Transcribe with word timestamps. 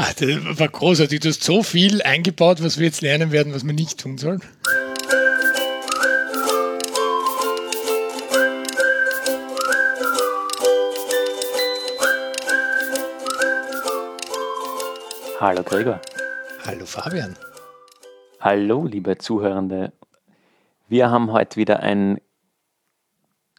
Ach, 0.00 0.14
das 0.14 0.60
war 0.60 0.68
großartig. 0.68 1.18
Du 1.18 1.28
hast 1.28 1.42
so 1.42 1.64
viel 1.64 2.02
eingebaut, 2.02 2.62
was 2.62 2.78
wir 2.78 2.86
jetzt 2.86 3.00
lernen 3.00 3.32
werden, 3.32 3.52
was 3.52 3.66
wir 3.66 3.72
nicht 3.72 3.98
tun 3.98 4.16
sollen. 4.16 4.40
Hallo 15.40 15.64
Gregor. 15.64 16.00
Hallo 16.64 16.86
Fabian. 16.86 17.34
Hallo 18.38 18.86
liebe 18.86 19.18
Zuhörende. 19.18 19.92
Wir 20.88 21.10
haben 21.10 21.32
heute 21.32 21.56
wieder 21.56 21.80
ein, 21.80 22.20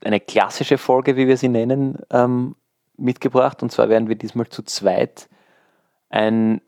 eine 0.01 0.21
klassische 0.21 0.77
Folge, 0.77 1.17
wie 1.17 1.27
wir 1.27 1.35
sie 1.35 1.49
nennen, 1.49 1.97
ähm, 2.11 2.55
mitgebracht. 2.95 3.61
Und 3.61 3.73
zwar 3.73 3.89
werden 3.89 4.07
wir 4.07 4.15
diesmal 4.15 4.47
zu 4.47 4.63
zweit 4.63 5.27
ein 6.09 6.61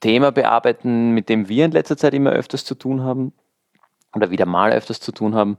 Thema 0.00 0.32
bearbeiten, 0.32 1.12
mit 1.12 1.28
dem 1.28 1.48
wir 1.48 1.66
in 1.66 1.72
letzter 1.72 1.96
Zeit 1.96 2.14
immer 2.14 2.30
öfters 2.30 2.64
zu 2.64 2.74
tun 2.74 3.02
haben 3.02 3.32
oder 4.14 4.30
wieder 4.30 4.46
mal 4.46 4.72
öfters 4.72 5.00
zu 5.00 5.12
tun 5.12 5.34
haben. 5.34 5.58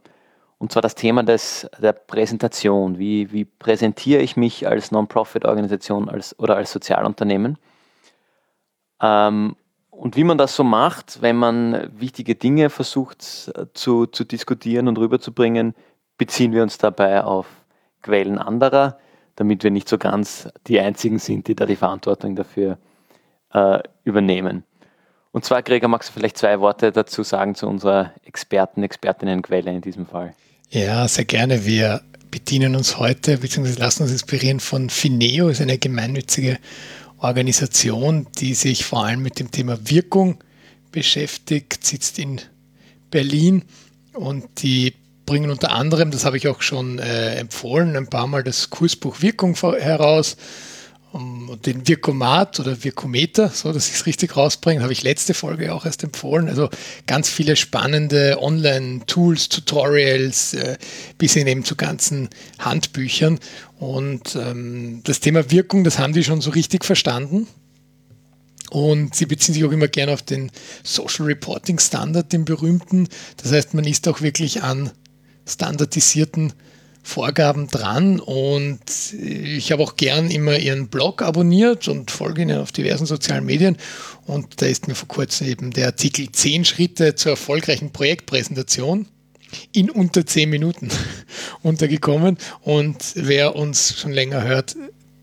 Und 0.57 0.71
zwar 0.71 0.81
das 0.81 0.95
Thema 0.95 1.23
des, 1.23 1.67
der 1.79 1.93
Präsentation. 1.93 2.99
Wie, 2.99 3.31
wie 3.31 3.45
präsentiere 3.45 4.21
ich 4.21 4.37
mich 4.37 4.67
als 4.67 4.91
Non-Profit-Organisation 4.91 6.09
als, 6.09 6.37
oder 6.37 6.55
als 6.55 6.71
Sozialunternehmen? 6.71 7.57
Ähm, 9.01 9.55
und 9.89 10.15
wie 10.15 10.23
man 10.23 10.37
das 10.37 10.55
so 10.55 10.63
macht, 10.63 11.21
wenn 11.21 11.35
man 11.35 11.89
wichtige 11.99 12.35
Dinge 12.35 12.69
versucht 12.69 13.51
äh, 13.55 13.65
zu, 13.73 14.05
zu 14.07 14.23
diskutieren 14.23 14.87
und 14.87 14.97
rüberzubringen, 14.97 15.75
beziehen 16.17 16.53
wir 16.53 16.63
uns 16.63 16.77
dabei 16.77 17.23
auf 17.23 17.47
Quellen 18.01 18.37
anderer 18.37 18.97
damit 19.35 19.63
wir 19.63 19.71
nicht 19.71 19.89
so 19.89 19.97
ganz 19.97 20.49
die 20.67 20.79
Einzigen 20.79 21.19
sind, 21.19 21.47
die 21.47 21.55
da 21.55 21.65
die 21.65 21.75
Verantwortung 21.75 22.35
dafür 22.35 22.77
äh, 23.53 23.79
übernehmen. 24.03 24.63
Und 25.31 25.45
zwar, 25.45 25.63
Gregor, 25.63 25.89
magst 25.89 26.09
du 26.09 26.13
vielleicht 26.13 26.37
zwei 26.37 26.59
Worte 26.59 26.91
dazu 26.91 27.23
sagen 27.23 27.55
zu 27.55 27.67
unserer 27.67 28.13
Experten, 28.25 28.83
Expertinnenquelle 28.83 29.71
in 29.71 29.81
diesem 29.81 30.05
Fall? 30.05 30.33
Ja, 30.69 31.07
sehr 31.07 31.25
gerne. 31.25 31.65
Wir 31.65 32.01
bedienen 32.31 32.75
uns 32.75 32.97
heute 32.97 33.37
bzw. 33.37 33.79
lassen 33.79 34.03
uns 34.03 34.11
inspirieren 34.11 34.59
von 34.59 34.89
Fineo, 34.89 35.49
ist 35.49 35.61
eine 35.61 35.77
gemeinnützige 35.77 36.57
Organisation, 37.19 38.27
die 38.39 38.53
sich 38.53 38.83
vor 38.85 39.05
allem 39.05 39.21
mit 39.21 39.39
dem 39.39 39.51
Thema 39.51 39.77
Wirkung 39.89 40.43
beschäftigt, 40.91 41.85
sitzt 41.85 42.19
in 42.19 42.41
Berlin 43.09 43.63
und 44.13 44.63
die 44.63 44.93
bringen 45.31 45.49
unter 45.49 45.71
anderem, 45.71 46.11
das 46.11 46.25
habe 46.25 46.35
ich 46.35 46.49
auch 46.49 46.61
schon 46.61 46.99
äh, 46.99 47.35
empfohlen, 47.35 47.95
ein 47.95 48.07
paar 48.07 48.27
Mal 48.27 48.43
das 48.43 48.69
Kursbuch 48.69 49.21
Wirkung 49.21 49.55
heraus. 49.55 50.35
Um, 51.13 51.57
den 51.65 51.87
Virkomat 51.87 52.59
oder 52.59 52.83
Virkometer, 52.83 53.49
so 53.49 53.71
dass 53.71 53.87
ich 53.87 53.95
es 53.95 54.05
richtig 54.05 54.35
rausbringe, 54.35 54.81
habe 54.81 54.91
ich 54.91 55.03
letzte 55.03 55.33
Folge 55.33 55.73
auch 55.73 55.85
erst 55.85 56.03
empfohlen. 56.03 56.49
Also 56.49 56.69
ganz 57.05 57.29
viele 57.29 57.55
spannende 57.55 58.37
Online-Tools, 58.41 59.47
Tutorials, 59.47 60.53
äh, 60.53 60.77
bis 61.17 61.33
hin 61.33 61.47
eben 61.47 61.63
zu 61.63 61.77
ganzen 61.77 62.29
Handbüchern. 62.59 63.39
Und 63.77 64.35
ähm, 64.35 65.01
das 65.03 65.21
Thema 65.21 65.49
Wirkung, 65.49 65.85
das 65.85 65.97
haben 65.97 66.11
die 66.11 66.25
schon 66.25 66.41
so 66.41 66.49
richtig 66.51 66.83
verstanden. 66.83 67.47
Und 68.69 69.15
sie 69.15 69.25
beziehen 69.25 69.53
sich 69.53 69.65
auch 69.65 69.71
immer 69.71 69.89
gerne 69.89 70.13
auf 70.13 70.21
den 70.21 70.49
Social 70.83 71.25
Reporting 71.25 71.77
Standard, 71.77 72.31
den 72.31 72.45
berühmten. 72.45 73.09
Das 73.35 73.51
heißt, 73.51 73.73
man 73.73 73.83
ist 73.85 74.07
auch 74.07 74.21
wirklich 74.21 74.63
an 74.63 74.91
standardisierten 75.47 76.53
Vorgaben 77.03 77.67
dran. 77.67 78.19
Und 78.19 78.79
ich 79.13 79.71
habe 79.71 79.83
auch 79.83 79.95
gern 79.95 80.29
immer 80.29 80.57
ihren 80.57 80.87
Blog 80.87 81.21
abonniert 81.21 81.87
und 81.87 82.11
folge 82.11 82.43
ihnen 82.43 82.59
auf 82.59 82.71
diversen 82.71 83.05
sozialen 83.05 83.45
Medien. 83.45 83.77
Und 84.25 84.61
da 84.61 84.67
ist 84.67 84.87
mir 84.87 84.95
vor 84.95 85.07
kurzem 85.07 85.47
eben 85.47 85.71
der 85.71 85.87
Artikel 85.87 86.31
10 86.31 86.65
Schritte 86.65 87.15
zur 87.15 87.31
erfolgreichen 87.31 87.91
Projektpräsentation 87.91 89.07
in 89.73 89.89
unter 89.89 90.25
10 90.25 90.49
Minuten 90.49 90.89
untergekommen. 91.63 92.37
Und 92.61 92.97
wer 93.15 93.55
uns 93.55 93.99
schon 93.99 94.11
länger 94.11 94.43
hört, 94.43 94.75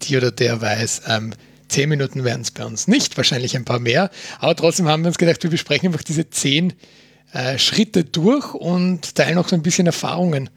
die 0.03 0.17
oder 0.17 0.31
der 0.31 0.61
weiß, 0.61 1.03
ähm, 1.09 1.33
10 1.69 1.89
Minuten 1.89 2.25
werden 2.25 2.43
es 2.43 2.51
bei 2.51 2.65
uns 2.65 2.89
nicht, 2.89 3.17
wahrscheinlich 3.17 3.55
ein 3.55 3.67
paar 3.67 3.79
mehr, 3.79 4.11
aber 4.39 4.57
trotzdem 4.57 4.89
haben 4.89 5.03
wir 5.03 5.09
uns 5.09 5.19
gedacht, 5.19 5.43
wir 5.43 5.51
besprechen 5.51 5.89
einfach 5.89 6.03
diese 6.03 6.31
10 6.31 6.71
Schritte 6.71 6.87
äh, 7.33 7.59
Schritte 7.59 8.05
durch 8.05 8.55
und 8.55 9.15
teilen 9.15 9.39
auch 9.39 9.49
so 9.49 9.57
ein 9.57 9.63
bisschen 9.63 9.87
Erfahrungen 9.87 10.51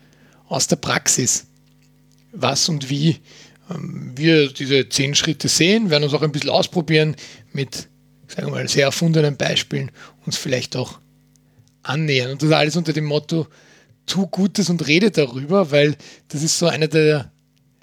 aus 0.47 0.67
der 0.67 0.77
Praxis. 0.77 1.45
Was 2.31 2.69
und 2.69 2.89
wie 2.89 3.19
ähm, 3.69 4.13
wir 4.15 4.51
diese 4.51 4.87
zehn 4.89 5.15
Schritte 5.15 5.47
sehen, 5.47 5.89
werden 5.89 6.03
uns 6.03 6.13
auch 6.13 6.21
ein 6.21 6.31
bisschen 6.31 6.49
ausprobieren 6.49 7.15
mit, 7.51 7.87
sagen 8.27 8.47
wir 8.47 8.51
mal, 8.51 8.67
sehr 8.67 8.85
erfundenen 8.85 9.37
Beispielen, 9.37 9.91
uns 10.25 10.37
vielleicht 10.37 10.75
auch 10.75 10.99
annähern. 11.83 12.31
Und 12.31 12.43
das 12.43 12.51
alles 12.51 12.75
unter 12.75 12.93
dem 12.93 13.05
Motto, 13.05 13.47
tu 14.05 14.27
Gutes 14.27 14.69
und 14.69 14.87
rede 14.87 15.11
darüber, 15.11 15.71
weil 15.71 15.95
das 16.29 16.43
ist 16.43 16.57
so 16.57 16.67
einer 16.67 16.87
der 16.87 17.31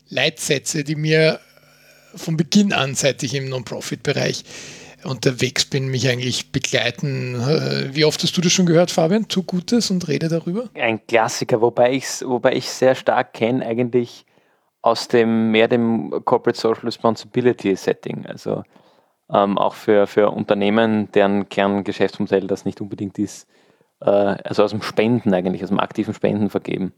Leitsätze, 0.09 0.84
die 0.84 0.94
mir 0.94 1.41
von 2.15 2.37
Beginn 2.37 2.72
an, 2.72 2.94
seit 2.94 3.22
ich 3.22 3.34
im 3.34 3.48
Non-Profit-Bereich 3.48 4.44
unterwegs 5.08 5.64
bin, 5.64 5.88
mich 5.88 6.08
eigentlich 6.08 6.52
begleiten. 6.52 7.34
Äh, 7.34 7.94
wie 7.94 8.04
oft 8.04 8.22
hast 8.22 8.36
du 8.36 8.41
das 8.41 8.52
schon 8.52 8.66
gehört, 8.66 8.91
Fabian? 8.91 9.28
Tu 9.28 9.42
Gutes 9.42 9.91
und 9.91 10.06
rede 10.08 10.28
darüber? 10.28 10.69
Ein 10.74 11.04
Klassiker, 11.06 11.60
wobei 11.60 11.94
ich 11.94 12.06
wobei 12.24 12.54
ich 12.54 12.70
sehr 12.70 12.94
stark 12.94 13.32
kenne 13.32 13.64
eigentlich 13.64 14.26
aus 14.82 15.08
dem 15.08 15.50
mehr 15.50 15.68
dem 15.68 16.10
Corporate 16.24 16.58
Social 16.58 16.84
Responsibility 16.84 17.74
Setting. 17.74 18.26
Also 18.26 18.62
ähm, 19.30 19.58
auch 19.58 19.74
für, 19.74 20.06
für 20.06 20.30
Unternehmen, 20.30 21.10
deren 21.12 21.48
Kerngeschäftsmodell 21.48 22.47
das 22.47 22.64
nicht 22.64 22.80
unbedingt 22.80 23.18
ist, 23.18 23.47
äh, 24.00 24.10
also 24.10 24.62
aus 24.62 24.70
dem 24.70 24.82
Spenden 24.82 25.34
eigentlich, 25.34 25.62
aus 25.62 25.68
dem 25.68 25.80
aktiven 25.80 26.14
Spenden 26.14 26.50
vergeben. 26.50 26.92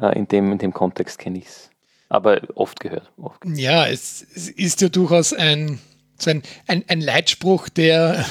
Äh, 0.00 0.18
in, 0.18 0.28
dem, 0.28 0.52
in 0.52 0.58
dem 0.58 0.72
Kontext 0.72 1.18
kenne 1.18 1.38
ich 1.38 1.46
es. 1.46 1.70
Aber 2.08 2.40
oft 2.54 2.80
gehört, 2.80 3.12
oft 3.16 3.40
gehört. 3.40 3.58
Ja, 3.58 3.86
es, 3.86 4.26
es 4.34 4.48
ist 4.48 4.80
ja 4.80 4.88
durchaus 4.88 5.32
ein 5.32 5.78
so 6.22 6.30
ein, 6.30 6.42
ein, 6.66 6.84
ein 6.88 7.00
Leitspruch, 7.00 7.68
der 7.68 8.24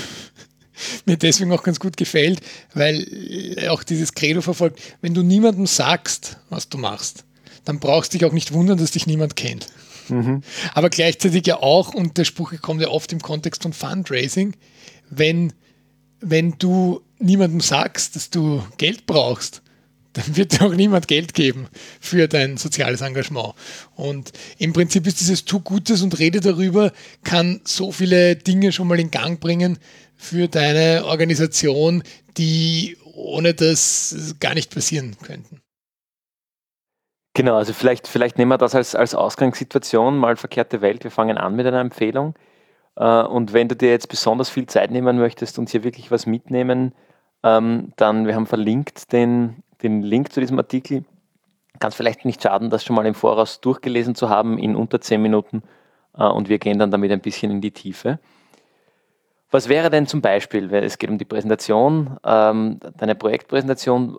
mir 1.05 1.17
deswegen 1.17 1.51
auch 1.51 1.63
ganz 1.63 1.79
gut 1.79 1.97
gefällt, 1.97 2.41
weil 2.73 3.67
auch 3.69 3.83
dieses 3.83 4.13
Credo 4.13 4.41
verfolgt, 4.41 4.79
wenn 5.01 5.13
du 5.13 5.23
niemandem 5.23 5.67
sagst, 5.67 6.37
was 6.49 6.69
du 6.69 6.77
machst, 6.77 7.25
dann 7.65 7.79
brauchst 7.79 8.13
du 8.13 8.17
dich 8.17 8.25
auch 8.25 8.33
nicht 8.33 8.53
wundern, 8.53 8.77
dass 8.77 8.91
dich 8.91 9.07
niemand 9.07 9.35
kennt. 9.35 9.67
Mhm. 10.09 10.41
Aber 10.73 10.89
gleichzeitig 10.89 11.45
ja 11.45 11.57
auch, 11.57 11.93
und 11.93 12.17
der 12.17 12.25
Spruch 12.25 12.53
kommt 12.61 12.81
ja 12.81 12.87
oft 12.89 13.11
im 13.11 13.21
Kontext 13.21 13.63
von 13.63 13.73
Fundraising, 13.73 14.55
wenn, 15.09 15.53
wenn 16.19 16.55
du 16.57 17.01
niemandem 17.19 17.59
sagst, 17.59 18.15
dass 18.15 18.29
du 18.29 18.63
Geld 18.77 19.05
brauchst, 19.05 19.61
dann 20.19 20.35
wird 20.35 20.59
dir 20.59 20.65
auch 20.65 20.73
niemand 20.73 21.07
Geld 21.07 21.33
geben 21.33 21.67
für 21.99 22.27
dein 22.27 22.57
soziales 22.57 23.01
Engagement. 23.01 23.53
Und 23.95 24.31
im 24.57 24.73
Prinzip 24.73 25.07
ist 25.07 25.19
dieses 25.19 25.45
Tu 25.45 25.59
Gutes 25.59 26.01
und 26.01 26.19
rede 26.19 26.41
darüber, 26.41 26.91
kann 27.23 27.61
so 27.63 27.91
viele 27.91 28.35
Dinge 28.35 28.71
schon 28.71 28.87
mal 28.87 28.99
in 28.99 29.11
Gang 29.11 29.39
bringen 29.39 29.79
für 30.15 30.47
deine 30.47 31.05
Organisation, 31.05 32.03
die 32.37 32.97
ohne 33.13 33.53
das 33.53 34.35
gar 34.39 34.53
nicht 34.53 34.73
passieren 34.73 35.15
könnten. 35.23 35.61
Genau, 37.33 37.55
also 37.55 37.73
vielleicht, 37.73 38.07
vielleicht 38.07 38.37
nehmen 38.37 38.51
wir 38.51 38.57
das 38.57 38.75
als, 38.75 38.95
als 38.95 39.15
Ausgangssituation, 39.15 40.17
mal 40.17 40.35
verkehrte 40.35 40.81
Welt. 40.81 41.03
Wir 41.03 41.11
fangen 41.11 41.37
an 41.37 41.55
mit 41.55 41.65
einer 41.65 41.79
Empfehlung. 41.79 42.35
Äh, 42.97 43.23
und 43.23 43.53
wenn 43.53 43.69
du 43.69 43.75
dir 43.75 43.89
jetzt 43.89 44.09
besonders 44.09 44.49
viel 44.49 44.65
Zeit 44.65 44.91
nehmen 44.91 45.17
möchtest 45.17 45.57
und 45.59 45.69
hier 45.69 45.83
wirklich 45.83 46.11
was 46.11 46.25
mitnehmen, 46.25 46.93
ähm, 47.43 47.93
dann, 47.95 48.27
wir 48.27 48.35
haben 48.35 48.47
verlinkt 48.47 49.13
den 49.13 49.63
den 49.81 50.01
Link 50.01 50.31
zu 50.31 50.39
diesem 50.39 50.57
Artikel. 50.57 51.05
Kann 51.79 51.89
es 51.89 51.95
vielleicht 51.95 52.25
nicht 52.25 52.43
schaden, 52.43 52.69
das 52.69 52.83
schon 52.83 52.95
mal 52.95 53.05
im 53.05 53.15
Voraus 53.15 53.61
durchgelesen 53.61 54.15
zu 54.15 54.29
haben 54.29 54.57
in 54.57 54.75
unter 54.75 54.99
zehn 54.99 55.21
Minuten 55.21 55.63
äh, 56.17 56.25
und 56.25 56.49
wir 56.49 56.59
gehen 56.59 56.79
dann 56.79 56.91
damit 56.91 57.11
ein 57.11 57.21
bisschen 57.21 57.51
in 57.51 57.61
die 57.61 57.71
Tiefe. 57.71 58.19
Was 59.51 59.67
wäre 59.67 59.89
denn 59.89 60.05
zum 60.05 60.21
Beispiel, 60.21 60.71
es 60.73 60.97
geht 60.97 61.09
um 61.09 61.17
die 61.17 61.25
Präsentation, 61.25 62.17
ähm, 62.23 62.79
deine 62.97 63.15
Projektpräsentation, 63.15 64.17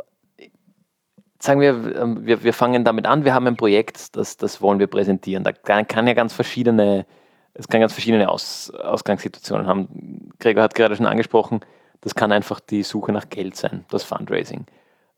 sagen 1.39 1.61
wir, 1.61 1.97
ähm, 1.97 2.27
wir, 2.27 2.43
wir 2.43 2.53
fangen 2.53 2.85
damit 2.85 3.07
an, 3.07 3.25
wir 3.25 3.33
haben 3.33 3.47
ein 3.47 3.57
Projekt, 3.57 4.17
das, 4.17 4.37
das 4.37 4.61
wollen 4.61 4.79
wir 4.79 4.89
präsentieren. 4.89 5.45
Da 5.45 5.53
kann, 5.53 5.87
kann 5.87 6.07
ja 6.07 6.15
ganz 6.15 6.33
verschiedene, 6.33 7.07
es 7.55 7.69
kann 7.69 7.81
ganz 7.81 7.93
verschiedene 7.93 8.29
Aus, 8.29 8.71
Ausgangssituationen 8.71 9.67
haben. 9.67 10.31
Gregor 10.41 10.65
hat 10.65 10.75
gerade 10.75 10.97
schon 10.97 11.07
angesprochen, 11.07 11.61
das 12.01 12.15
kann 12.15 12.33
einfach 12.33 12.59
die 12.59 12.83
Suche 12.83 13.13
nach 13.13 13.29
Geld 13.29 13.55
sein, 13.57 13.85
das 13.91 14.03
Fundraising. 14.03 14.67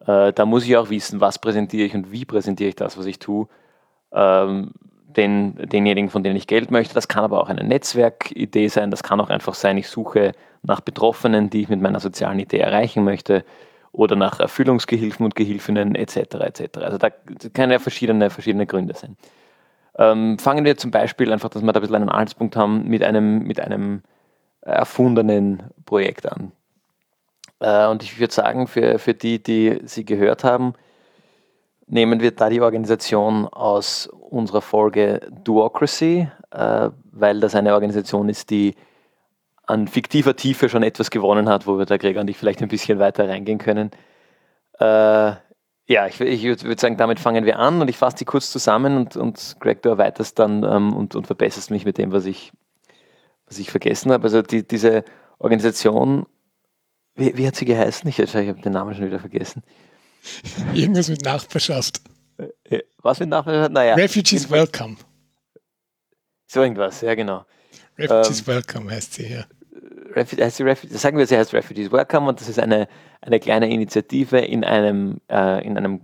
Äh, 0.06 0.32
da 0.32 0.46
muss 0.46 0.64
ich 0.64 0.76
auch 0.76 0.90
wissen, 0.90 1.20
was 1.20 1.38
präsentiere 1.38 1.87
ich 1.87 1.94
und 1.94 2.12
wie 2.12 2.25
präsentiere 2.25 2.69
ich 2.69 2.76
das, 2.76 2.99
was 2.99 3.06
ich 3.06 3.19
tue. 3.19 3.49
Ähm, 4.12 4.72
den, 5.16 5.56
denjenigen, 5.69 6.10
von 6.10 6.22
denen 6.22 6.37
ich 6.37 6.46
Geld 6.46 6.70
möchte. 6.70 6.94
Das 6.94 7.08
kann 7.08 7.25
aber 7.25 7.40
auch 7.40 7.49
eine 7.49 7.64
Netzwerkidee 7.64 8.69
sein. 8.69 8.90
Das 8.90 9.02
kann 9.02 9.20
auch 9.20 9.31
einfach 9.31 9.54
sein, 9.54 9.76
ich 9.76 9.88
suche 9.88 10.32
nach 10.62 10.81
Betroffenen, 10.81 11.50
die 11.50 11.62
ich 11.62 11.69
mit 11.69 11.81
meiner 11.81 12.00
sozialen 12.00 12.38
Idee 12.38 12.58
erreichen 12.58 13.04
möchte 13.04 13.44
oder 13.93 14.16
nach 14.16 14.40
Erfüllungsgehilfen 14.40 15.25
und 15.25 15.34
Gehilfinnen 15.34 15.94
etc. 15.94 16.16
etc. 16.16 16.78
Also 16.78 16.99
da 16.99 17.10
können 17.10 17.72
ja 17.72 17.78
verschiedene, 17.78 18.31
verschiedene 18.31 18.66
Gründe 18.66 18.94
sein. 18.94 19.16
Ähm, 19.99 20.38
fangen 20.38 20.64
wir 20.64 20.78
zum 20.78 20.90
Beispiel 20.90 21.31
einfach, 21.31 21.50
dass 21.50 21.62
wir 21.62 21.72
da 21.72 21.81
ein 21.81 21.82
bisschen 21.82 21.96
einen 21.96 22.08
Anhaltspunkt 22.08 22.56
haben, 22.56 22.88
mit 22.88 23.02
einem, 23.02 23.40
mit 23.40 23.60
einem 23.60 24.02
erfundenen 24.62 25.64
Projekt 25.84 26.31
an. 26.31 26.52
Äh, 27.62 27.87
und 27.87 28.03
ich 28.03 28.19
würde 28.19 28.35
sagen, 28.35 28.67
für, 28.67 28.99
für 28.99 29.14
die, 29.14 29.43
die 29.43 29.81
Sie 29.85 30.05
gehört 30.05 30.44
haben, 30.44 30.75
nehmen 31.87 32.20
wir 32.20 32.32
da 32.32 32.49
die 32.49 32.61
Organisation 32.61 33.47
aus 33.47 34.06
unserer 34.06 34.62
Folge 34.62 35.20
Duocracy, 35.44 36.29
äh, 36.50 36.91
weil 37.12 37.41
das 37.41 37.55
eine 37.55 37.75
Organisation 37.75 38.29
ist, 38.29 38.50
die 38.50 38.75
an 39.67 39.87
fiktiver 39.87 40.35
Tiefe 40.35 40.69
schon 40.69 40.82
etwas 40.82 41.11
gewonnen 41.11 41.49
hat, 41.49 41.67
wo 41.67 41.79
wir 41.79 41.87
da 41.87 41.97
Gregor 41.97 42.23
und 42.23 42.31
ich 42.31 42.37
vielleicht 42.37 42.62
ein 42.62 42.69
bisschen 42.69 42.99
weiter 42.99 43.29
reingehen 43.29 43.59
können. 43.59 43.93
Äh, 44.81 45.32
ja, 45.87 46.06
ich, 46.06 46.20
ich 46.20 46.44
würde 46.44 46.81
sagen, 46.81 46.97
damit 46.97 47.20
fangen 47.20 47.44
wir 47.44 47.59
an 47.59 47.81
und 47.81 47.88
ich 47.88 47.97
fasse 47.97 48.17
die 48.17 48.25
kurz 48.25 48.50
zusammen 48.50 48.97
und, 48.97 49.17
und 49.17 49.56
Greg, 49.61 49.82
du 49.82 49.91
erweiterst 49.91 50.38
dann 50.38 50.64
ähm, 50.64 50.93
und, 50.94 51.14
und 51.14 51.26
verbesserst 51.26 51.70
mich 51.70 51.85
mit 51.85 51.99
dem, 51.99 52.12
was 52.12 52.25
ich, 52.26 52.53
was 53.47 53.59
ich 53.59 53.70
vergessen 53.70 54.11
habe. 54.11 54.25
Also 54.25 54.43
die, 54.43 54.67
diese 54.67 55.05
Organisation, 55.38 56.26
wie, 57.14 57.37
wie, 57.37 57.47
hat 57.47 57.56
sie 57.56 57.64
geheißen? 57.64 58.09
Ich, 58.09 58.19
ich 58.19 58.35
habe 58.35 58.61
den 58.61 58.73
Namen 58.73 58.94
schon 58.94 59.06
wieder 59.06 59.19
vergessen. 59.19 59.62
Irgendwas 60.73 61.09
mit 61.09 61.25
Nachbarschaft. 61.25 62.00
Äh, 62.64 62.81
was 63.03 63.20
mit 63.20 63.29
Nachbarschaft? 63.29 63.73
Naja. 63.73 63.94
Refugees 63.94 64.50
Welcome. 64.50 64.97
So 66.47 66.62
irgendwas, 66.62 67.00
ja 67.00 67.14
genau. 67.14 67.44
Refugees 67.99 68.41
ähm, 68.41 68.47
Welcome 68.47 68.91
heißt 68.91 69.14
sie, 69.14 69.26
ja. 69.26 69.44
heißt 70.17 70.56
sie 70.56 70.62
Refugees, 70.62 71.00
sagen 71.00 71.19
wir, 71.19 71.26
sie 71.26 71.37
heißt 71.37 71.53
Refugees 71.53 71.91
Welcome 71.91 72.29
und 72.29 72.41
das 72.41 72.49
ist 72.49 72.59
eine, 72.59 72.88
eine 73.20 73.41
kleine 73.41 73.70
Initiative 73.70 74.38
in 74.38 74.64
einem, 74.64 75.20
äh, 75.31 75.67
in 75.67 75.76
einem 75.76 76.03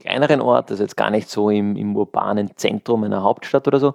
kleineren 0.00 0.40
Ort, 0.40 0.70
also 0.70 0.82
jetzt 0.82 0.96
gar 0.96 1.10
nicht 1.10 1.28
so 1.28 1.50
im, 1.50 1.76
im 1.76 1.96
urbanen 1.96 2.56
Zentrum 2.56 3.04
einer 3.04 3.22
Hauptstadt 3.22 3.66
oder 3.68 3.80
so. 3.80 3.94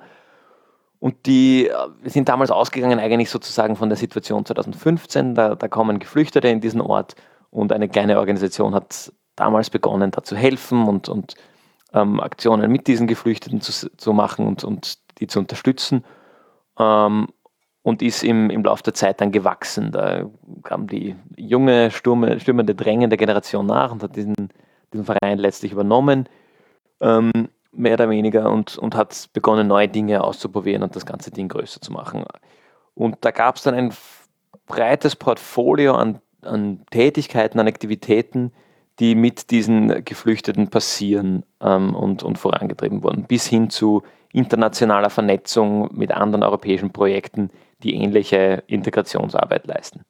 Und 1.03 1.25
die 1.25 1.69
wir 2.01 2.11
sind 2.11 2.29
damals 2.29 2.49
ausgegangen 2.49 2.97
eigentlich 2.97 3.29
sozusagen 3.29 3.75
von 3.75 3.89
der 3.89 3.97
Situation 3.97 4.45
2015, 4.45 5.35
da, 5.35 5.53
da 5.53 5.67
kommen 5.67 5.99
Geflüchtete 5.99 6.47
in 6.47 6.61
diesen 6.61 6.79
Ort 6.79 7.15
und 7.49 7.73
eine 7.73 7.89
kleine 7.89 8.19
Organisation 8.19 8.73
hat 8.73 9.11
damals 9.35 9.69
begonnen, 9.69 10.11
da 10.11 10.23
zu 10.23 10.37
helfen 10.37 10.87
und, 10.87 11.09
und 11.09 11.35
ähm, 11.91 12.21
Aktionen 12.21 12.71
mit 12.71 12.87
diesen 12.87 13.07
Geflüchteten 13.07 13.59
zu, 13.59 13.89
zu 13.97 14.13
machen 14.13 14.47
und, 14.47 14.63
und 14.63 14.97
die 15.19 15.27
zu 15.27 15.39
unterstützen. 15.39 16.05
Ähm, 16.79 17.27
und 17.81 18.01
ist 18.01 18.23
im, 18.23 18.49
im 18.49 18.63
Laufe 18.63 18.83
der 18.83 18.93
Zeit 18.93 19.19
dann 19.19 19.33
gewachsen. 19.33 19.91
Da 19.91 20.29
kam 20.63 20.87
die 20.87 21.17
junge, 21.35 21.91
stürme, 21.91 22.39
stürmende, 22.39 22.75
drängende 22.75 23.17
Generation 23.17 23.65
nach 23.65 23.91
und 23.91 24.03
hat 24.03 24.15
diesen, 24.15 24.53
diesen 24.93 25.03
Verein 25.03 25.37
letztlich 25.37 25.73
übernommen, 25.73 26.29
ähm, 27.01 27.49
mehr 27.73 27.93
oder 27.93 28.09
weniger, 28.09 28.51
und, 28.51 28.77
und 28.77 28.95
hat 28.95 29.29
begonnen, 29.33 29.67
neue 29.67 29.87
Dinge 29.87 30.23
auszuprobieren 30.23 30.83
und 30.83 30.95
das 30.95 31.05
ganze 31.05 31.31
Ding 31.31 31.47
größer 31.47 31.81
zu 31.81 31.91
machen. 31.91 32.23
Und 32.93 33.17
da 33.21 33.31
gab 33.31 33.55
es 33.55 33.63
dann 33.63 33.75
ein 33.75 33.93
breites 34.67 35.15
Portfolio 35.15 35.95
an, 35.95 36.19
an 36.41 36.85
Tätigkeiten, 36.91 37.59
an 37.59 37.67
Aktivitäten, 37.67 38.51
die 38.99 39.15
mit 39.15 39.49
diesen 39.49 40.05
Geflüchteten 40.05 40.69
passieren 40.69 41.43
ähm, 41.61 41.95
und, 41.95 42.23
und 42.23 42.37
vorangetrieben 42.37 43.03
wurden, 43.03 43.23
bis 43.23 43.47
hin 43.47 43.69
zu 43.69 44.03
internationaler 44.31 45.09
Vernetzung 45.09 45.89
mit 45.95 46.11
anderen 46.11 46.43
europäischen 46.43 46.91
Projekten, 46.91 47.49
die 47.81 47.95
ähnliche 47.95 48.63
Integrationsarbeit 48.67 49.67
leisten. 49.67 50.01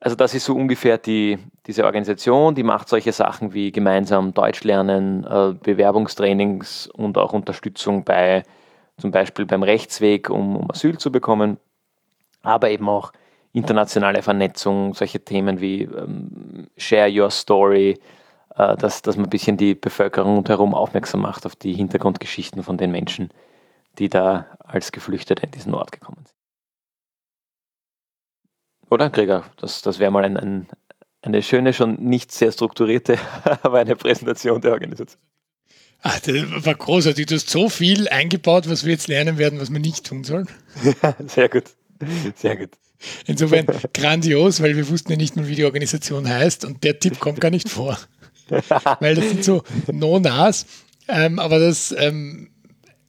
Also 0.00 0.14
das 0.14 0.34
ist 0.34 0.44
so 0.44 0.54
ungefähr 0.54 0.96
die, 0.96 1.38
diese 1.66 1.84
Organisation, 1.84 2.54
die 2.54 2.62
macht 2.62 2.88
solche 2.88 3.12
Sachen 3.12 3.52
wie 3.52 3.72
gemeinsam 3.72 4.32
Deutsch 4.32 4.62
lernen, 4.62 5.24
äh, 5.24 5.54
Bewerbungstrainings 5.60 6.86
und 6.86 7.18
auch 7.18 7.32
Unterstützung 7.32 8.04
bei 8.04 8.44
zum 8.96 9.10
Beispiel 9.10 9.46
beim 9.46 9.62
Rechtsweg, 9.62 10.30
um, 10.30 10.56
um 10.56 10.70
Asyl 10.70 10.98
zu 10.98 11.10
bekommen, 11.10 11.58
aber 12.42 12.70
eben 12.70 12.88
auch 12.88 13.12
internationale 13.52 14.22
Vernetzung, 14.22 14.94
solche 14.94 15.20
Themen 15.20 15.60
wie 15.60 15.82
ähm, 15.82 16.68
Share 16.76 17.10
Your 17.10 17.30
Story, 17.30 17.98
äh, 18.54 18.76
dass, 18.76 19.02
dass 19.02 19.16
man 19.16 19.26
ein 19.26 19.30
bisschen 19.30 19.56
die 19.56 19.74
Bevölkerung 19.74 20.36
rundherum 20.36 20.74
aufmerksam 20.74 21.22
macht 21.22 21.46
auf 21.46 21.56
die 21.56 21.72
Hintergrundgeschichten 21.74 22.62
von 22.62 22.76
den 22.76 22.92
Menschen, 22.92 23.30
die 23.98 24.08
da 24.08 24.46
als 24.64 24.92
Geflüchtete 24.92 25.44
in 25.44 25.50
diesen 25.50 25.74
Ort 25.74 25.92
gekommen 25.92 26.24
sind. 26.24 26.37
Oder, 28.90 29.10
Gregor? 29.10 29.44
Das, 29.58 29.82
das 29.82 29.98
wäre 29.98 30.10
mal 30.10 30.24
ein, 30.24 30.36
ein, 30.36 30.66
eine 31.22 31.42
schöne, 31.42 31.72
schon 31.72 31.94
nicht 31.96 32.32
sehr 32.32 32.52
strukturierte, 32.52 33.18
aber 33.62 33.80
eine 33.80 33.96
Präsentation 33.96 34.60
der 34.60 34.72
Organisation. 34.72 35.20
Ach, 36.02 36.20
das 36.20 36.64
war 36.64 36.74
großartig. 36.74 37.26
Du 37.26 37.34
hast 37.34 37.50
so 37.50 37.68
viel 37.68 38.08
eingebaut, 38.08 38.68
was 38.68 38.84
wir 38.84 38.92
jetzt 38.92 39.08
lernen 39.08 39.36
werden, 39.36 39.60
was 39.60 39.72
wir 39.72 39.80
nicht 39.80 40.06
tun 40.06 40.22
sollen. 40.22 40.46
sehr 41.26 41.48
gut. 41.48 41.64
Sehr 42.36 42.56
gut. 42.56 42.70
Insofern 43.26 43.66
grandios, 43.92 44.62
weil 44.62 44.76
wir 44.76 44.88
wussten 44.88 45.10
ja 45.12 45.16
nicht 45.16 45.36
mal, 45.36 45.48
wie 45.48 45.54
die 45.54 45.64
Organisation 45.64 46.28
heißt 46.28 46.64
und 46.64 46.84
der 46.84 46.98
Tipp 46.98 47.18
kommt 47.18 47.40
gar 47.40 47.50
nicht 47.50 47.68
vor. 47.68 47.98
weil 49.00 49.14
das 49.14 49.28
sind 49.28 49.44
so 49.44 49.62
No-Nas, 49.92 50.66
ähm, 51.08 51.38
aber 51.38 51.58
das 51.58 51.94
ähm, 51.98 52.50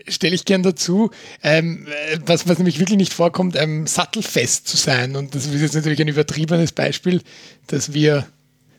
stelle 0.09 0.35
ich 0.35 0.45
gern 0.45 0.63
dazu, 0.63 1.11
ähm, 1.43 1.87
was, 2.25 2.47
was 2.47 2.57
nämlich 2.57 2.79
wirklich 2.79 2.97
nicht 2.97 3.13
vorkommt, 3.13 3.55
ähm, 3.55 3.87
sattelfest 3.87 4.67
zu 4.67 4.77
sein. 4.77 5.15
Und 5.15 5.35
das 5.35 5.45
ist 5.45 5.61
jetzt 5.61 5.75
natürlich 5.75 6.01
ein 6.01 6.07
übertriebenes 6.07 6.71
Beispiel, 6.71 7.21
dass 7.67 7.93
wir 7.93 8.27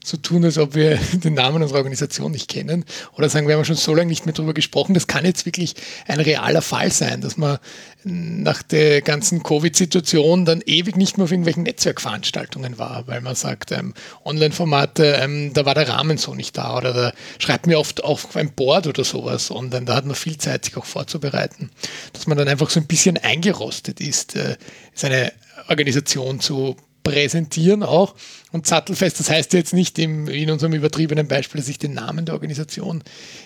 so 0.04 0.16
tun, 0.16 0.44
als 0.44 0.58
ob 0.58 0.74
wir 0.74 0.96
den 1.12 1.34
Namen 1.34 1.62
unserer 1.62 1.78
Organisation 1.78 2.32
nicht 2.32 2.48
kennen. 2.48 2.84
Oder 3.16 3.28
sagen, 3.28 3.48
wir 3.48 3.56
haben 3.56 3.64
schon 3.64 3.76
so 3.76 3.94
lange 3.94 4.08
nicht 4.08 4.26
mehr 4.26 4.32
darüber 4.32 4.54
gesprochen. 4.54 4.94
Das 4.94 5.06
kann 5.06 5.24
jetzt 5.24 5.46
wirklich 5.46 5.74
ein 6.06 6.20
realer 6.20 6.62
Fall 6.62 6.90
sein, 6.90 7.20
dass 7.20 7.36
man 7.36 7.58
nach 8.04 8.62
der 8.62 9.02
ganzen 9.02 9.42
Covid-Situation 9.42 10.44
dann 10.44 10.62
ewig 10.64 10.96
nicht 10.96 11.18
mehr 11.18 11.24
auf 11.24 11.30
irgendwelchen 11.30 11.64
Netzwerkveranstaltungen 11.64 12.78
war, 12.78 13.06
weil 13.06 13.20
man 13.20 13.34
sagt, 13.34 13.72
ähm, 13.72 13.94
Online-Formate, 14.24 15.18
ähm, 15.20 15.52
da 15.52 15.66
war 15.66 15.74
der 15.74 15.88
Rahmen 15.88 16.16
so 16.16 16.34
nicht 16.34 16.56
da. 16.56 16.76
Oder 16.78 16.92
da 16.92 17.12
schreibt 17.38 17.66
mir 17.66 17.78
oft 17.78 18.02
auf 18.02 18.36
ein 18.36 18.52
Board 18.52 18.86
oder 18.86 19.04
sowas 19.04 19.50
online. 19.50 19.84
Da 19.84 19.94
hat 19.94 20.06
man 20.06 20.14
viel 20.14 20.38
Zeit, 20.38 20.64
sich 20.64 20.76
auch 20.76 20.86
vorzubereiten. 20.86 21.70
Dass 22.14 22.26
man 22.26 22.38
dann 22.38 22.48
einfach 22.48 22.70
so 22.70 22.80
ein 22.80 22.86
bisschen 22.86 23.18
eingerostet 23.18 24.00
ist, 24.00 24.34
äh, 24.36 24.56
ist 24.94 25.04
eine 25.04 25.32
Organisation 25.68 26.40
zu 26.40 26.76
präsentieren 27.02 27.82
auch. 27.82 28.14
Und 28.52 28.66
sattelfest, 28.66 29.20
das 29.20 29.30
heißt 29.30 29.52
jetzt 29.52 29.72
nicht 29.72 29.98
im, 29.98 30.26
in 30.28 30.50
unserem 30.50 30.72
übertriebenen 30.72 31.28
Beispiel, 31.28 31.60
dass 31.60 31.68
ich 31.68 31.78
den 31.78 31.94
Namen 31.94 32.24
der 32.24 32.34
Organisation 32.34 33.02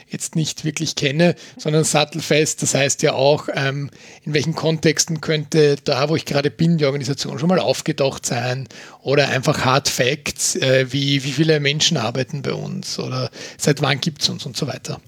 jetzt 0.08 0.34
nicht 0.34 0.64
wirklich 0.64 0.94
kenne, 0.94 1.34
sondern 1.58 1.84
sattelfest, 1.84 2.62
das 2.62 2.74
heißt 2.74 3.02
ja 3.02 3.12
auch, 3.12 3.48
ähm, 3.52 3.90
in 4.22 4.32
welchen 4.32 4.54
Kontexten 4.54 5.20
könnte 5.20 5.76
da, 5.84 6.08
wo 6.08 6.16
ich 6.16 6.24
gerade 6.24 6.50
bin, 6.50 6.78
die 6.78 6.86
Organisation 6.86 7.38
schon 7.38 7.48
mal 7.48 7.58
aufgetaucht 7.58 8.24
sein 8.24 8.66
oder 9.02 9.28
einfach 9.28 9.64
Hard 9.64 9.88
Facts, 9.88 10.56
äh, 10.56 10.86
wie, 10.90 11.22
wie 11.24 11.32
viele 11.32 11.60
Menschen 11.60 11.96
arbeiten 11.96 12.42
bei 12.42 12.54
uns 12.54 12.98
oder 12.98 13.30
seit 13.58 13.82
wann 13.82 14.00
gibt 14.00 14.22
es 14.22 14.28
uns 14.30 14.46
und 14.46 14.56
so 14.56 14.66
weiter. 14.66 15.00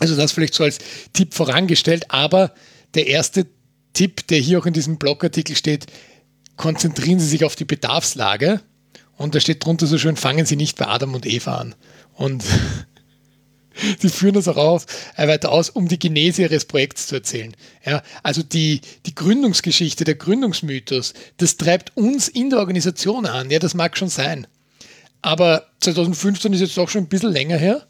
Also 0.00 0.14
das 0.14 0.32
vielleicht 0.32 0.54
so 0.54 0.64
als 0.64 0.78
Tipp 1.14 1.32
vorangestellt, 1.32 2.10
aber 2.10 2.52
der 2.94 3.06
erste 3.06 3.46
Tipp, 3.94 4.26
der 4.26 4.38
hier 4.38 4.58
auch 4.58 4.66
in 4.66 4.74
diesem 4.74 4.98
Blogartikel 4.98 5.56
steht, 5.56 5.86
konzentrieren 6.56 7.20
Sie 7.20 7.26
sich 7.26 7.44
auf 7.44 7.56
die 7.56 7.64
Bedarfslage. 7.64 8.60
Und 9.16 9.34
da 9.34 9.40
steht 9.40 9.64
drunter 9.64 9.86
so 9.86 9.98
schön, 9.98 10.16
fangen 10.16 10.46
Sie 10.46 10.56
nicht 10.56 10.76
bei 10.76 10.86
Adam 10.86 11.14
und 11.14 11.26
Eva 11.26 11.56
an. 11.56 11.74
Und 12.14 12.44
Sie 13.98 14.08
führen 14.08 14.34
das 14.34 14.48
auch 14.48 14.56
auf, 14.56 14.86
äh, 15.16 15.28
weiter 15.28 15.52
aus, 15.52 15.70
um 15.70 15.88
die 15.88 15.98
Genese 15.98 16.42
ihres 16.42 16.64
Projekts 16.64 17.06
zu 17.08 17.16
erzählen. 17.16 17.54
Ja, 17.84 18.02
also 18.22 18.42
die, 18.42 18.80
die 19.04 19.14
Gründungsgeschichte, 19.14 20.04
der 20.04 20.14
Gründungsmythos, 20.14 21.14
das 21.36 21.56
treibt 21.56 21.96
uns 21.96 22.28
in 22.28 22.50
der 22.50 22.58
Organisation 22.58 23.26
an. 23.26 23.50
Ja, 23.50 23.58
das 23.58 23.74
mag 23.74 23.96
schon 23.96 24.08
sein. 24.08 24.46
Aber 25.22 25.66
2015 25.80 26.52
ist 26.52 26.60
jetzt 26.60 26.78
auch 26.78 26.88
schon 26.88 27.04
ein 27.04 27.08
bisschen 27.08 27.32
länger 27.32 27.56
her 27.56 27.86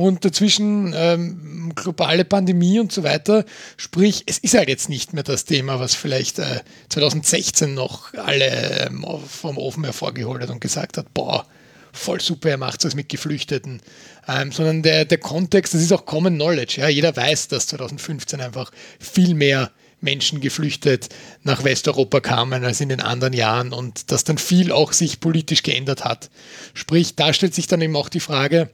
und 0.00 0.24
dazwischen 0.24 0.94
ähm, 0.96 1.72
globale 1.74 2.24
Pandemie 2.24 2.80
und 2.80 2.90
so 2.90 3.02
weiter. 3.02 3.44
Sprich, 3.76 4.22
es 4.24 4.38
ist 4.38 4.54
halt 4.54 4.70
jetzt 4.70 4.88
nicht 4.88 5.12
mehr 5.12 5.24
das 5.24 5.44
Thema, 5.44 5.78
was 5.78 5.94
vielleicht 5.94 6.38
äh, 6.38 6.62
2016 6.88 7.74
noch 7.74 8.14
alle 8.14 8.86
ähm, 8.86 9.04
vom 9.28 9.58
Ofen 9.58 9.84
hervorgeholt 9.84 10.40
hat 10.40 10.48
und 10.48 10.62
gesagt 10.62 10.96
hat, 10.96 11.12
boah, 11.12 11.44
voll 11.92 12.18
super, 12.18 12.48
er 12.48 12.56
macht 12.56 12.82
es 12.86 12.94
mit 12.94 13.10
Geflüchteten. 13.10 13.82
Ähm, 14.26 14.52
sondern 14.52 14.82
der, 14.82 15.04
der 15.04 15.18
Kontext, 15.18 15.74
das 15.74 15.82
ist 15.82 15.92
auch 15.92 16.06
Common 16.06 16.36
Knowledge. 16.36 16.80
Ja? 16.80 16.88
Jeder 16.88 17.14
weiß, 17.14 17.48
dass 17.48 17.66
2015 17.66 18.40
einfach 18.40 18.70
viel 18.98 19.34
mehr 19.34 19.70
Menschen 20.00 20.40
geflüchtet 20.40 21.10
nach 21.42 21.62
Westeuropa 21.62 22.20
kamen 22.20 22.64
als 22.64 22.80
in 22.80 22.88
den 22.88 23.02
anderen 23.02 23.34
Jahren 23.34 23.74
und 23.74 24.10
dass 24.10 24.24
dann 24.24 24.38
viel 24.38 24.72
auch 24.72 24.94
sich 24.94 25.20
politisch 25.20 25.62
geändert 25.62 26.06
hat. 26.06 26.30
Sprich, 26.72 27.16
da 27.16 27.34
stellt 27.34 27.54
sich 27.54 27.66
dann 27.66 27.82
eben 27.82 27.96
auch 27.96 28.08
die 28.08 28.20
Frage, 28.20 28.70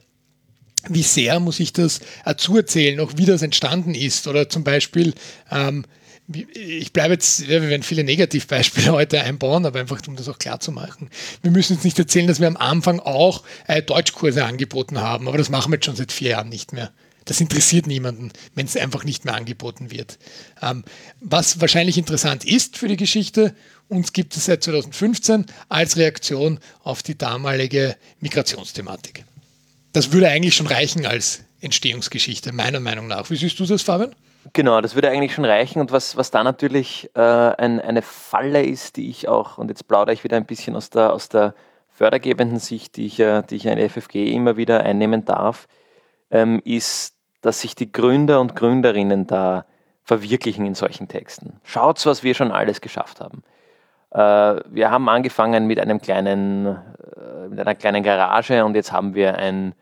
wie 0.89 1.03
sehr 1.03 1.39
muss 1.39 1.59
ich 1.59 1.73
das 1.73 1.99
dazu 2.25 2.57
erzählen, 2.57 2.99
auch 2.99 3.13
wie 3.15 3.25
das 3.25 3.41
entstanden 3.41 3.93
ist. 3.95 4.27
Oder 4.27 4.49
zum 4.49 4.63
Beispiel, 4.63 5.13
ähm, 5.51 5.85
ich 6.53 6.91
bleibe 6.91 7.13
jetzt, 7.13 7.47
wir 7.47 7.61
werden 7.69 7.83
viele 7.83 8.03
Negativbeispiele 8.03 8.91
heute 8.91 9.21
einbauen, 9.21 9.65
aber 9.65 9.79
einfach 9.79 10.01
um 10.07 10.15
das 10.15 10.27
auch 10.27 10.39
klar 10.39 10.59
zu 10.59 10.71
machen. 10.71 11.09
Wir 11.41 11.51
müssen 11.51 11.73
jetzt 11.73 11.85
nicht 11.85 11.97
erzählen, 11.97 12.27
dass 12.27 12.39
wir 12.39 12.47
am 12.47 12.57
Anfang 12.57 12.99
auch 12.99 13.43
äh, 13.67 13.81
Deutschkurse 13.81 14.43
angeboten 14.43 14.99
haben, 14.99 15.27
aber 15.27 15.37
das 15.37 15.49
machen 15.49 15.71
wir 15.71 15.77
jetzt 15.77 15.85
schon 15.85 15.95
seit 15.95 16.11
vier 16.11 16.31
Jahren 16.31 16.49
nicht 16.49 16.73
mehr. 16.73 16.91
das 17.25 17.41
interessiert 17.41 17.87
niemanden, 17.87 18.31
wenn 18.55 18.65
es 18.65 18.77
einfach 18.77 19.03
nicht 19.03 19.25
mehr 19.25 19.35
angeboten 19.35 19.91
wird. 19.91 20.17
Ähm, 20.61 20.83
was 21.21 21.61
wahrscheinlich 21.61 21.97
interessant 21.97 22.45
ist 22.45 22.77
für 22.77 22.87
die 22.87 22.97
Geschichte, 22.97 23.53
uns 23.89 24.11
gibt 24.11 24.35
es 24.35 24.45
seit 24.45 24.63
2015 24.63 25.45
als 25.69 25.95
Reaktion 25.97 26.59
auf 26.83 27.03
die 27.03 27.17
damalige 27.17 27.95
Migrationsthematik. 28.19 29.25
Das 29.97 30.13
würde 30.13 30.27
eigentlich 30.29 30.55
schon 30.55 30.67
reichen 30.67 31.07
als 31.07 31.43
Entstehungsgeschichte, 31.59 32.53
meiner 32.53 32.79
Meinung 32.79 33.07
nach. 33.07 33.31
Wie 33.31 33.35
siehst 33.35 33.59
du 33.59 33.65
das, 33.65 33.81
Fabian? 33.81 34.13
Genau, 34.53 34.79
das 34.79 34.93
würde 34.93 35.09
eigentlich 35.09 35.33
schon 35.33 35.43
reichen. 35.43 35.79
Und 35.79 35.91
was, 35.91 36.15
was 36.15 36.29
da 36.29 36.43
natürlich 36.43 37.09
äh, 37.15 37.19
ein, 37.19 37.81
eine 37.81 38.03
Falle 38.03 38.63
ist, 38.63 38.97
die 38.97 39.09
ich 39.09 39.27
auch, 39.27 39.57
und 39.57 39.69
jetzt 39.69 39.87
plaudere 39.87 40.13
ich 40.13 40.23
wieder 40.23 40.37
ein 40.37 40.45
bisschen 40.45 40.75
aus 40.75 40.91
der, 40.91 41.13
aus 41.13 41.29
der 41.29 41.55
fördergebenden 41.89 42.59
Sicht, 42.59 42.95
die 42.95 43.07
ich, 43.07 43.15
die 43.15 43.55
ich 43.55 43.67
an 43.67 43.89
FFG 43.89 44.31
immer 44.31 44.55
wieder 44.55 44.81
einnehmen 44.81 45.25
darf, 45.25 45.67
ähm, 46.29 46.61
ist, 46.63 47.15
dass 47.41 47.61
sich 47.61 47.73
die 47.73 47.91
Gründer 47.91 48.39
und 48.39 48.55
Gründerinnen 48.55 49.25
da 49.25 49.65
verwirklichen 50.03 50.67
in 50.67 50.75
solchen 50.75 51.07
Texten. 51.07 51.59
Schaut, 51.63 52.05
was 52.05 52.21
wir 52.21 52.35
schon 52.35 52.51
alles 52.51 52.81
geschafft 52.81 53.19
haben. 53.19 53.41
Äh, 54.11 54.61
wir 54.69 54.91
haben 54.91 55.09
angefangen 55.09 55.65
mit 55.65 55.79
einem 55.79 55.99
kleinen, 55.99 56.67
äh, 56.67 57.47
mit 57.49 57.59
einer 57.59 57.73
kleinen 57.73 58.03
Garage 58.03 58.63
und 58.63 58.75
jetzt 58.75 58.91
haben 58.91 59.15
wir 59.15 59.37
ein 59.37 59.73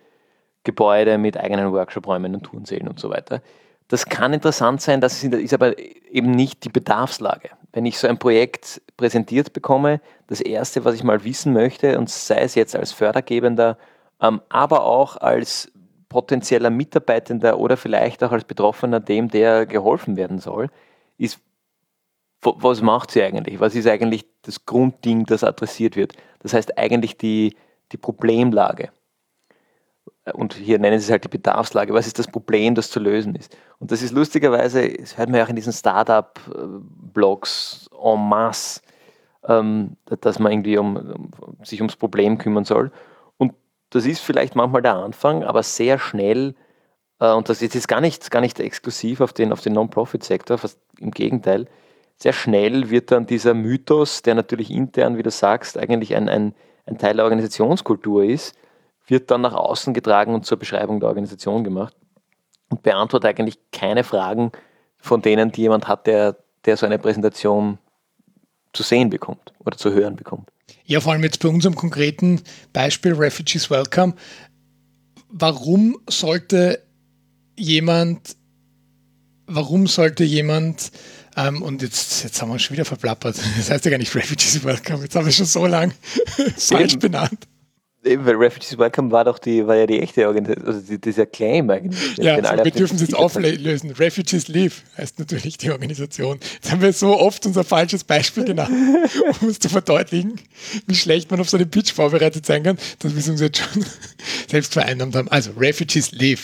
Gebäude 0.66 1.18
mit 1.18 1.38
eigenen 1.38 1.72
Workshopräumen 1.72 2.36
und 2.36 2.44
Turnsälen 2.44 2.90
und 2.90 3.00
so 3.00 3.10
weiter. 3.10 3.42
Das 3.88 4.08
kann 4.08 4.34
interessant 4.34 4.82
sein, 4.82 5.00
das 5.00 5.24
ist 5.24 5.54
aber 5.54 5.78
eben 6.12 6.32
nicht 6.32 6.66
die 6.66 6.70
Bedarfslage. 6.70 7.52
Wenn 7.72 7.86
ich 7.86 7.98
so 7.98 8.08
ein 8.08 8.18
Projekt 8.18 8.82
präsentiert 8.98 9.54
bekomme, 9.54 10.02
das 10.28 10.42
Erste, 10.42 10.84
was 10.84 10.96
ich 10.96 11.04
mal 11.04 11.24
wissen 11.24 11.54
möchte, 11.54 11.98
und 11.98 12.10
sei 12.10 12.42
es 12.42 12.56
jetzt 12.56 12.76
als 12.76 12.92
Fördergebender, 12.92 13.78
ähm, 14.22 14.42
aber 14.50 14.84
auch 14.84 15.18
als 15.18 15.72
potenzieller 16.10 16.70
Mitarbeitender 16.70 17.60
oder 17.60 17.78
vielleicht 17.78 18.24
auch 18.24 18.32
als 18.32 18.46
Betroffener 18.46 19.00
dem, 19.00 19.30
der 19.30 19.66
geholfen 19.66 20.16
werden 20.18 20.40
soll, 20.40 20.70
ist, 21.18 21.40
was 22.42 22.82
macht 22.82 23.12
sie 23.12 23.24
eigentlich? 23.24 23.60
Was 23.60 23.76
ist 23.76 23.88
eigentlich 23.88 24.26
das 24.44 24.66
Grundding, 24.66 25.26
das 25.26 25.44
adressiert 25.44 25.96
wird? 25.96 26.14
Das 26.40 26.54
heißt 26.54 26.78
eigentlich 26.78 27.18
die, 27.18 27.56
die 27.92 27.98
Problemlage 27.98 28.90
und 30.34 30.54
hier 30.54 30.80
nennen 30.80 31.00
sie 31.00 31.06
es 31.06 31.12
halt 31.12 31.24
die 31.24 31.30
Bedarfslage, 31.30 31.94
was 31.94 32.08
ist 32.08 32.18
das 32.18 32.28
Problem, 32.28 32.74
das 32.76 32.90
zu 32.90 33.00
lösen 33.00 33.36
ist. 33.36 33.56
Und 33.80 33.92
das 33.92 34.02
ist 34.02 34.12
lustigerweise, 34.12 34.90
das 34.90 35.18
hört 35.18 35.30
man 35.30 35.38
ja 35.38 35.46
auch 35.46 35.50
in 35.50 35.56
diesen 35.56 35.74
Startup-Blogs 35.74 37.90
en 38.04 38.28
masse, 38.28 38.82
ähm, 39.48 39.98
dass 40.22 40.40
man 40.40 40.52
irgendwie 40.52 40.78
um, 40.78 40.98
um, 40.98 41.30
sich 41.64 41.80
ums 41.80 41.96
Problem 41.96 42.40
kümmern 42.40 42.66
soll. 42.66 42.92
Und 43.38 43.54
das 43.92 44.08
ist 44.08 44.22
vielleicht 44.22 44.56
manchmal 44.56 44.82
der 44.82 44.96
Anfang, 44.96 45.44
aber 45.44 45.62
sehr 45.62 46.00
schnell, 46.00 46.56
äh, 47.20 47.32
und 47.32 47.48
das 47.50 47.62
ist 47.62 47.76
jetzt 47.76 47.88
gar 47.88 48.02
nicht, 48.02 48.32
gar 48.32 48.42
nicht 48.42 48.60
exklusiv 48.60 49.22
auf 49.22 49.34
den, 49.34 49.54
auf 49.54 49.62
den 49.62 49.74
Non-Profit-Sektor, 49.74 50.58
fast 50.58 50.80
im 51.00 51.12
Gegenteil, 51.12 51.68
sehr 52.18 52.34
schnell 52.34 52.90
wird 52.90 53.12
dann 53.12 53.28
dieser 53.28 53.54
Mythos, 53.54 54.22
der 54.22 54.36
natürlich 54.36 54.72
intern, 54.72 55.18
wie 55.18 55.24
du 55.24 55.30
sagst, 55.30 55.78
eigentlich 55.78 56.16
ein, 56.16 56.30
ein, 56.30 56.56
ein 56.86 56.98
Teil 56.98 57.18
der 57.18 57.26
Organisationskultur 57.26 58.24
ist, 58.24 58.56
wird 59.08 59.32
dann 59.32 59.42
nach 59.42 59.54
außen 59.54 59.94
getragen 59.94 60.34
und 60.34 60.46
zur 60.46 60.58
Beschreibung 60.58 61.00
der 61.00 61.10
Organisation 61.10 61.64
gemacht 61.64 61.96
und 62.70 62.84
beantwortet 62.84 63.30
eigentlich 63.30 63.60
keine 63.72 64.04
Fragen 64.04 64.52
von 64.98 65.22
denen, 65.22 65.52
die 65.52 65.62
jemand 65.62 65.88
hat, 65.88 66.08
der, 66.08 66.38
der 66.66 66.78
so 66.78 66.86
eine 66.86 66.98
Präsentation 66.98 67.78
zu 68.74 68.84
sehen 68.84 69.10
bekommt 69.10 69.54
oder 69.60 69.78
zu 69.78 69.94
hören 69.94 70.16
bekommt. 70.16 70.50
Ja, 70.86 71.00
vor 71.00 71.14
allem 71.14 71.24
jetzt 71.24 71.42
bei 71.42 71.50
unserem 71.50 71.76
konkreten 71.76 72.42
Beispiel 72.74 73.14
Refugees 73.14 73.70
Welcome. 73.70 74.16
Warum 75.30 75.98
sollte 76.10 76.82
jemand, 77.58 78.36
warum 79.48 79.88
sollte 79.88 80.24
jemand, 80.24 80.92
ähm, 81.36 81.62
und 81.62 81.82
jetzt, 81.82 82.24
jetzt 82.24 82.42
haben 82.42 82.50
wir 82.50 82.54
uns 82.54 82.64
schon 82.64 82.76
wieder 82.76 82.86
verplappert, 82.86 83.38
das 83.58 83.70
heißt 83.70 83.86
ja 83.86 83.92
gar 83.92 83.98
nicht 83.98 84.14
Refugees 84.16 84.64
Welcome, 84.64 85.04
jetzt 85.04 85.16
haben 85.16 85.26
wir 85.26 85.32
schon 85.32 85.46
so 85.46 85.66
lange 85.66 85.94
falsch 86.58 86.98
benannt. 86.98 87.48
Eben, 88.06 88.26
weil 88.26 88.36
Refugees 88.36 88.78
Welcome 88.78 89.12
war 89.12 89.24
doch 89.24 89.40
die, 89.40 89.66
war 89.66 89.76
ja 89.76 89.88
die 89.88 90.00
echte 90.00 90.28
Organisation, 90.28 90.68
also 90.68 90.82
die, 90.82 91.02
dieser 91.02 91.26
Claim 91.26 91.70
eigentlich. 91.70 92.18
Ja, 92.18 92.36
so, 92.38 92.64
wir 92.64 92.72
dürfen 92.72 92.96
es 92.96 93.02
jetzt 93.02 93.16
auflösen. 93.16 93.92
Refugees 93.92 94.48
Leave 94.48 94.76
heißt 94.98 95.18
natürlich 95.18 95.58
die 95.58 95.72
Organisation. 95.72 96.40
Jetzt 96.54 96.72
haben 96.72 96.82
wir 96.82 96.94
so 96.94 97.20
oft 97.20 97.46
unser 97.46 97.64
falsches 97.64 98.04
Beispiel 98.04 98.46
genannt, 98.46 98.72
um 99.42 99.50
es 99.50 99.58
zu 99.60 99.70
verdeutlichen, 99.70 100.40
wie 100.86 100.96
schlecht 100.96 101.32
man 101.32 101.40
auf 101.40 101.50
so 101.50 101.58
einen 101.58 101.70
Pitch 101.70 101.94
vorbereitet 101.94 102.46
sein 102.46 102.62
kann, 102.64 102.78
dass 103.00 103.14
wir 103.14 103.20
es 103.20 103.28
uns 103.28 103.42
jetzt 103.42 103.58
schon 103.58 103.84
selbst 104.50 104.74
vereinnahmt 104.74 105.16
haben. 105.16 105.28
Also 105.30 105.52
Refugees 105.58 106.12
Leave. 106.12 106.42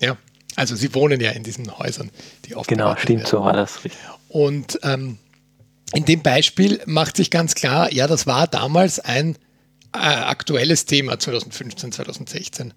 Ja, 0.00 0.16
also 0.56 0.74
sie 0.74 0.92
wohnen 0.94 1.20
ja 1.20 1.30
in 1.30 1.44
diesen 1.44 1.78
Häusern, 1.78 2.10
die 2.46 2.56
oft 2.56 2.68
Genau, 2.68 2.96
stimmt, 2.96 3.20
werden. 3.20 3.30
so 3.30 3.40
war 3.42 3.52
das. 3.52 3.78
Und 4.28 4.80
ähm, 4.82 5.18
in 5.94 6.04
dem 6.04 6.22
Beispiel 6.22 6.80
macht 6.86 7.16
sich 7.16 7.30
ganz 7.30 7.54
klar, 7.54 7.92
ja, 7.92 8.08
das 8.08 8.26
war 8.26 8.48
damals 8.48 8.98
ein 8.98 9.36
äh, 9.96 10.24
aktuelles 10.24 10.86
Thema 10.86 11.18
2015, 11.18 11.92
2016. 11.92 12.74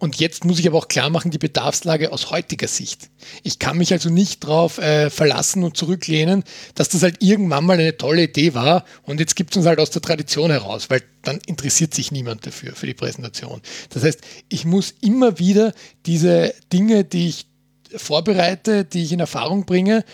Und 0.00 0.16
jetzt 0.16 0.46
muss 0.46 0.58
ich 0.58 0.66
aber 0.66 0.78
auch 0.78 0.88
klar 0.88 1.10
machen, 1.10 1.30
die 1.30 1.36
Bedarfslage 1.36 2.10
aus 2.10 2.30
heutiger 2.30 2.68
Sicht. 2.68 3.10
Ich 3.42 3.58
kann 3.58 3.76
mich 3.76 3.92
also 3.92 4.08
nicht 4.08 4.42
darauf 4.42 4.78
äh, 4.78 5.10
verlassen 5.10 5.62
und 5.62 5.76
zurücklehnen, 5.76 6.42
dass 6.74 6.88
das 6.88 7.02
halt 7.02 7.22
irgendwann 7.22 7.64
mal 7.64 7.78
eine 7.78 7.96
tolle 7.98 8.22
Idee 8.22 8.54
war 8.54 8.86
und 9.02 9.20
jetzt 9.20 9.36
gibt 9.36 9.50
es 9.50 9.58
uns 9.58 9.66
halt 9.66 9.78
aus 9.78 9.90
der 9.90 10.00
Tradition 10.00 10.50
heraus, 10.50 10.88
weil 10.88 11.02
dann 11.22 11.38
interessiert 11.44 11.92
sich 11.92 12.12
niemand 12.12 12.46
dafür, 12.46 12.74
für 12.74 12.86
die 12.86 12.94
Präsentation. 12.94 13.60
Das 13.90 14.02
heißt, 14.02 14.20
ich 14.48 14.64
muss 14.64 14.94
immer 15.02 15.38
wieder 15.38 15.74
diese 16.06 16.54
Dinge, 16.72 17.04
die 17.04 17.28
ich 17.28 17.46
vorbereite, 17.94 18.86
die 18.86 19.02
ich 19.02 19.12
in 19.12 19.20
Erfahrung 19.20 19.66
bringe 19.66 20.04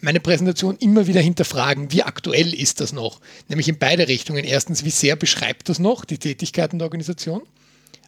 meine 0.00 0.20
Präsentation 0.20 0.76
immer 0.78 1.06
wieder 1.06 1.20
hinterfragen, 1.20 1.92
wie 1.92 2.02
aktuell 2.02 2.54
ist 2.54 2.80
das 2.80 2.92
noch? 2.92 3.20
Nämlich 3.48 3.68
in 3.68 3.78
beide 3.78 4.08
Richtungen. 4.08 4.44
Erstens, 4.44 4.84
wie 4.84 4.90
sehr 4.90 5.16
beschreibt 5.16 5.68
das 5.68 5.78
noch 5.78 6.04
die 6.04 6.18
Tätigkeiten 6.18 6.78
der 6.78 6.86
Organisation? 6.86 7.42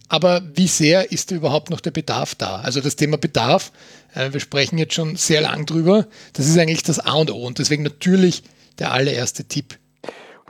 Aber 0.09 0.43
wie 0.55 0.67
sehr 0.67 1.11
ist 1.11 1.31
überhaupt 1.31 1.71
noch 1.71 1.81
der 1.81 1.91
Bedarf 1.91 2.35
da? 2.35 2.57
Also 2.57 2.81
das 2.81 2.97
Thema 2.97 3.17
Bedarf, 3.17 3.73
äh, 4.15 4.33
wir 4.33 4.41
sprechen 4.41 4.77
jetzt 4.77 4.95
schon 4.95 5.17
sehr 5.17 5.41
lang 5.41 5.65
drüber, 5.65 6.07
das 6.35 6.47
ist 6.47 6.59
eigentlich 6.59 6.83
das 6.83 6.99
A 6.99 7.15
und 7.15 7.31
O 7.31 7.47
und 7.47 7.59
deswegen 7.59 7.83
natürlich 7.83 8.43
der 8.79 8.93
allererste 8.93 9.45
Tipp. 9.45 9.79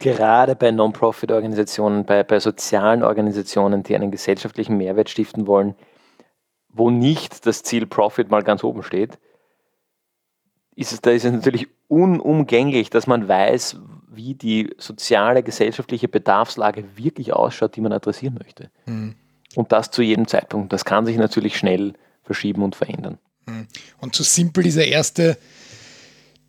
Gerade 0.01 0.57
bei 0.57 0.73
Non-Profit-Organisationen, 0.73 2.05
bei, 2.05 2.25
bei 2.25 2.41
sozialen 2.41 3.05
Organisationen, 3.05 3.85
die 3.85 3.95
einen 3.95 4.11
gesellschaftlichen 4.11 4.77
Mehrwert 4.77 5.11
stiften 5.11 5.47
wollen, 5.47 5.77
wo 6.69 6.91
nicht 6.91 7.47
das 7.47 7.63
Ziel 7.63 7.87
Profit 7.87 8.31
mal 8.31 8.43
ganz 8.43 8.65
oben 8.65 8.83
steht, 8.83 9.19
ist 10.75 10.93
es, 10.93 11.01
da 11.01 11.11
ist 11.11 11.25
es 11.25 11.33
natürlich 11.33 11.69
unumgänglich, 11.89 12.91
dass 12.91 13.07
man 13.07 13.29
weiß, 13.29 13.77
wie 14.09 14.35
die 14.35 14.71
soziale, 14.79 15.43
gesellschaftliche 15.43 16.09
Bedarfslage 16.09 16.97
wirklich 16.97 17.33
ausschaut, 17.33 17.77
die 17.77 17.81
man 17.81 17.93
adressieren 17.93 18.39
möchte. 18.43 18.71
Mhm. 18.87 19.15
Und 19.55 19.73
das 19.73 19.91
zu 19.91 20.03
jedem 20.03 20.27
Zeitpunkt. 20.29 20.73
Das 20.73 20.85
kann 20.85 21.07
sich 21.07 21.17
natürlich 21.17 21.57
schnell 21.57 21.95
verschieben 22.23 22.63
und 22.63 22.77
verändern. 22.77 23.19
Mhm. 23.47 23.67
Und 23.99 24.15
so 24.15 24.25
simpel 24.25 24.63
dieser 24.63 24.87
erste 24.87 25.39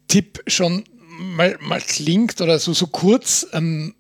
Tipp 0.07 0.41
schon 0.47 0.83
mal, 1.07 1.57
mal 1.61 1.81
klingt 1.81 2.39
oder 2.41 2.59
so, 2.59 2.73
so 2.73 2.87
kurz, 2.87 3.47
ähm, 3.53 3.95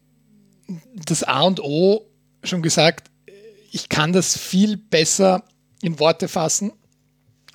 das 1.05 1.23
A 1.23 1.41
und 1.41 1.61
O 1.61 2.05
schon 2.43 2.61
gesagt, 2.61 3.09
ich 3.71 3.89
kann 3.89 4.13
das 4.13 4.37
viel 4.37 4.77
besser 4.77 5.43
in 5.81 5.99
Worte 5.99 6.27
fassen 6.27 6.71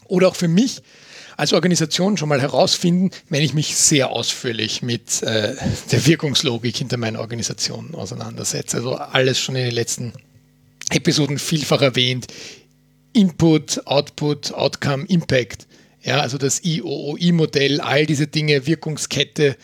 oder 0.06 0.28
auch 0.28 0.36
für 0.36 0.48
mich 0.48 0.82
als 1.38 1.52
Organisation 1.52 2.16
schon 2.16 2.28
mal 2.28 2.42
herausfinden, 2.42 3.10
wenn 3.28 3.44
ich 3.44 3.54
mich 3.54 3.76
sehr 3.76 4.10
ausführlich 4.10 4.82
mit 4.82 5.22
äh, 5.22 5.54
der 5.92 6.04
Wirkungslogik 6.04 6.76
hinter 6.76 6.96
meiner 6.96 7.20
Organisation 7.20 7.94
auseinandersetze. 7.94 8.76
Also 8.76 8.96
alles 8.96 9.38
schon 9.38 9.54
in 9.54 9.66
den 9.66 9.74
letzten 9.74 10.12
Episoden 10.90 11.38
vielfach 11.38 11.80
erwähnt. 11.80 12.26
Input, 13.12 13.86
Output, 13.86 14.52
Outcome, 14.52 15.04
Impact. 15.06 15.68
Ja, 16.02 16.20
also 16.20 16.38
das 16.38 16.64
IOOI-Modell, 16.64 17.80
all 17.80 18.04
diese 18.04 18.26
Dinge, 18.26 18.66
Wirkungskette, 18.66 19.56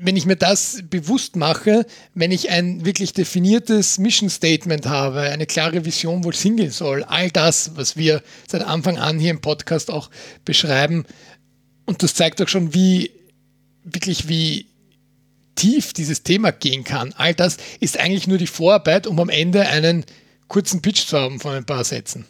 wenn 0.00 0.16
ich 0.16 0.26
mir 0.26 0.36
das 0.36 0.82
bewusst 0.88 1.34
mache, 1.34 1.84
wenn 2.14 2.30
ich 2.30 2.50
ein 2.50 2.84
wirklich 2.84 3.12
definiertes 3.12 3.98
Mission 3.98 4.30
Statement 4.30 4.86
habe, 4.86 5.20
eine 5.22 5.46
klare 5.46 5.84
Vision, 5.84 6.22
wo 6.22 6.30
es 6.30 6.40
hingehen 6.40 6.70
soll, 6.70 7.02
all 7.04 7.30
das, 7.30 7.72
was 7.74 7.96
wir 7.96 8.22
seit 8.46 8.62
Anfang 8.62 8.96
an 8.96 9.18
hier 9.18 9.32
im 9.32 9.40
Podcast 9.40 9.90
auch 9.90 10.10
beschreiben, 10.44 11.04
und 11.84 12.02
das 12.02 12.14
zeigt 12.14 12.40
auch 12.42 12.48
schon, 12.48 12.74
wie 12.74 13.10
wirklich 13.82 14.28
wie 14.28 14.66
tief 15.54 15.92
dieses 15.92 16.22
Thema 16.22 16.52
gehen 16.52 16.84
kann. 16.84 17.14
All 17.16 17.34
das 17.34 17.56
ist 17.80 17.98
eigentlich 17.98 18.28
nur 18.28 18.38
die 18.38 18.46
Vorarbeit, 18.46 19.06
um 19.06 19.18
am 19.18 19.30
Ende 19.30 19.66
einen 19.66 20.04
kurzen 20.46 20.82
Pitch 20.82 21.06
zu 21.06 21.18
haben 21.18 21.40
von 21.40 21.54
ein 21.54 21.64
paar 21.66 21.84
Sätzen. 21.84 22.26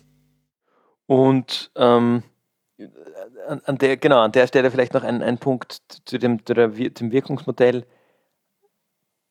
Und 1.07 1.71
ähm, 1.77 2.23
an, 3.47 3.61
an, 3.65 3.79
der, 3.79 3.97
genau, 3.97 4.21
an 4.21 4.33
der 4.33 4.47
Stelle 4.47 4.71
vielleicht 4.71 4.95
noch 4.95 5.05
ein, 5.05 5.23
ein 5.23 5.39
Punkt 5.39 5.83
zu 6.05 6.19
dem, 6.19 6.45
dem 6.45 7.13
Wirkungsmodell. 7.13 7.85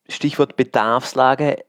Stichwort 0.08 0.56
Bedarfslage. 0.56 1.64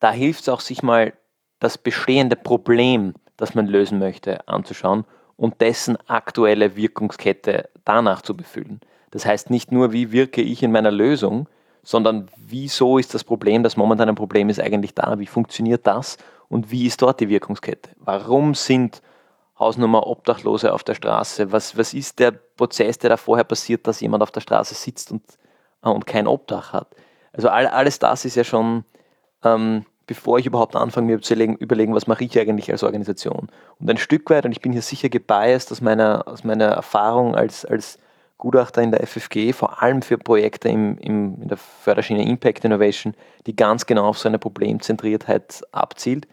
Da 0.00 0.12
hilft 0.12 0.42
es 0.42 0.48
auch, 0.48 0.60
sich 0.60 0.82
mal 0.82 1.12
das 1.58 1.78
bestehende 1.78 2.36
Problem, 2.36 3.14
das 3.36 3.54
man 3.54 3.66
lösen 3.66 3.98
möchte, 3.98 4.48
anzuschauen 4.48 5.04
und 5.36 5.60
dessen 5.60 5.96
aktuelle 6.08 6.76
Wirkungskette 6.76 7.68
danach 7.84 8.22
zu 8.22 8.36
befüllen. 8.36 8.80
Das 9.10 9.26
heißt 9.26 9.50
nicht 9.50 9.70
nur, 9.70 9.92
wie 9.92 10.10
wirke 10.12 10.40
ich 10.40 10.62
in 10.62 10.72
meiner 10.72 10.90
Lösung, 10.90 11.48
sondern 11.82 12.28
wieso 12.36 12.98
ist 12.98 13.14
das 13.14 13.24
Problem, 13.24 13.62
das 13.62 13.76
momentan 13.76 14.08
ein 14.08 14.14
Problem 14.14 14.48
ist, 14.48 14.60
eigentlich 14.60 14.94
da? 14.94 15.18
Wie 15.18 15.26
funktioniert 15.26 15.86
das? 15.86 16.16
Und 16.48 16.70
wie 16.70 16.86
ist 16.86 17.02
dort 17.02 17.20
die 17.20 17.28
Wirkungskette? 17.28 17.90
Warum 17.96 18.54
sind 18.54 19.02
Hausnummer 19.62 20.06
Obdachlose 20.06 20.72
auf 20.72 20.82
der 20.82 20.94
Straße? 20.94 21.52
Was, 21.52 21.78
was 21.78 21.94
ist 21.94 22.18
der 22.18 22.32
Prozess, 22.32 22.98
der 22.98 23.10
da 23.10 23.16
vorher 23.16 23.44
passiert, 23.44 23.86
dass 23.86 24.00
jemand 24.00 24.22
auf 24.22 24.32
der 24.32 24.40
Straße 24.40 24.74
sitzt 24.74 25.12
und, 25.12 25.22
äh, 25.84 25.88
und 25.88 26.06
kein 26.06 26.26
Obdach 26.26 26.72
hat? 26.72 26.88
Also 27.32 27.48
all, 27.48 27.66
alles 27.66 27.98
das 27.98 28.24
ist 28.24 28.34
ja 28.34 28.44
schon, 28.44 28.84
ähm, 29.44 29.86
bevor 30.06 30.38
ich 30.38 30.46
überhaupt 30.46 30.76
anfange, 30.76 31.06
mir 31.06 31.22
zu 31.22 31.34
überlegen, 31.34 31.94
was 31.94 32.06
mache 32.06 32.24
ich 32.24 32.38
eigentlich 32.38 32.70
als 32.70 32.82
Organisation. 32.82 33.48
Und 33.78 33.90
ein 33.90 33.96
Stück 33.96 34.28
weit, 34.30 34.44
und 34.44 34.52
ich 34.52 34.60
bin 34.60 34.72
hier 34.72 34.82
sicher 34.82 35.08
gebiased 35.08 35.70
aus 35.70 35.80
meiner, 35.80 36.26
aus 36.26 36.44
meiner 36.44 36.66
Erfahrung 36.66 37.34
als, 37.36 37.64
als 37.64 37.98
Gutachter 38.42 38.82
in 38.82 38.90
der 38.90 39.06
FFG, 39.06 39.52
vor 39.52 39.82
allem 39.82 40.02
für 40.02 40.18
Projekte 40.18 40.68
im, 40.68 40.98
im, 40.98 41.40
in 41.42 41.48
der 41.48 41.56
Förderschiene 41.56 42.28
Impact 42.28 42.64
Innovation, 42.64 43.14
die 43.46 43.54
ganz 43.54 43.86
genau 43.86 44.08
auf 44.08 44.18
so 44.18 44.28
eine 44.28 44.40
Problemzentriertheit 44.40 45.62
abzielt. 45.70 46.26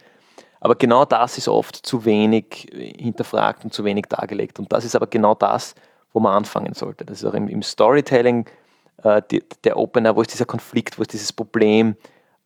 Aber 0.60 0.76
genau 0.76 1.06
das 1.06 1.38
ist 1.38 1.48
oft 1.48 1.76
zu 1.76 2.06
wenig 2.06 2.68
hinterfragt 2.74 3.64
und 3.64 3.74
zu 3.74 3.84
wenig 3.86 4.06
dargelegt. 4.10 4.60
Und 4.60 4.72
das 4.72 4.86
ist 4.86 4.96
aber 4.96 5.08
genau 5.08 5.36
das, 5.36 5.76
wo 6.12 6.20
man 6.20 6.34
anfangen 6.34 6.74
sollte. 6.74 7.06
Das 7.06 7.20
ist 7.22 7.26
auch 7.26 7.34
im, 7.34 7.48
im 7.48 7.62
Storytelling 7.62 8.46
äh, 9.04 9.22
die, 9.32 9.44
der 9.64 9.78
Opener, 9.78 10.16
wo 10.16 10.22
ist 10.22 10.34
dieser 10.34 10.46
Konflikt, 10.46 10.98
wo 10.98 11.04
ist 11.04 11.14
dieses 11.14 11.32
Problem, 11.32 11.96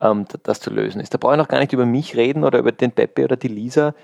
ähm, 0.00 0.26
das 0.42 0.60
zu 0.60 0.70
lösen 0.70 1.00
ist. 1.00 1.12
Da 1.12 1.18
brauche 1.18 1.34
ich 1.34 1.38
noch 1.38 1.48
gar 1.48 1.60
nicht 1.60 1.72
über 1.72 1.86
mich 1.86 2.16
reden 2.16 2.44
oder 2.44 2.58
über 2.58 2.72
den 2.72 2.92
Pepe 2.92 3.24
oder 3.24 3.36
die 3.36 3.48
Lisa, 3.48 3.94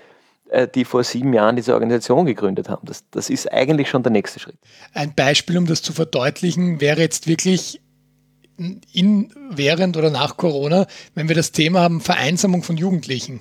äh, 0.49 0.67
die 0.67 0.83
vor 0.83 1.03
sieben 1.03 1.33
Jahren 1.33 1.55
diese 1.55 1.73
Organisation 1.73 2.25
gegründet 2.25 2.69
haben. 2.69 2.85
Das, 2.85 3.05
das 3.11 3.29
ist 3.29 3.51
eigentlich 3.51 3.89
schon 3.89 4.03
der 4.03 4.11
nächste 4.11 4.39
Schritt. 4.39 4.57
Ein 4.93 5.13
Beispiel, 5.15 5.57
um 5.57 5.67
das 5.67 5.81
zu 5.81 5.93
verdeutlichen, 5.93 6.81
wäre 6.81 7.01
jetzt 7.01 7.27
wirklich 7.27 7.81
in, 8.91 9.33
während 9.49 9.97
oder 9.97 10.09
nach 10.09 10.37
Corona, 10.37 10.85
wenn 11.15 11.29
wir 11.29 11.35
das 11.35 11.51
Thema 11.51 11.81
haben, 11.81 12.01
Vereinsamung 12.01 12.63
von 12.63 12.77
Jugendlichen. 12.77 13.39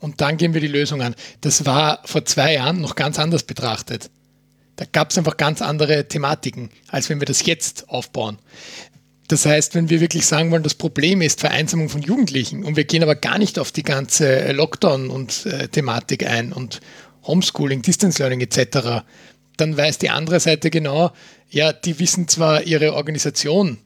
Und 0.00 0.20
dann 0.20 0.36
gehen 0.36 0.54
wir 0.54 0.60
die 0.60 0.68
Lösung 0.68 1.02
an. 1.02 1.14
Das 1.40 1.66
war 1.66 2.00
vor 2.04 2.24
zwei 2.24 2.54
Jahren 2.54 2.80
noch 2.80 2.94
ganz 2.94 3.18
anders 3.18 3.42
betrachtet. 3.42 4.10
Da 4.76 4.84
gab 4.90 5.10
es 5.10 5.18
einfach 5.18 5.36
ganz 5.36 5.60
andere 5.60 6.06
Thematiken, 6.06 6.70
als 6.86 7.08
wenn 7.08 7.20
wir 7.20 7.26
das 7.26 7.44
jetzt 7.44 7.88
aufbauen. 7.88 8.38
Das 9.26 9.44
heißt, 9.44 9.74
wenn 9.74 9.90
wir 9.90 10.00
wirklich 10.00 10.24
sagen 10.24 10.50
wollen, 10.50 10.62
das 10.62 10.74
Problem 10.74 11.20
ist 11.20 11.40
Vereinsamung 11.40 11.88
von 11.88 12.00
Jugendlichen 12.00 12.64
und 12.64 12.76
wir 12.76 12.84
gehen 12.84 13.02
aber 13.02 13.14
gar 13.14 13.38
nicht 13.38 13.58
auf 13.58 13.72
die 13.72 13.82
ganze 13.82 14.52
Lockdown 14.52 15.10
und 15.10 15.44
äh, 15.46 15.68
Thematik 15.68 16.26
ein 16.26 16.52
und 16.52 16.80
Homeschooling, 17.24 17.82
Distance 17.82 18.22
Learning 18.22 18.40
etc., 18.40 19.02
dann 19.58 19.76
weiß 19.76 19.98
die 19.98 20.08
andere 20.08 20.38
Seite 20.38 20.70
genau, 20.70 21.10
ja, 21.50 21.72
die 21.72 21.98
wissen 21.98 22.28
zwar 22.28 22.62
ihre 22.62 22.94
Organisation 22.94 23.78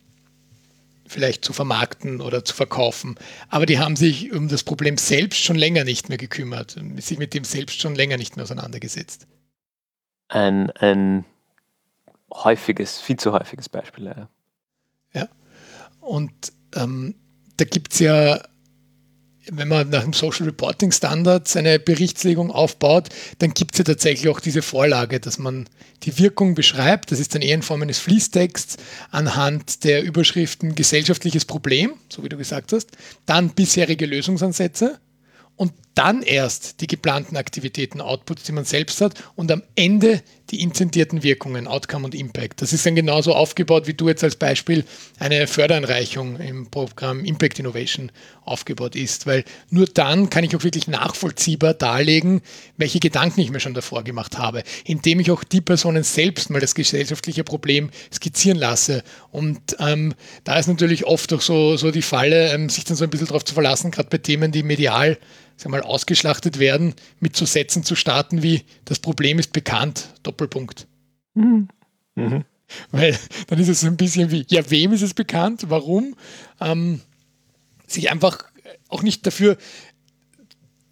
vielleicht 1.13 1.45
zu 1.45 1.53
vermarkten 1.53 2.21
oder 2.21 2.45
zu 2.45 2.55
verkaufen, 2.55 3.17
aber 3.49 3.67
die 3.67 3.79
haben 3.79 3.97
sich 3.97 4.33
um 4.33 4.49
das 4.49 4.65
Problem 4.65 4.97
selbst 4.99 5.43
schon 5.43 5.57
länger 5.57 5.85
nicht 5.85 6.09
mehr 6.09 6.19
gekümmert, 6.19 6.77
sich 6.97 7.19
mit 7.19 7.35
dem 7.35 7.45
selbst 7.45 7.81
schon 7.81 7.95
länger 7.95 8.17
nicht 8.17 8.37
mehr 8.37 8.45
auseinandergesetzt. 8.45 9.27
Ein, 10.29 10.71
ein 10.71 11.25
häufiges, 12.33 13.01
viel 13.01 13.17
zu 13.17 13.33
häufiges 13.33 13.69
Beispiel, 13.69 14.07
ja. 14.07 14.29
Ja. 15.13 15.29
Und 16.01 16.53
ähm, 16.75 17.15
da 17.57 17.65
gibt 17.65 17.93
es 17.93 17.99
ja, 18.01 18.43
wenn 19.51 19.69
man 19.69 19.91
nach 19.91 20.03
dem 20.03 20.13
Social 20.13 20.47
Reporting 20.47 20.93
Standards 20.93 21.57
eine 21.57 21.79
Berichtslegung 21.79 22.51
aufbaut, 22.51 23.09
dann 23.39 23.55
gibt 23.55 23.75
es 23.75 23.79
ja 23.79 23.85
tatsächlich 23.85 24.29
auch 24.29 24.41
diese 24.41 24.63
Vorlage, 24.63 25.21
dass 25.21 25.39
man 25.39 25.69
die 26.05 26.19
Wirkung 26.19 26.55
beschreibt. 26.55 27.11
Das 27.11 27.19
ist 27.19 27.35
dann 27.35 27.43
eher 27.43 27.55
in 27.55 27.63
Form 27.63 27.83
eines 27.83 27.99
Fließtexts 27.99 28.77
anhand 29.11 29.85
der 29.85 30.03
Überschriften 30.03 30.75
gesellschaftliches 30.75 31.45
Problem, 31.45 31.95
so 32.09 32.23
wie 32.23 32.29
du 32.29 32.37
gesagt 32.37 32.73
hast, 32.73 32.91
dann 33.27 33.51
bisherige 33.51 34.07
Lösungsansätze 34.07 34.99
und 35.57 35.73
dann 35.95 36.23
erst 36.23 36.81
die 36.81 36.87
geplanten 36.87 37.37
Aktivitäten, 37.37 38.01
Outputs, 38.01 38.45
die 38.45 38.53
man 38.53 38.65
selbst 38.65 39.01
hat 39.01 39.15
und 39.37 39.51
am 39.53 39.63
Ende 39.75 40.23
die 40.51 40.61
intendierten 40.61 41.23
Wirkungen, 41.23 41.67
Outcome 41.67 42.05
und 42.05 42.15
Impact. 42.15 42.61
Das 42.61 42.73
ist 42.73 42.85
dann 42.85 42.95
genauso 42.95 43.35
aufgebaut, 43.35 43.87
wie 43.87 43.95
du 43.95 44.09
jetzt 44.09 44.23
als 44.23 44.37
Beispiel 44.37 44.85
eine 45.19 45.47
Fördereinreichung 45.47 46.39
im 46.41 46.71
Programm 46.71 47.25
Impact 47.25 47.59
Innovation 47.59 48.13
aufgebaut 48.45 48.95
ist, 48.95 49.27
weil 49.27 49.45
nur 49.71 49.87
dann 49.87 50.29
kann 50.29 50.45
ich 50.45 50.55
auch 50.55 50.65
wirklich 50.65 50.89
nachvollziehbar 50.89 51.73
darlegen, 51.75 52.43
welche 52.77 53.01
Gedanken 53.01 53.41
ich 53.41 53.51
mir 53.51 53.61
schon 53.61 53.73
davor 53.73 54.05
gemacht 54.05 54.37
habe, 54.37 54.63
indem 54.85 55.21
ich 55.21 55.31
auch 55.31 55.43
die 55.43 55.63
Personen 55.63 56.03
selbst 56.03 56.51
mal 56.51 56.61
das 56.61 56.75
gesellschaftliche 56.75 57.45
Problem 57.45 57.91
skizzieren 58.13 58.59
lasse. 58.59 59.03
Und 59.31 59.77
ähm, 59.79 60.15
da 60.45 60.59
ist 60.59 60.67
natürlich 60.67 61.07
oft 61.07 61.33
auch 61.33 61.41
so, 61.41 61.77
so 61.77 61.91
die 61.91 62.03
Falle, 62.03 62.53
ähm, 62.53 62.69
sich 62.69 62.85
dann 62.85 62.97
so 62.97 63.05
ein 63.05 63.11
bisschen 63.11 63.29
darauf 63.29 63.45
zu 63.45 63.55
verlassen, 63.55 63.91
gerade 63.91 64.11
bei 64.11 64.19
Themen, 64.19 64.53
die 64.53 64.63
medial 64.63 65.19
sag 65.57 65.71
mal, 65.71 65.83
ausgeschlachtet 65.83 66.59
werden, 66.59 66.95
mit 67.21 67.37
so 67.37 67.45
Sätzen 67.45 67.85
zu 67.85 67.95
starten 67.95 68.43
wie 68.43 68.63
das 68.85 68.99
Problem 68.99 69.39
ist 69.39 69.53
bekannt, 69.53 70.09
Doppelpunkt. 70.23 70.87
Mhm. 71.35 71.69
Mhm. 72.15 72.45
Weil 72.91 73.19
dann 73.49 73.59
ist 73.59 73.69
es 73.69 73.81
so 73.81 73.87
ein 73.87 73.97
bisschen 73.97 74.31
wie, 74.31 74.45
ja, 74.49 74.71
wem 74.71 74.93
ist 74.93 75.03
es 75.03 75.15
bekannt, 75.15 75.65
warum? 75.69 76.17
Ähm, 76.61 77.01
sich 77.87 78.11
einfach 78.11 78.45
auch 78.89 79.03
nicht 79.03 79.27
dafür 79.27 79.57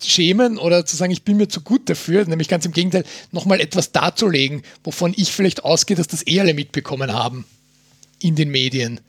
schämen 0.03 0.59
oder 0.59 0.87
zu 0.87 0.97
sagen, 0.97 1.13
ich 1.13 1.25
bin 1.25 1.37
mir 1.37 1.49
zu 1.49 1.61
gut 1.61 1.89
dafür, 1.89 2.25
nämlich 2.27 2.49
ganz 2.49 2.65
im 2.65 2.73
Gegenteil, 2.73 3.05
nochmal 3.33 3.61
etwas 3.61 3.93
darzulegen, 3.93 4.63
wovon 4.83 5.13
ich 5.17 5.31
vielleicht 5.31 5.65
ausgehe, 5.65 5.97
dass 5.97 6.07
das 6.07 6.27
eh 6.27 6.41
alle 6.41 6.55
mitbekommen 6.55 7.13
haben 7.13 7.45
in 8.19 8.35
den 8.35 8.51
Medien 8.51 9.01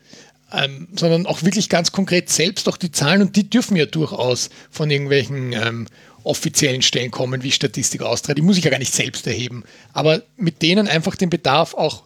ähm, 0.52 0.88
sondern 0.96 1.26
auch 1.26 1.44
wirklich 1.44 1.70
ganz 1.70 1.92
konkret 1.92 2.30
selbst 2.30 2.68
auch 2.68 2.78
die 2.78 2.92
Zahlen 2.92 3.22
und 3.22 3.36
die 3.36 3.50
dürfen 3.50 3.76
ja 3.76 3.86
durchaus 3.86 4.50
von 4.70 4.90
irgendwelchen 4.90 5.54
ähm, 5.54 5.88
offiziellen 6.24 6.82
Stellen 6.82 7.12
kommen, 7.12 7.44
wie 7.44 7.52
Statistik 7.52 8.02
Austria. 8.02 8.36
Die 8.36 8.42
muss 8.42 8.58
ich 8.58 8.64
ja 8.64 8.72
gar 8.72 8.80
nicht 8.80 8.94
selbst 8.94 9.26
erheben, 9.28 9.64
aber 9.94 10.22
mit 10.38 10.62
denen 10.62 10.88
einfach 10.88 11.16
den 11.16 11.30
Bedarf 11.30 11.74
auch 11.74 12.04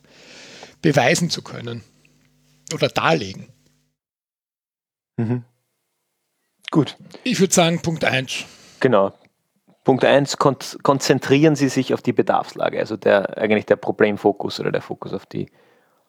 beweisen 0.82 1.30
zu 1.30 1.42
können 1.42 1.84
oder 2.74 2.88
darlegen. 2.88 3.48
Mhm. 5.18 5.44
Gut. 6.72 6.98
Ich 7.24 7.40
würde 7.40 7.54
sagen, 7.54 7.82
Punkt 7.82 8.04
1. 8.04 8.46
Genau. 8.80 9.14
Punkt 9.84 10.04
1, 10.04 10.38
kon 10.38 10.58
konzentrieren 10.82 11.56
Sie 11.56 11.70
sich 11.70 11.94
auf 11.94 12.02
die 12.02 12.14
Bedarfslage, 12.14 12.80
also 12.80 12.98
der, 12.98 13.38
eigentlich 13.38 13.68
der 13.68 13.76
Problemfokus 13.76 14.60
oder 14.60 14.72
der 14.72 14.82
Fokus 14.82 15.14
auf 15.14 15.26
die, 15.28 15.50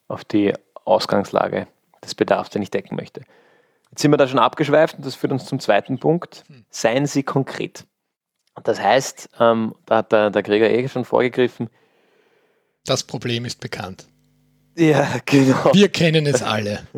auf 0.08 0.24
die 0.24 0.54
Ausgangslage 0.84 1.66
des 2.06 2.14
Bedarfs, 2.14 2.50
den 2.50 2.62
ich 2.62 2.70
decken 2.70 2.96
möchte. 2.96 3.22
Jetzt 3.90 4.02
sind 4.02 4.10
wir 4.10 4.16
da 4.16 4.26
schon 4.26 4.38
abgeschweift 4.38 4.96
und 4.96 5.06
das 5.06 5.14
führt 5.14 5.32
uns 5.32 5.44
zum 5.44 5.60
zweiten 5.60 5.98
Punkt. 5.98 6.44
Seien 6.70 7.06
Sie 7.06 7.22
konkret. 7.22 7.84
Das 8.64 8.80
heißt, 8.80 9.28
ähm, 9.38 9.74
da 9.84 9.98
hat 9.98 10.12
der, 10.12 10.30
der 10.30 10.42
Gregor 10.42 10.68
eh 10.68 10.88
schon 10.88 11.04
vorgegriffen. 11.04 11.68
Das 12.84 13.04
Problem 13.04 13.44
ist 13.44 13.60
bekannt. 13.60 14.06
Ja, 14.76 15.06
genau. 15.26 15.72
Wir 15.72 15.88
kennen 15.88 16.26
es 16.26 16.42
alle. 16.42 16.86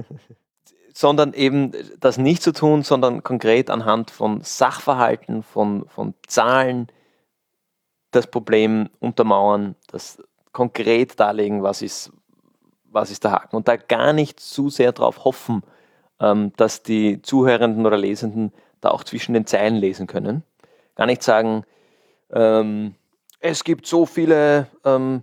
sondern 0.99 1.33
eben 1.33 1.71
das 2.01 2.19
nicht 2.19 2.43
zu 2.43 2.53
tun, 2.53 2.83
sondern 2.83 3.23
konkret 3.23 3.71
anhand 3.71 4.11
von 4.11 4.41
Sachverhalten, 4.43 5.45
von, 5.45 5.89
von 5.89 6.15
Zahlen 6.27 6.89
das 8.11 8.27
Problem 8.27 8.89
untermauern, 8.99 9.77
das 9.87 10.21
konkret 10.51 11.21
darlegen, 11.21 11.63
was 11.63 11.83
ist, 11.83 12.11
was 12.91 13.11
ist 13.11 13.25
der 13.25 13.33
Haken? 13.33 13.57
Und 13.57 13.69
da 13.69 13.77
gar 13.77 14.13
nicht 14.13 14.41
zu 14.41 14.71
sehr 14.71 14.93
darauf 14.93 15.25
hoffen, 15.25 15.63
ähm, 16.21 16.53
dass 16.57 16.83
die 16.83 17.23
Zuhörenden 17.23 17.87
oder 17.87 17.97
Lesenden 17.97 18.53
da 18.81 18.91
auch 18.91 19.05
zwischen 19.05 19.35
den 19.35 19.47
Zeilen 19.47 19.77
lesen 19.77 20.07
können. 20.07 20.43
Gar 20.95 21.07
nicht 21.07 21.23
sagen, 21.23 21.65
ähm, 22.31 22.95
es 23.41 23.65
gibt 23.65 23.87
so 23.87 24.07
viele 24.07 24.67
ähm, 24.85 25.23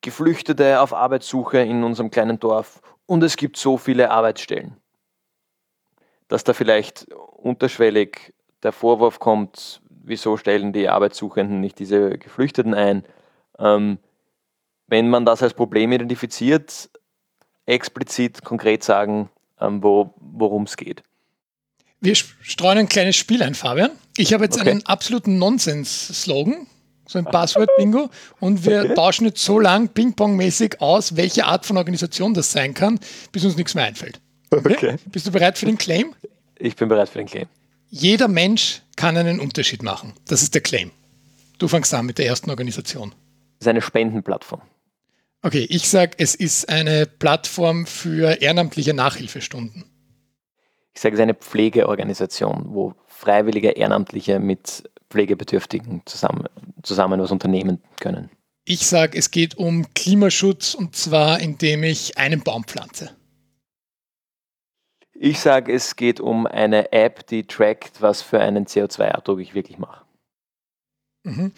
Geflüchtete 0.00 0.80
auf 0.80 0.92
Arbeitssuche 0.92 1.58
in 1.58 1.82
unserem 1.82 2.10
kleinen 2.10 2.38
Dorf 2.38 2.80
und 3.06 3.22
es 3.22 3.36
gibt 3.36 3.56
so 3.56 3.76
viele 3.76 4.10
Arbeitsstellen. 4.10 4.76
Dass 6.28 6.44
da 6.44 6.52
vielleicht 6.52 7.06
unterschwellig 7.12 8.34
der 8.62 8.72
Vorwurf 8.72 9.18
kommt, 9.18 9.80
wieso 9.88 10.36
stellen 10.36 10.72
die 10.72 10.88
Arbeitssuchenden 10.88 11.60
nicht 11.60 11.78
diese 11.78 12.18
Geflüchteten 12.18 12.74
ein? 12.74 13.04
Ähm, 13.58 13.98
wenn 14.86 15.08
man 15.08 15.24
das 15.24 15.42
als 15.42 15.54
Problem 15.54 15.92
identifiziert, 15.92 16.90
explizit 17.66 18.44
konkret 18.44 18.84
sagen, 18.84 19.30
ähm, 19.60 19.82
wo, 19.82 20.14
worum 20.18 20.64
es 20.64 20.76
geht. 20.76 21.02
Wir 22.00 22.14
streuen 22.14 22.78
ein 22.78 22.88
kleines 22.88 23.16
Spiel 23.16 23.42
ein, 23.42 23.54
Fabian. 23.54 23.90
Ich 24.16 24.34
habe 24.34 24.44
jetzt 24.44 24.60
okay. 24.60 24.70
einen 24.70 24.86
absoluten 24.86 25.38
Nonsens-Slogan, 25.38 26.66
so 27.06 27.18
ein 27.18 27.24
Passwort-Bingo, 27.24 28.10
und 28.40 28.66
wir 28.66 28.84
okay. 28.84 28.94
tauschen 28.94 29.26
jetzt 29.26 29.42
so 29.42 29.58
lang 29.58 29.88
Ping-Pong-mäßig 29.88 30.80
aus, 30.80 31.16
welche 31.16 31.46
Art 31.46 31.64
von 31.64 31.78
Organisation 31.78 32.34
das 32.34 32.52
sein 32.52 32.74
kann, 32.74 33.00
bis 33.32 33.44
uns 33.44 33.56
nichts 33.56 33.74
mehr 33.74 33.84
einfällt. 33.84 34.20
Okay? 34.50 34.74
okay? 34.74 34.96
Bist 35.06 35.26
du 35.26 35.32
bereit 35.32 35.56
für 35.56 35.66
den 35.66 35.78
Claim? 35.78 36.14
Ich 36.58 36.76
bin 36.76 36.88
bereit 36.88 37.08
für 37.08 37.18
den 37.18 37.26
Claim. 37.26 37.48
Jeder 37.88 38.28
Mensch 38.28 38.82
kann 38.96 39.16
einen 39.16 39.40
Unterschied 39.40 39.82
machen. 39.82 40.12
Das 40.26 40.42
ist 40.42 40.54
der 40.54 40.60
Claim. 40.60 40.90
Du 41.58 41.68
fängst 41.68 41.94
an 41.94 42.06
mit 42.06 42.18
der 42.18 42.26
ersten 42.26 42.50
Organisation. 42.50 43.10
Das 43.58 43.66
ist 43.66 43.68
eine 43.68 43.80
Spendenplattform. 43.80 44.60
Okay, 45.44 45.66
ich 45.68 45.90
sage, 45.90 46.12
es 46.16 46.34
ist 46.34 46.70
eine 46.70 47.04
Plattform 47.04 47.84
für 47.84 48.40
ehrenamtliche 48.40 48.94
Nachhilfestunden. 48.94 49.84
Ich 50.94 51.02
sage, 51.02 51.12
es 51.12 51.18
ist 51.18 51.22
eine 51.22 51.34
Pflegeorganisation, 51.34 52.68
wo 52.68 52.94
freiwillige 53.06 53.72
Ehrenamtliche 53.72 54.40
mit 54.40 54.90
Pflegebedürftigen 55.10 56.00
zusammen, 56.06 56.48
zusammen 56.82 57.20
was 57.20 57.30
unternehmen 57.30 57.82
können. 58.00 58.30
Ich 58.64 58.86
sage, 58.86 59.18
es 59.18 59.30
geht 59.30 59.58
um 59.58 59.92
Klimaschutz 59.92 60.72
und 60.72 60.96
zwar 60.96 61.40
indem 61.40 61.82
ich 61.82 62.16
einen 62.16 62.42
Baum 62.42 62.64
pflanze. 62.64 63.14
Ich 65.12 65.40
sage, 65.40 65.74
es 65.74 65.96
geht 65.96 66.20
um 66.20 66.46
eine 66.46 66.90
App, 66.90 67.26
die 67.26 67.46
trackt, 67.46 68.00
was 68.00 68.22
für 68.22 68.40
einen 68.40 68.64
CO2-Abdruck 68.64 69.40
ich 69.40 69.54
wirklich 69.54 69.76
mache. 69.76 70.06
Mhm. 71.24 71.52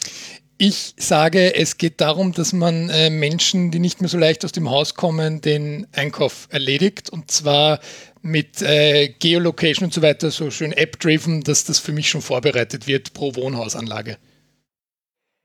Ich 0.58 0.94
sage, 0.96 1.54
es 1.54 1.76
geht 1.76 2.00
darum, 2.00 2.32
dass 2.32 2.54
man 2.54 2.88
äh, 2.88 3.10
Menschen, 3.10 3.70
die 3.70 3.78
nicht 3.78 4.00
mehr 4.00 4.08
so 4.08 4.16
leicht 4.16 4.42
aus 4.42 4.52
dem 4.52 4.70
Haus 4.70 4.94
kommen, 4.94 5.42
den 5.42 5.86
Einkauf 5.94 6.48
erledigt. 6.50 7.10
Und 7.10 7.30
zwar 7.30 7.78
mit 8.22 8.62
äh, 8.62 9.08
Geolocation 9.08 9.86
und 9.86 9.92
so 9.92 10.00
weiter, 10.00 10.30
so 10.30 10.50
schön 10.50 10.72
app-driven, 10.72 11.42
dass 11.42 11.64
das 11.64 11.78
für 11.78 11.92
mich 11.92 12.08
schon 12.08 12.22
vorbereitet 12.22 12.86
wird 12.86 13.12
pro 13.12 13.34
Wohnhausanlage. 13.34 14.16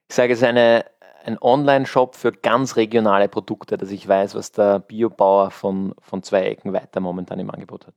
Ich 0.09 0.15
sage, 0.15 0.31
es 0.31 0.39
ist 0.39 0.45
eine, 0.45 0.85
ein 1.25 1.37
Online-Shop 1.41 2.15
für 2.15 2.31
ganz 2.31 2.77
regionale 2.77 3.27
Produkte, 3.27 3.77
dass 3.77 3.91
ich 3.91 4.07
weiß, 4.07 4.33
was 4.35 4.53
der 4.53 4.79
Biobauer 4.79 5.51
von, 5.51 5.93
von 5.99 6.23
zwei 6.23 6.43
Ecken 6.43 6.71
weiter 6.71 7.01
momentan 7.01 7.39
im 7.39 7.51
Angebot 7.51 7.85
hat. 7.85 7.95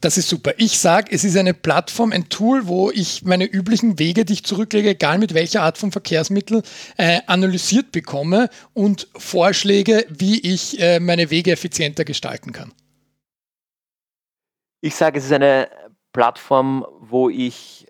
Das 0.00 0.18
ist 0.18 0.28
super. 0.28 0.52
Ich 0.58 0.78
sage, 0.78 1.12
es 1.12 1.24
ist 1.24 1.36
eine 1.36 1.54
Plattform, 1.54 2.12
ein 2.12 2.28
Tool, 2.28 2.66
wo 2.66 2.90
ich 2.90 3.24
meine 3.24 3.46
üblichen 3.46 3.98
Wege, 3.98 4.26
die 4.26 4.34
ich 4.34 4.44
zurücklege, 4.44 4.90
egal 4.90 5.18
mit 5.18 5.32
welcher 5.32 5.62
Art 5.62 5.78
von 5.78 5.92
Verkehrsmittel, 5.92 6.62
äh, 6.98 7.20
analysiert 7.26 7.90
bekomme 7.90 8.50
und 8.74 9.08
Vorschläge, 9.16 10.04
wie 10.10 10.40
ich 10.40 10.78
äh, 10.78 11.00
meine 11.00 11.30
Wege 11.30 11.52
effizienter 11.52 12.04
gestalten 12.04 12.52
kann. 12.52 12.72
Ich 14.82 14.94
sage, 14.94 15.18
es 15.18 15.24
ist 15.24 15.32
eine 15.32 15.68
Plattform, 16.12 16.84
wo 17.00 17.30
ich 17.30 17.86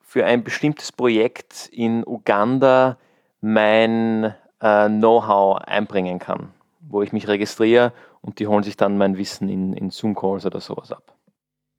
für 0.00 0.24
ein 0.24 0.44
bestimmtes 0.44 0.92
Projekt 0.92 1.68
in 1.72 2.06
Uganda 2.06 2.96
mein 3.40 4.34
äh, 4.60 4.88
Know-how 4.88 5.58
einbringen 5.58 6.18
kann, 6.18 6.54
wo 6.80 7.02
ich 7.02 7.12
mich 7.12 7.28
registriere 7.28 7.92
und 8.24 8.38
die 8.38 8.46
holen 8.46 8.62
sich 8.62 8.76
dann 8.76 8.96
mein 8.96 9.18
Wissen 9.18 9.50
in, 9.50 9.74
in 9.74 9.90
Zoom-Calls 9.90 10.46
oder 10.46 10.58
sowas 10.60 10.90
ab. 10.90 11.14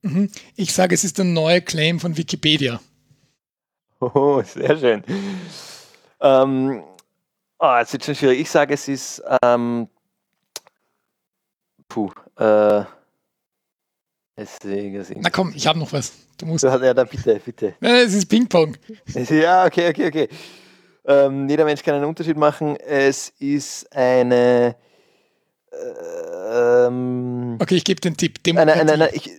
Mhm. 0.04 0.30
Ich 0.56 0.74
sage, 0.74 0.94
es 0.94 1.04
ist 1.04 1.18
der 1.18 1.26
neue 1.26 1.62
Claim 1.62 2.00
von 2.00 2.16
Wikipedia. 2.16 2.80
Oh, 4.00 4.44
sehr 4.44 4.78
schön. 4.78 5.04
Ähm, 6.22 6.84
oh, 7.58 7.76
jetzt 7.80 7.96
ist 7.96 8.06
schon 8.06 8.14
schwierig. 8.14 8.42
Ich 8.42 8.52
sage, 8.52 8.76
es 8.76 8.88
ist. 8.88 9.24
Ähm, 9.42 9.88
puh. 11.88 12.12
Äh, 12.38 12.84
Na 14.38 15.30
komm, 15.32 15.54
ich 15.56 15.66
habe 15.66 15.80
noch 15.80 15.94
was. 15.94 16.12
Du 16.38 16.46
musst. 16.46 16.64
Ja, 16.66 16.94
da 16.94 17.06
bitte, 17.06 17.42
bitte. 17.44 17.74
Es 17.80 18.14
ist 18.14 18.28
Ping-Pong. 18.28 18.78
Ja, 19.30 19.66
okay, 19.66 19.90
okay, 19.90 20.08
okay. 20.08 20.30
Ähm, 21.06 21.50
jeder 21.50 21.66
Mensch 21.66 21.82
kann 21.82 21.96
einen 21.96 22.06
Unterschied 22.06 22.38
machen. 22.38 22.76
Es 22.76 23.30
ist 23.40 23.92
eine 23.96 24.76
ähm, 26.54 27.58
okay, 27.62 27.76
ich 27.76 27.84
gebe 27.84 28.02
den 28.02 28.18
Tipp. 28.18 28.44
Demokratie. 28.44 28.78
Nein, 28.78 28.88
nein, 28.88 29.00
nein, 29.00 29.10
ich, 29.14 29.30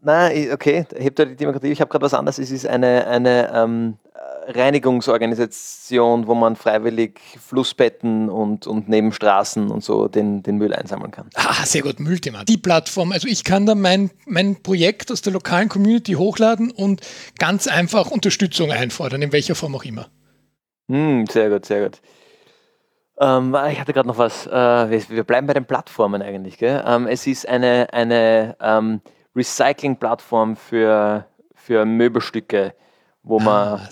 nein 0.00 0.52
okay, 0.52 0.86
hebt 0.96 1.18
die 1.18 1.36
Demokratie. 1.36 1.68
Ich 1.68 1.80
habe 1.80 1.90
gerade 1.90 2.04
was 2.04 2.14
anderes. 2.14 2.38
Es 2.38 2.50
ist 2.50 2.66
eine, 2.66 3.06
eine 3.06 3.52
ähm, 3.54 3.98
Reinigungsorganisation, 4.46 6.26
wo 6.26 6.34
man 6.34 6.56
freiwillig 6.56 7.20
Flussbetten 7.40 8.28
und, 8.28 8.66
und 8.66 8.88
Nebenstraßen 8.88 9.70
und 9.70 9.84
so 9.84 10.08
den, 10.08 10.42
den 10.42 10.56
Müll 10.56 10.74
einsammeln 10.74 11.10
kann. 11.10 11.30
Ah, 11.34 11.64
sehr 11.64 11.82
gut, 11.82 12.00
Müllthema. 12.00 12.44
Die 12.44 12.56
Plattform, 12.56 13.12
also 13.12 13.28
ich 13.28 13.44
kann 13.44 13.66
da 13.66 13.74
mein, 13.74 14.10
mein 14.26 14.62
Projekt 14.62 15.12
aus 15.12 15.22
der 15.22 15.32
lokalen 15.32 15.68
Community 15.68 16.14
hochladen 16.14 16.70
und 16.70 17.00
ganz 17.38 17.66
einfach 17.66 18.10
Unterstützung 18.10 18.72
einfordern, 18.72 19.22
in 19.22 19.32
welcher 19.32 19.54
Form 19.54 19.74
auch 19.74 19.84
immer. 19.84 20.08
Mm, 20.88 21.24
sehr 21.30 21.50
gut, 21.50 21.66
sehr 21.66 21.84
gut. 21.84 22.00
Ähm, 23.20 23.54
ich 23.70 23.78
hatte 23.78 23.92
gerade 23.92 24.08
noch 24.08 24.18
was. 24.18 24.46
Äh, 24.46 24.50
wir, 25.10 25.24
bleiben 25.24 25.46
bei 25.46 25.52
den 25.52 25.66
Plattformen 25.66 26.22
eigentlich. 26.22 26.56
Gell? 26.58 26.82
Ähm, 26.86 27.06
es 27.06 27.26
ist 27.26 27.46
eine, 27.46 27.88
eine 27.92 28.56
ähm, 28.60 29.02
Recycling-Plattform 29.36 30.56
für, 30.56 31.26
für 31.54 31.84
Möbelstücke, 31.84 32.74
wo 33.22 33.38
man, 33.38 33.78
ah, 33.78 33.88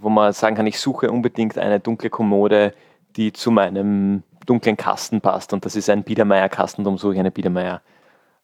wo 0.00 0.08
man 0.08 0.32
sagen 0.32 0.56
kann, 0.56 0.66
ich 0.66 0.80
suche 0.80 1.10
unbedingt 1.10 1.58
eine 1.58 1.80
dunkle 1.80 2.08
Kommode, 2.08 2.74
die 3.16 3.32
zu 3.32 3.50
meinem 3.50 4.22
dunklen 4.46 4.78
Kasten 4.78 5.20
passt. 5.20 5.52
Und 5.52 5.66
das 5.66 5.76
ist 5.76 5.90
ein 5.90 6.02
Biedermeier-Kasten, 6.02 6.82
darum 6.82 6.96
suche 6.96 7.12
ich 7.12 7.20
eine 7.20 7.30
Biedermeier 7.30 7.82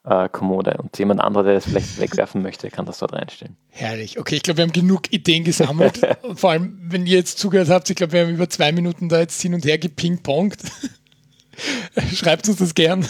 äh, 0.04 0.28
Kommode. 0.28 0.76
Und 0.78 0.98
jemand 0.98 1.20
anderer, 1.20 1.44
der 1.44 1.54
das 1.54 1.64
vielleicht 1.64 1.98
wegwerfen 1.98 2.42
möchte, 2.42 2.70
kann 2.70 2.86
das 2.86 2.98
dort 2.98 3.12
reinstellen. 3.12 3.56
Herrlich. 3.68 4.18
Okay, 4.18 4.36
ich 4.36 4.42
glaube, 4.42 4.58
wir 4.58 4.64
haben 4.64 4.72
genug 4.72 5.12
Ideen 5.12 5.44
gesammelt. 5.44 6.00
Vor 6.34 6.50
allem, 6.50 6.78
wenn 6.82 7.06
ihr 7.06 7.18
jetzt 7.18 7.38
zugehört 7.38 7.68
habt, 7.68 7.90
ich 7.90 7.96
glaube, 7.96 8.12
wir 8.12 8.22
haben 8.22 8.34
über 8.34 8.48
zwei 8.48 8.72
Minuten 8.72 9.08
da 9.08 9.20
jetzt 9.20 9.40
hin 9.40 9.54
und 9.54 9.64
her 9.64 9.78
gepingpongt. 9.78 10.56
Schreibt 12.14 12.48
uns 12.48 12.58
das 12.58 12.74
gern 12.74 13.06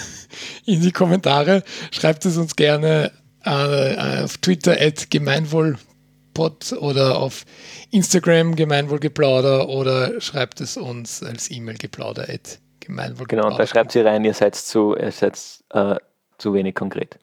in 0.64 0.81
die 0.81 0.92
Kommentare. 0.92 1.62
Schreibt 1.90 2.24
es 2.24 2.37
uns 2.37 2.57
gerne 2.57 3.12
äh, 3.44 4.22
auf 4.22 4.38
Twitter 4.38 4.77
at 4.81 5.11
gemeinwohlpod 5.11 6.72
oder 6.81 7.18
auf 7.18 7.44
Instagram 7.90 8.57
gemeinwohlgeplauder 8.57 9.68
oder 9.68 10.20
schreibt 10.20 10.61
es 10.61 10.77
uns 10.77 11.22
als 11.22 11.51
E-Mail 11.51 11.77
geplauder 11.77 12.22
at 12.22 12.59
gemeinwohlgeplauder. 12.81 13.48
Genau, 13.48 13.59
da 13.59 13.66
schreibt 13.66 13.92
sie 13.92 14.01
rein, 14.01 14.24
ihr 14.24 14.35
seid 14.35 14.55
zu, 14.55 14.96
ihr 14.96 15.12
seid 15.12 15.38
äh, 15.70 15.96
zu 16.38 16.55
wenig 16.55 16.74
konkret. 16.74 17.18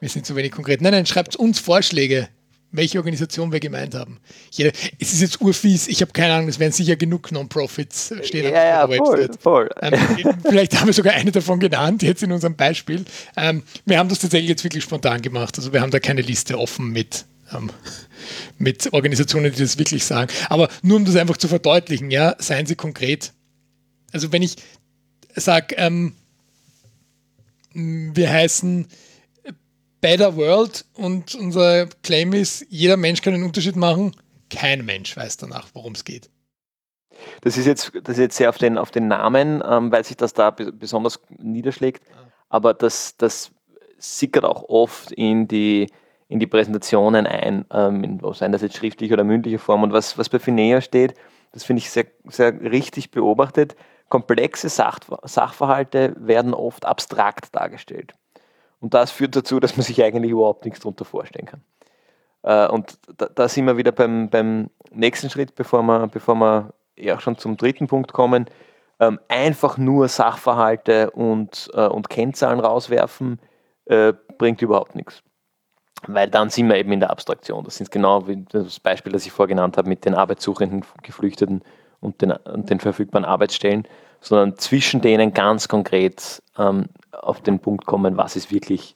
Wir 0.00 0.08
sind 0.08 0.26
zu 0.26 0.36
wenig 0.36 0.52
konkret. 0.52 0.80
Nein, 0.80 0.92
nein, 0.92 1.06
schreibt 1.06 1.36
uns 1.36 1.58
Vorschläge, 1.58 2.28
welche 2.70 2.98
Organisation 2.98 3.50
wir 3.50 3.60
gemeint 3.60 3.94
haben. 3.94 4.20
Jeder, 4.50 4.72
es 4.98 5.12
ist 5.12 5.22
jetzt 5.22 5.40
urfies, 5.40 5.88
ich 5.88 6.02
habe 6.02 6.12
keine 6.12 6.34
Ahnung, 6.34 6.48
es 6.48 6.58
werden 6.58 6.72
sicher 6.72 6.96
genug 6.96 7.32
Non-Profits 7.32 8.14
stehen 8.22 8.52
ja, 8.52 8.84
auf 8.84 8.90
ja, 8.90 8.96
voll, 8.96 9.18
Website. 9.18 9.42
Voll. 9.42 9.70
Ähm, 9.80 9.94
vielleicht 10.42 10.78
haben 10.78 10.86
wir 10.86 10.92
sogar 10.92 11.14
eine 11.14 11.32
davon 11.32 11.60
genannt, 11.60 12.02
jetzt 12.02 12.22
in 12.22 12.30
unserem 12.30 12.56
Beispiel. 12.56 13.04
Ähm, 13.36 13.62
wir 13.86 13.98
haben 13.98 14.08
das 14.08 14.18
tatsächlich 14.18 14.50
jetzt 14.50 14.64
wirklich 14.64 14.84
spontan 14.84 15.22
gemacht. 15.22 15.56
Also 15.56 15.72
wir 15.72 15.80
haben 15.80 15.90
da 15.90 15.98
keine 15.98 16.20
Liste 16.20 16.58
offen 16.58 16.92
mit, 16.92 17.24
ähm, 17.52 17.70
mit 18.58 18.92
Organisationen, 18.92 19.50
die 19.52 19.62
das 19.62 19.78
wirklich 19.78 20.04
sagen. 20.04 20.30
Aber 20.50 20.68
nur 20.82 20.98
um 20.98 21.04
das 21.04 21.16
einfach 21.16 21.38
zu 21.38 21.48
verdeutlichen, 21.48 22.10
ja, 22.10 22.36
seien 22.38 22.66
Sie 22.66 22.76
konkret. 22.76 23.32
Also 24.12 24.30
wenn 24.30 24.42
ich 24.42 24.56
sage, 25.34 25.74
ähm, 25.76 26.14
wir 27.78 28.30
heißen 28.30 28.88
Better 30.00 30.36
World 30.36 30.84
und 30.94 31.34
unser 31.34 31.86
Claim 32.02 32.32
ist, 32.32 32.66
jeder 32.68 32.96
Mensch 32.96 33.22
kann 33.22 33.34
einen 33.34 33.44
Unterschied 33.44 33.76
machen. 33.76 34.14
Kein 34.50 34.84
Mensch 34.84 35.16
weiß 35.16 35.36
danach, 35.36 35.68
worum 35.74 35.92
es 35.92 36.04
geht. 36.04 36.30
Das 37.42 37.56
ist 37.56 37.66
jetzt, 37.66 37.92
das 38.04 38.16
ist 38.16 38.18
jetzt 38.18 38.36
sehr 38.36 38.48
auf 38.48 38.58
den, 38.58 38.78
auf 38.78 38.90
den 38.90 39.08
Namen, 39.08 39.62
ähm, 39.66 39.90
weil 39.90 40.04
sich 40.04 40.16
das 40.16 40.34
da 40.34 40.50
besonders 40.50 41.20
niederschlägt. 41.36 42.02
Aber 42.48 42.74
das, 42.74 43.16
das 43.16 43.50
sickert 43.98 44.44
auch 44.44 44.68
oft 44.68 45.10
in 45.12 45.48
die, 45.48 45.88
in 46.28 46.38
die 46.38 46.46
Präsentationen 46.46 47.26
ein, 47.26 47.64
ähm, 47.72 48.20
seien 48.34 48.52
das 48.52 48.62
jetzt 48.62 48.76
schriftlich 48.76 49.12
oder 49.12 49.24
mündliche 49.24 49.58
Form. 49.58 49.82
Und 49.82 49.92
was, 49.92 50.16
was 50.16 50.28
bei 50.28 50.38
Finea 50.38 50.80
steht, 50.80 51.14
das 51.52 51.64
finde 51.64 51.80
ich 51.80 51.90
sehr, 51.90 52.06
sehr 52.28 52.60
richtig 52.60 53.10
beobachtet. 53.10 53.74
Komplexe 54.08 54.68
Sach 54.68 55.00
Sachverhalte 55.24 56.14
werden 56.18 56.54
oft 56.54 56.84
abstrakt 56.84 57.54
dargestellt. 57.54 58.14
Und 58.80 58.94
das 58.94 59.10
führt 59.10 59.36
dazu, 59.36 59.60
dass 59.60 59.76
man 59.76 59.84
sich 59.84 60.02
eigentlich 60.02 60.32
überhaupt 60.32 60.64
nichts 60.64 60.80
darunter 60.80 61.04
vorstellen 61.04 61.46
kann. 61.46 61.62
Äh, 62.42 62.68
und 62.68 62.98
da, 63.16 63.26
da, 63.26 63.48
sind 63.48 63.66
wir 63.66 63.76
wieder 63.76 63.92
beim, 63.92 64.30
beim 64.30 64.70
nächsten 64.90 65.30
Schritt, 65.30 65.54
bevor 65.54 65.82
wir, 65.82 66.06
bevor 66.06 66.36
wir 66.36 66.74
ja 66.96 67.20
schon 67.20 67.36
zum 67.36 67.56
dritten 67.56 67.86
Punkt 67.86 68.12
kommen. 68.12 68.46
Ähm, 69.00 69.20
einfach 69.28 69.78
nur 69.78 70.08
Sachverhalte 70.08 71.10
und, 71.10 71.70
äh, 71.74 71.86
und 71.86 72.10
Kennzahlen 72.10 72.58
rauswerfen, 72.58 73.38
äh, 73.84 74.12
bringt 74.38 74.60
überhaupt 74.62 74.96
nichts. 74.96 75.22
Weil 76.06 76.28
dann 76.28 76.50
sind 76.50 76.68
wir 76.68 76.76
eben 76.76 76.92
in 76.92 77.00
der 77.00 77.10
Abstraktion. 77.10 77.64
Das 77.64 77.80
ist 77.80 77.90
genau 77.90 78.26
wie 78.26 78.44
das 78.50 78.80
Beispiel, 78.80 79.12
das 79.12 79.26
ich 79.26 79.32
vorgenannt 79.32 79.76
habe 79.76 79.88
mit 79.88 80.04
den 80.04 80.14
arbeitssuchenden 80.14 80.84
Geflüchteten 81.02 81.62
und 82.00 82.22
den, 82.22 82.32
und 82.32 82.70
den 82.70 82.80
verfügbaren 82.80 83.24
Arbeitsstellen, 83.24 83.86
sondern 84.20 84.58
zwischen 84.58 85.00
denen 85.00 85.32
ganz 85.32 85.68
konkret 85.68 86.42
ähm, 86.56 86.86
auf 87.12 87.40
den 87.42 87.58
Punkt 87.60 87.86
kommen, 87.86 88.16
was 88.16 88.36
ist 88.36 88.50
wirklich, 88.52 88.94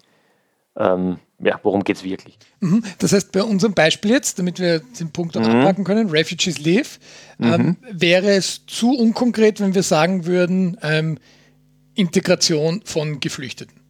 ähm, 0.77 1.19
ja, 1.39 1.59
worum 1.63 1.85
geht 1.85 1.97
es 1.97 2.05
wirklich. 2.05 2.39
Mhm. 2.61 2.83
Das 2.99 3.13
heißt, 3.13 3.33
bei 3.33 3.43
unserem 3.43 3.75
Beispiel 3.75 4.11
jetzt, 4.11 4.39
damit 4.39 4.59
wir 4.59 4.81
den 4.81 5.11
Punkt 5.11 5.37
auch 5.37 5.47
mhm. 5.47 5.61
abpacken 5.61 5.85
können, 5.85 6.11
Refugees 6.11 6.65
Live, 6.65 6.99
ähm, 7.41 7.51
mhm. 7.51 7.77
wäre 7.91 8.31
es 8.31 8.67
zu 8.67 8.93
unkonkret, 8.93 9.61
wenn 9.61 9.75
wir 9.75 9.83
sagen 9.83 10.27
würden, 10.27 10.77
ähm, 10.83 11.19
Integration 11.95 12.83
von 12.85 13.21
Geflüchteten. 13.21 13.82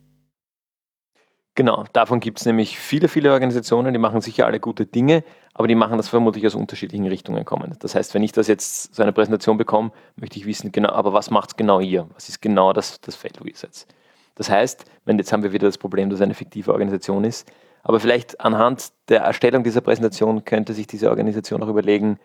Genau, 1.54 1.84
davon 1.92 2.20
gibt 2.20 2.38
es 2.38 2.46
nämlich 2.46 2.78
viele, 2.78 3.08
viele 3.08 3.30
Organisationen, 3.30 3.92
die 3.92 3.98
machen 3.98 4.22
sicher 4.22 4.46
alle 4.46 4.58
gute 4.58 4.86
Dinge, 4.86 5.22
aber 5.52 5.68
die 5.68 5.74
machen 5.74 5.98
das 5.98 6.08
vermutlich 6.08 6.46
aus 6.46 6.54
unterschiedlichen 6.54 7.06
Richtungen 7.06 7.44
kommen. 7.44 7.76
Das 7.80 7.94
heißt, 7.94 8.14
wenn 8.14 8.22
ich 8.22 8.32
das 8.32 8.46
jetzt 8.46 8.94
so 8.94 9.02
eine 9.02 9.12
Präsentation 9.12 9.58
bekomme, 9.58 9.92
möchte 10.16 10.38
ich 10.38 10.46
wissen, 10.46 10.72
genau, 10.72 10.90
aber 10.92 11.12
was 11.12 11.30
macht 11.30 11.50
es 11.50 11.56
genau 11.56 11.80
ihr? 11.80 12.08
Was 12.14 12.30
ist 12.30 12.40
genau 12.40 12.72
das, 12.72 13.02
das 13.02 13.16
Feld, 13.16 13.38
wo 13.38 13.44
ihr 13.44 13.54
seid? 13.54 13.86
Das 14.34 14.48
heißt, 14.48 14.86
wenn 15.04 15.18
jetzt 15.18 15.30
haben 15.30 15.42
wir 15.42 15.52
wieder 15.52 15.68
das 15.68 15.76
Problem, 15.76 16.08
dass 16.08 16.20
es 16.20 16.22
eine 16.22 16.32
fiktive 16.32 16.72
Organisation 16.72 17.22
ist, 17.24 17.46
aber 17.82 18.00
vielleicht 18.00 18.40
anhand 18.40 18.92
der 19.08 19.20
Erstellung 19.20 19.62
dieser 19.62 19.82
Präsentation 19.82 20.46
könnte 20.46 20.72
sich 20.72 20.86
diese 20.86 21.10
Organisation 21.10 21.62
auch 21.62 21.68
überlegen, 21.68 22.18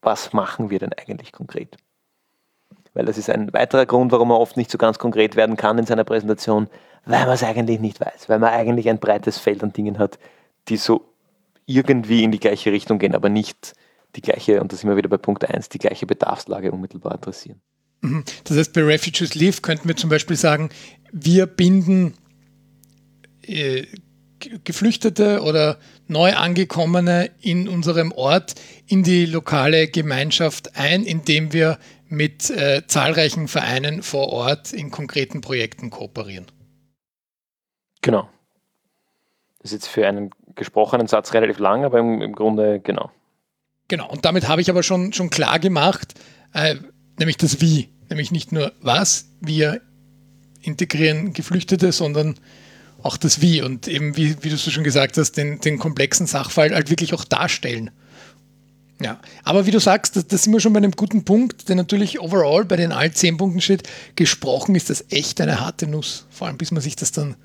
was 0.00 0.32
machen 0.32 0.70
wir 0.70 0.78
denn 0.78 0.92
eigentlich 0.92 1.32
konkret? 1.32 1.76
Weil 2.94 3.04
das 3.04 3.18
ist 3.18 3.30
ein 3.30 3.52
weiterer 3.52 3.86
Grund, 3.86 4.12
warum 4.12 4.28
man 4.28 4.38
oft 4.38 4.56
nicht 4.56 4.70
so 4.70 4.78
ganz 4.78 4.98
konkret 4.98 5.34
werden 5.34 5.56
kann 5.56 5.78
in 5.78 5.86
seiner 5.86 6.04
Präsentation, 6.04 6.68
weil 7.04 7.24
man 7.24 7.34
es 7.34 7.42
eigentlich 7.42 7.80
nicht 7.80 8.00
weiß, 8.00 8.28
weil 8.28 8.38
man 8.38 8.52
eigentlich 8.52 8.88
ein 8.88 8.98
breites 8.98 9.38
Feld 9.38 9.62
an 9.62 9.72
Dingen 9.72 9.98
hat, 9.98 10.18
die 10.68 10.76
so 10.76 11.12
irgendwie 11.66 12.24
in 12.24 12.32
die 12.32 12.40
gleiche 12.40 12.72
Richtung 12.72 12.98
gehen, 12.98 13.14
aber 13.14 13.28
nicht 13.28 13.74
die 14.16 14.20
gleiche, 14.20 14.60
und 14.60 14.72
da 14.72 14.76
sind 14.76 14.88
wir 14.88 14.96
wieder 14.96 15.08
bei 15.08 15.18
Punkt 15.18 15.48
1, 15.48 15.68
die 15.68 15.78
gleiche 15.78 16.06
Bedarfslage 16.06 16.72
unmittelbar 16.72 17.12
adressieren. 17.12 17.60
Mhm. 18.00 18.24
Das 18.44 18.56
heißt, 18.56 18.72
bei 18.72 18.82
Refugees 18.82 19.34
Live 19.34 19.62
könnten 19.62 19.88
wir 19.88 19.96
zum 19.96 20.10
Beispiel 20.10 20.36
sagen, 20.36 20.70
wir 21.12 21.46
binden 21.46 22.14
äh, 23.42 23.86
Geflüchtete 24.64 25.42
oder 25.42 25.78
Neuangekommene 26.08 27.30
in 27.42 27.68
unserem 27.68 28.10
Ort 28.12 28.54
in 28.86 29.02
die 29.02 29.26
lokale 29.26 29.86
Gemeinschaft 29.86 30.76
ein, 30.76 31.04
indem 31.04 31.52
wir 31.52 31.78
mit 32.08 32.50
äh, 32.50 32.82
zahlreichen 32.86 33.48
Vereinen 33.48 34.02
vor 34.02 34.28
Ort 34.30 34.72
in 34.72 34.90
konkreten 34.90 35.42
Projekten 35.42 35.90
kooperieren. 35.90 36.46
Genau. 38.00 38.28
Das 39.58 39.72
ist 39.72 39.82
jetzt 39.82 39.88
für 39.88 40.06
einen 40.06 40.30
gesprochenen 40.54 41.06
Satz 41.06 41.32
relativ 41.34 41.58
lang, 41.58 41.84
aber 41.84 41.98
im, 41.98 42.22
im 42.22 42.34
Grunde 42.34 42.80
genau. 42.80 43.10
Genau, 43.88 44.08
und 44.08 44.24
damit 44.24 44.48
habe 44.48 44.60
ich 44.60 44.70
aber 44.70 44.82
schon, 44.82 45.12
schon 45.12 45.30
klar 45.30 45.58
gemacht, 45.58 46.14
äh, 46.54 46.76
nämlich 47.18 47.36
das 47.36 47.60
Wie. 47.60 47.90
Nämlich 48.08 48.32
nicht 48.32 48.52
nur 48.52 48.72
was, 48.80 49.26
wir 49.40 49.80
integrieren 50.62 51.32
Geflüchtete, 51.32 51.92
sondern 51.92 52.36
auch 53.02 53.16
das 53.16 53.40
Wie 53.40 53.62
und 53.62 53.88
eben, 53.88 54.16
wie, 54.16 54.42
wie 54.42 54.50
du 54.50 54.56
so 54.56 54.70
schon 54.70 54.84
gesagt 54.84 55.16
hast, 55.16 55.32
den, 55.32 55.60
den 55.60 55.78
komplexen 55.78 56.26
Sachfall 56.26 56.74
halt 56.74 56.90
wirklich 56.90 57.14
auch 57.14 57.24
darstellen. 57.24 57.90
Ja, 59.00 59.18
aber 59.44 59.64
wie 59.64 59.70
du 59.70 59.80
sagst, 59.80 60.16
da, 60.16 60.20
da 60.20 60.36
sind 60.36 60.52
wir 60.52 60.60
schon 60.60 60.74
bei 60.74 60.78
einem 60.78 60.92
guten 60.92 61.24
Punkt, 61.24 61.68
denn 61.68 61.78
natürlich 61.78 62.20
overall 62.20 62.66
bei 62.66 62.76
den 62.76 62.92
all 62.92 63.12
zehn 63.12 63.38
Punkten 63.38 63.62
steht, 63.62 63.88
gesprochen 64.14 64.74
ist 64.74 64.90
das 64.90 65.06
echt 65.08 65.40
eine 65.40 65.60
harte 65.60 65.86
Nuss. 65.86 66.26
Vor 66.30 66.48
allem, 66.48 66.58
bis 66.58 66.70
man 66.70 66.82
sich 66.82 66.96
das 66.96 67.10
dann 67.10 67.36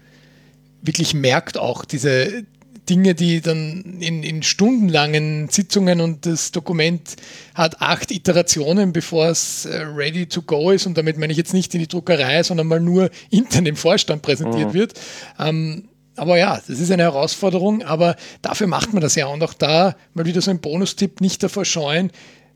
wirklich 0.86 1.14
merkt, 1.14 1.58
auch 1.58 1.86
diese 1.86 2.46
Dinge, 2.90 3.16
die 3.16 3.42
dann 3.42 3.98
in, 4.00 4.24
in 4.24 4.44
stundenlangen 4.44 5.50
Sitzungen 5.50 6.02
und 6.02 6.26
das 6.26 6.52
Dokument 6.52 7.16
hat 7.54 7.82
acht 7.82 8.12
Iterationen, 8.12 8.94
bevor 8.94 9.28
es 9.28 9.66
äh, 9.66 9.82
ready 9.82 10.28
to 10.28 10.42
go 10.42 10.72
ist. 10.72 10.86
Und 10.86 10.98
damit 10.98 11.18
meine 11.18 11.32
ich 11.32 11.38
jetzt 11.38 11.54
nicht 11.54 11.74
in 11.74 11.80
die 11.80 11.88
Druckerei, 11.88 12.44
sondern 12.44 12.68
mal 12.68 12.80
nur 12.80 13.10
intern 13.30 13.66
im 13.66 13.76
Vorstand 13.76 14.22
präsentiert 14.22 14.70
mhm. 14.70 14.74
wird. 14.74 14.94
Ähm, 15.40 15.90
aber 16.16 16.38
ja, 16.38 16.62
das 16.68 16.80
ist 16.80 16.92
eine 16.92 17.04
Herausforderung, 17.04 17.84
aber 17.84 18.16
dafür 18.42 18.68
macht 18.68 18.94
man 18.94 19.02
das 19.02 19.16
ja. 19.16 19.28
Und 19.28 19.44
auch 19.44 19.54
da 19.54 19.96
mal 20.14 20.26
wieder 20.26 20.42
so 20.42 20.52
ein 20.52 20.60
Bonustipp, 20.60 21.20
nicht 21.20 21.44
davor 21.44 21.66
scheuen, 21.66 22.12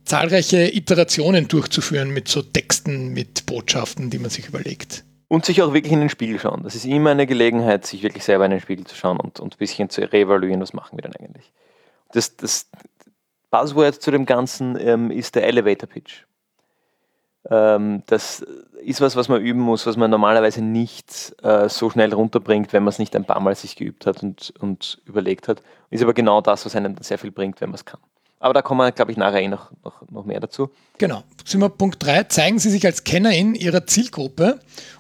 zahlreiche 0.06 0.74
Iterationen 0.74 1.48
durchzuführen 1.48 2.12
mit 2.12 2.30
so 2.30 2.42
Texten, 2.42 3.10
mit 3.10 3.46
Botschaften, 3.46 4.10
die 4.10 4.20
man 4.20 4.30
sich 4.30 4.48
überlegt. 4.48 5.04
Und 5.30 5.46
sich 5.46 5.62
auch 5.62 5.74
wirklich 5.74 5.94
in 5.94 6.00
den 6.00 6.10
Spiegel 6.10 6.40
schauen. 6.40 6.64
Das 6.64 6.76
ist 6.76 6.86
immer 6.86 7.12
eine 7.12 7.28
Gelegenheit, 7.28 7.86
sich 7.86 8.04
wirklich 8.04 8.24
selber 8.24 8.46
in 8.46 8.52
den 8.52 8.60
Spiegel 8.60 8.86
zu 8.86 8.96
schauen 8.96 9.20
und, 9.20 9.40
und 9.40 9.56
ein 9.56 9.58
bisschen 9.58 9.90
zu 9.90 10.02
reevaluieren, 10.02 10.60
was 10.60 10.74
machen 10.74 10.98
wir 10.98 11.04
denn 11.04 11.16
eigentlich. 11.16 11.54
Das, 12.12 12.36
das 12.36 12.68
Buzzword 13.52 14.02
zu 14.02 14.10
dem 14.12 14.26
Ganzen 14.26 14.76
ähm, 14.80 15.12
ist 15.12 15.36
der 15.36 15.46
Elevator 15.46 15.88
Pitch. 15.88 16.26
Ähm, 17.50 18.04
das 18.08 18.42
ist 18.82 19.02
was, 19.02 19.16
was 19.16 19.30
man 19.30 19.42
üben 19.42 19.62
muss, 19.62 19.86
was 19.86 19.98
man 19.98 20.12
normalerweise 20.12 20.62
nicht 20.62 21.36
äh, 21.44 21.70
so 21.70 21.90
schnell 21.90 22.14
runterbringt, 22.14 22.74
wenn 22.74 22.84
man 22.84 22.90
es 22.90 23.00
nicht 23.00 23.16
ein 23.16 23.26
paar 23.26 23.40
Mal 23.40 23.56
sich 23.56 23.76
geübt 23.76 24.06
hat 24.06 24.24
und, 24.24 24.54
und 24.60 25.02
überlegt 25.06 25.48
hat. 25.48 25.62
Ist 25.90 26.04
aber 26.04 26.14
genau 26.14 26.42
das, 26.42 26.66
was 26.66 26.76
einem 26.76 26.96
sehr 27.02 27.18
viel 27.18 27.32
bringt, 27.32 27.62
wenn 27.62 27.70
man 27.70 27.76
es 27.76 27.86
kann. 27.86 28.02
Aber 28.40 28.54
da 28.54 28.62
kommen 28.62 28.80
wir, 28.80 28.92
glaube 28.92 29.12
ich, 29.12 29.18
nachher 29.18 29.42
eh 29.42 29.48
noch, 29.48 29.72
noch, 29.84 30.02
noch 30.10 30.26
mehr 30.26 30.40
dazu. 30.40 30.70
Genau. 30.98 31.24
Sind 31.46 31.60
wir 31.60 31.70
Punkt 31.70 32.04
3. 32.04 32.24
Zeigen 32.26 32.60
Sie 32.60 32.70
sich 32.70 32.86
als 32.86 33.04
Kennerin 33.04 33.54
Ihrer 33.54 33.86
Zielgruppe. 33.86 34.60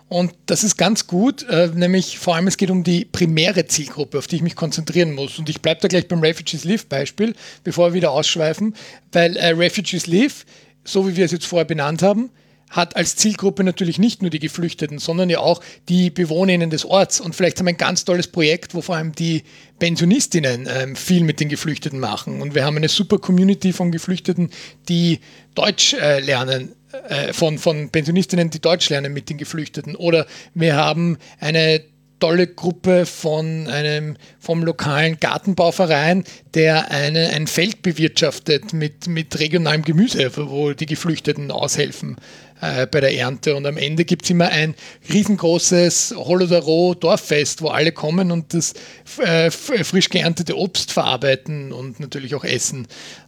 Und 0.10 0.34
das 0.48 0.64
ist 0.64 0.78
ganz 0.78 1.08
gut, 1.08 1.44
äh, 1.44 1.68
nämlich 1.68 2.18
vor 2.18 2.36
allem 2.36 2.48
es 2.48 2.58
geht 2.58 2.72
um 2.72 2.84
die 2.84 3.06
primäre 3.06 3.68
Zielgruppe, 3.68 4.18
auf 4.18 4.28
die 4.28 4.38
ich 4.38 4.42
mich 4.42 4.56
konzentrieren 4.56 5.14
muss. 5.14 5.38
Und 5.38 5.50
ich 5.50 5.62
bleibe 5.62 5.82
da 5.82 5.88
gleich 5.88 6.08
beim 6.08 6.20
Refugees 6.20 6.64
Live 6.64 6.88
Beispiel, 6.88 7.36
bevor 7.64 7.90
wir 7.90 7.94
wieder 7.94 8.12
ausschweifen, 8.12 8.76
weil 9.12 9.38
äh, 9.38 9.50
Refugees 9.50 10.08
Live 10.08 10.46
so 10.90 11.08
wie 11.08 11.16
wir 11.16 11.26
es 11.26 11.32
jetzt 11.32 11.46
vorher 11.46 11.66
benannt 11.66 12.02
haben, 12.02 12.30
hat 12.70 12.96
als 12.96 13.16
Zielgruppe 13.16 13.64
natürlich 13.64 13.98
nicht 13.98 14.22
nur 14.22 14.30
die 14.30 14.40
Geflüchteten, 14.40 15.00
sondern 15.00 15.30
ja 15.30 15.40
auch 15.40 15.62
die 15.88 16.10
Bewohnerinnen 16.10 16.70
des 16.70 16.86
Orts. 16.86 17.20
Und 17.20 17.36
vielleicht 17.36 17.60
haben 17.60 17.66
wir 17.66 17.74
ein 17.74 17.78
ganz 17.78 18.06
tolles 18.06 18.28
Projekt, 18.28 18.76
wo 18.76 18.82
vor 18.82 18.96
allem 18.96 19.14
die 19.14 19.44
Pensionistinnen 19.80 20.68
ähm, 20.72 20.96
viel 20.96 21.24
mit 21.24 21.40
den 21.40 21.50
Geflüchteten 21.50 22.00
machen. 22.00 22.42
Und 22.42 22.54
wir 22.56 22.66
haben 22.66 22.78
eine 22.78 22.90
super 22.90 23.18
Community 23.18 23.74
von 23.74 23.92
Geflüchteten, 23.92 24.52
die 24.88 25.20
Deutsch 25.56 25.94
äh, 25.94 26.20
lernen, 26.20 26.74
äh, 27.08 27.34
von, 27.34 27.58
von 27.58 27.90
Pensionistinnen, 27.90 28.50
die 28.50 28.62
Deutsch 28.62 28.90
lernen 28.90 29.14
mit 29.14 29.30
den 29.30 29.38
Geflüchteten. 29.38 29.96
Oder 29.96 30.28
wir 30.54 30.76
haben 30.76 31.18
eine 31.40 31.82
tolle 32.20 32.48
Gruppe 32.48 33.06
von 33.06 33.68
einem, 33.68 34.18
vom 34.40 34.64
lokalen 34.64 35.20
Gartenbauverein, 35.20 36.24
der 36.54 36.92
eine, 36.92 37.30
ein 37.30 37.48
Feld 37.48 37.82
bewirtschaftet 37.82 38.74
mit, 38.74 39.08
mit 39.08 39.40
regionalem 39.40 39.84
Gemüse, 39.84 40.32
wo 40.36 40.74
die 40.74 40.86
Geflüchteten 40.86 41.52
aushelfen 41.52 42.18
äh, 42.62 42.88
bei 42.88 43.00
der 43.00 43.16
Ernte. 43.16 43.56
Und 43.56 43.66
am 43.66 43.78
Ende 43.78 44.06
gibt 44.06 44.24
es 44.24 44.30
immer 44.30 44.50
ein 44.50 44.76
riesengroßes 45.12 46.16
Holodaro 46.16 46.96
Dorffest, 46.96 47.62
wo 47.62 47.70
alle 47.70 47.92
kommen 47.92 48.32
und 48.32 48.54
das 48.54 48.74
äh, 49.18 49.52
frisch 49.52 50.10
geerntete 50.10 50.58
Obst 50.58 50.92
verarbeiten 50.92 51.72
und 51.72 52.00
natürlich 52.00 52.36
auch 52.36 52.44
essen. 52.44 52.88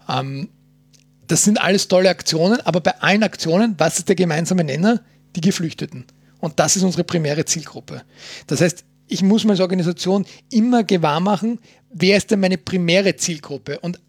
Ähm, 0.09 0.49
das 1.27 1.43
sind 1.43 1.61
alles 1.61 1.87
tolle 1.87 2.09
Aktionen, 2.09 2.59
aber 2.61 2.81
bei 2.81 2.99
allen 2.99 3.23
Aktionen, 3.23 3.75
was 3.77 3.99
ist 3.99 4.09
der 4.09 4.15
gemeinsame 4.15 4.63
Nenner? 4.63 5.01
Die 5.35 5.41
Geflüchteten. 5.41 6.05
Und 6.39 6.59
das 6.59 6.75
ist 6.75 6.83
unsere 6.83 7.05
primäre 7.05 7.45
Zielgruppe. 7.45 8.01
Das 8.47 8.59
heißt, 8.59 8.83
ich 9.07 9.21
muss 9.21 9.43
mir 9.43 9.51
als 9.51 9.59
Organisation 9.59 10.25
immer 10.51 10.83
gewahr 10.83 11.19
machen, 11.19 11.59
wer 11.89 12.17
ist 12.17 12.31
denn 12.31 12.39
meine 12.39 12.57
primäre 12.57 13.15
Zielgruppe? 13.15 13.79
Und 13.79 13.99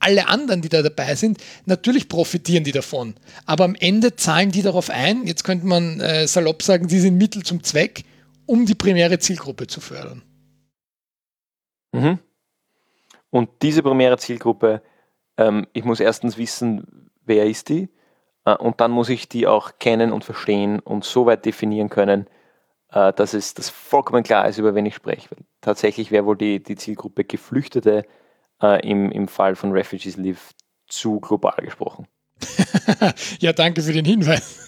alle 0.00 0.28
anderen, 0.28 0.62
die 0.62 0.68
da 0.68 0.82
dabei 0.82 1.14
sind, 1.14 1.38
natürlich 1.66 2.08
profitieren 2.08 2.64
die 2.64 2.72
davon. 2.72 3.14
Aber 3.46 3.64
am 3.64 3.74
Ende 3.74 4.16
zahlen 4.16 4.50
die 4.50 4.62
darauf 4.62 4.90
ein, 4.90 5.26
jetzt 5.26 5.44
könnte 5.44 5.66
man 5.66 6.00
äh, 6.00 6.26
salopp 6.26 6.62
sagen, 6.62 6.88
sie 6.88 7.00
sind 7.00 7.16
Mittel 7.16 7.42
zum 7.42 7.62
Zweck, 7.62 8.04
um 8.46 8.66
die 8.66 8.74
primäre 8.74 9.18
Zielgruppe 9.18 9.66
zu 9.66 9.80
fördern. 9.80 10.22
Mhm. 11.92 12.18
Und 13.30 13.50
diese 13.62 13.82
primäre 13.82 14.18
Zielgruppe, 14.18 14.82
ähm, 15.36 15.66
ich 15.72 15.84
muss 15.84 16.00
erstens 16.00 16.36
wissen, 16.36 17.10
wer 17.24 17.46
ist 17.46 17.68
die? 17.68 17.88
Äh, 18.44 18.56
und 18.56 18.80
dann 18.80 18.90
muss 18.90 19.08
ich 19.08 19.28
die 19.28 19.46
auch 19.46 19.78
kennen 19.78 20.12
und 20.12 20.24
verstehen 20.24 20.80
und 20.80 21.04
so 21.04 21.26
weit 21.26 21.44
definieren 21.44 21.90
können, 21.90 22.26
äh, 22.90 23.12
dass 23.12 23.34
es 23.34 23.54
das 23.54 23.70
vollkommen 23.70 24.22
klar 24.22 24.48
ist, 24.48 24.58
über 24.58 24.74
wen 24.74 24.86
ich 24.86 24.94
spreche. 24.94 25.28
Tatsächlich 25.60 26.10
wäre 26.10 26.26
wohl 26.26 26.36
die, 26.36 26.62
die 26.62 26.76
Zielgruppe 26.76 27.24
Geflüchtete 27.24 28.04
äh, 28.62 28.88
im, 28.88 29.10
im 29.10 29.28
Fall 29.28 29.56
von 29.56 29.72
Refugees 29.72 30.16
Live 30.16 30.52
zu 30.88 31.20
global 31.20 31.56
gesprochen. 31.62 32.06
ja, 33.40 33.52
danke 33.52 33.82
für 33.82 33.92
den 33.92 34.04
Hinweis. 34.04 34.58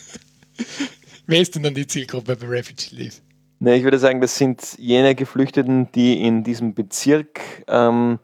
Wer 1.26 1.40
ist 1.40 1.54
denn 1.54 1.62
dann 1.62 1.74
die 1.74 1.86
Zielgruppe 1.86 2.36
bei 2.36 2.46
Refugees 2.46 2.92
Live? 2.92 3.22
Ne, 3.58 3.76
ich 3.76 3.84
würde 3.84 3.98
sagen, 3.98 4.20
das 4.20 4.36
sind 4.36 4.76
jene 4.78 5.14
Geflüchteten, 5.14 5.90
die 5.92 6.20
in 6.20 6.42
diesem 6.42 6.74
Bezirk 6.74 7.40
ähm, 7.68 8.18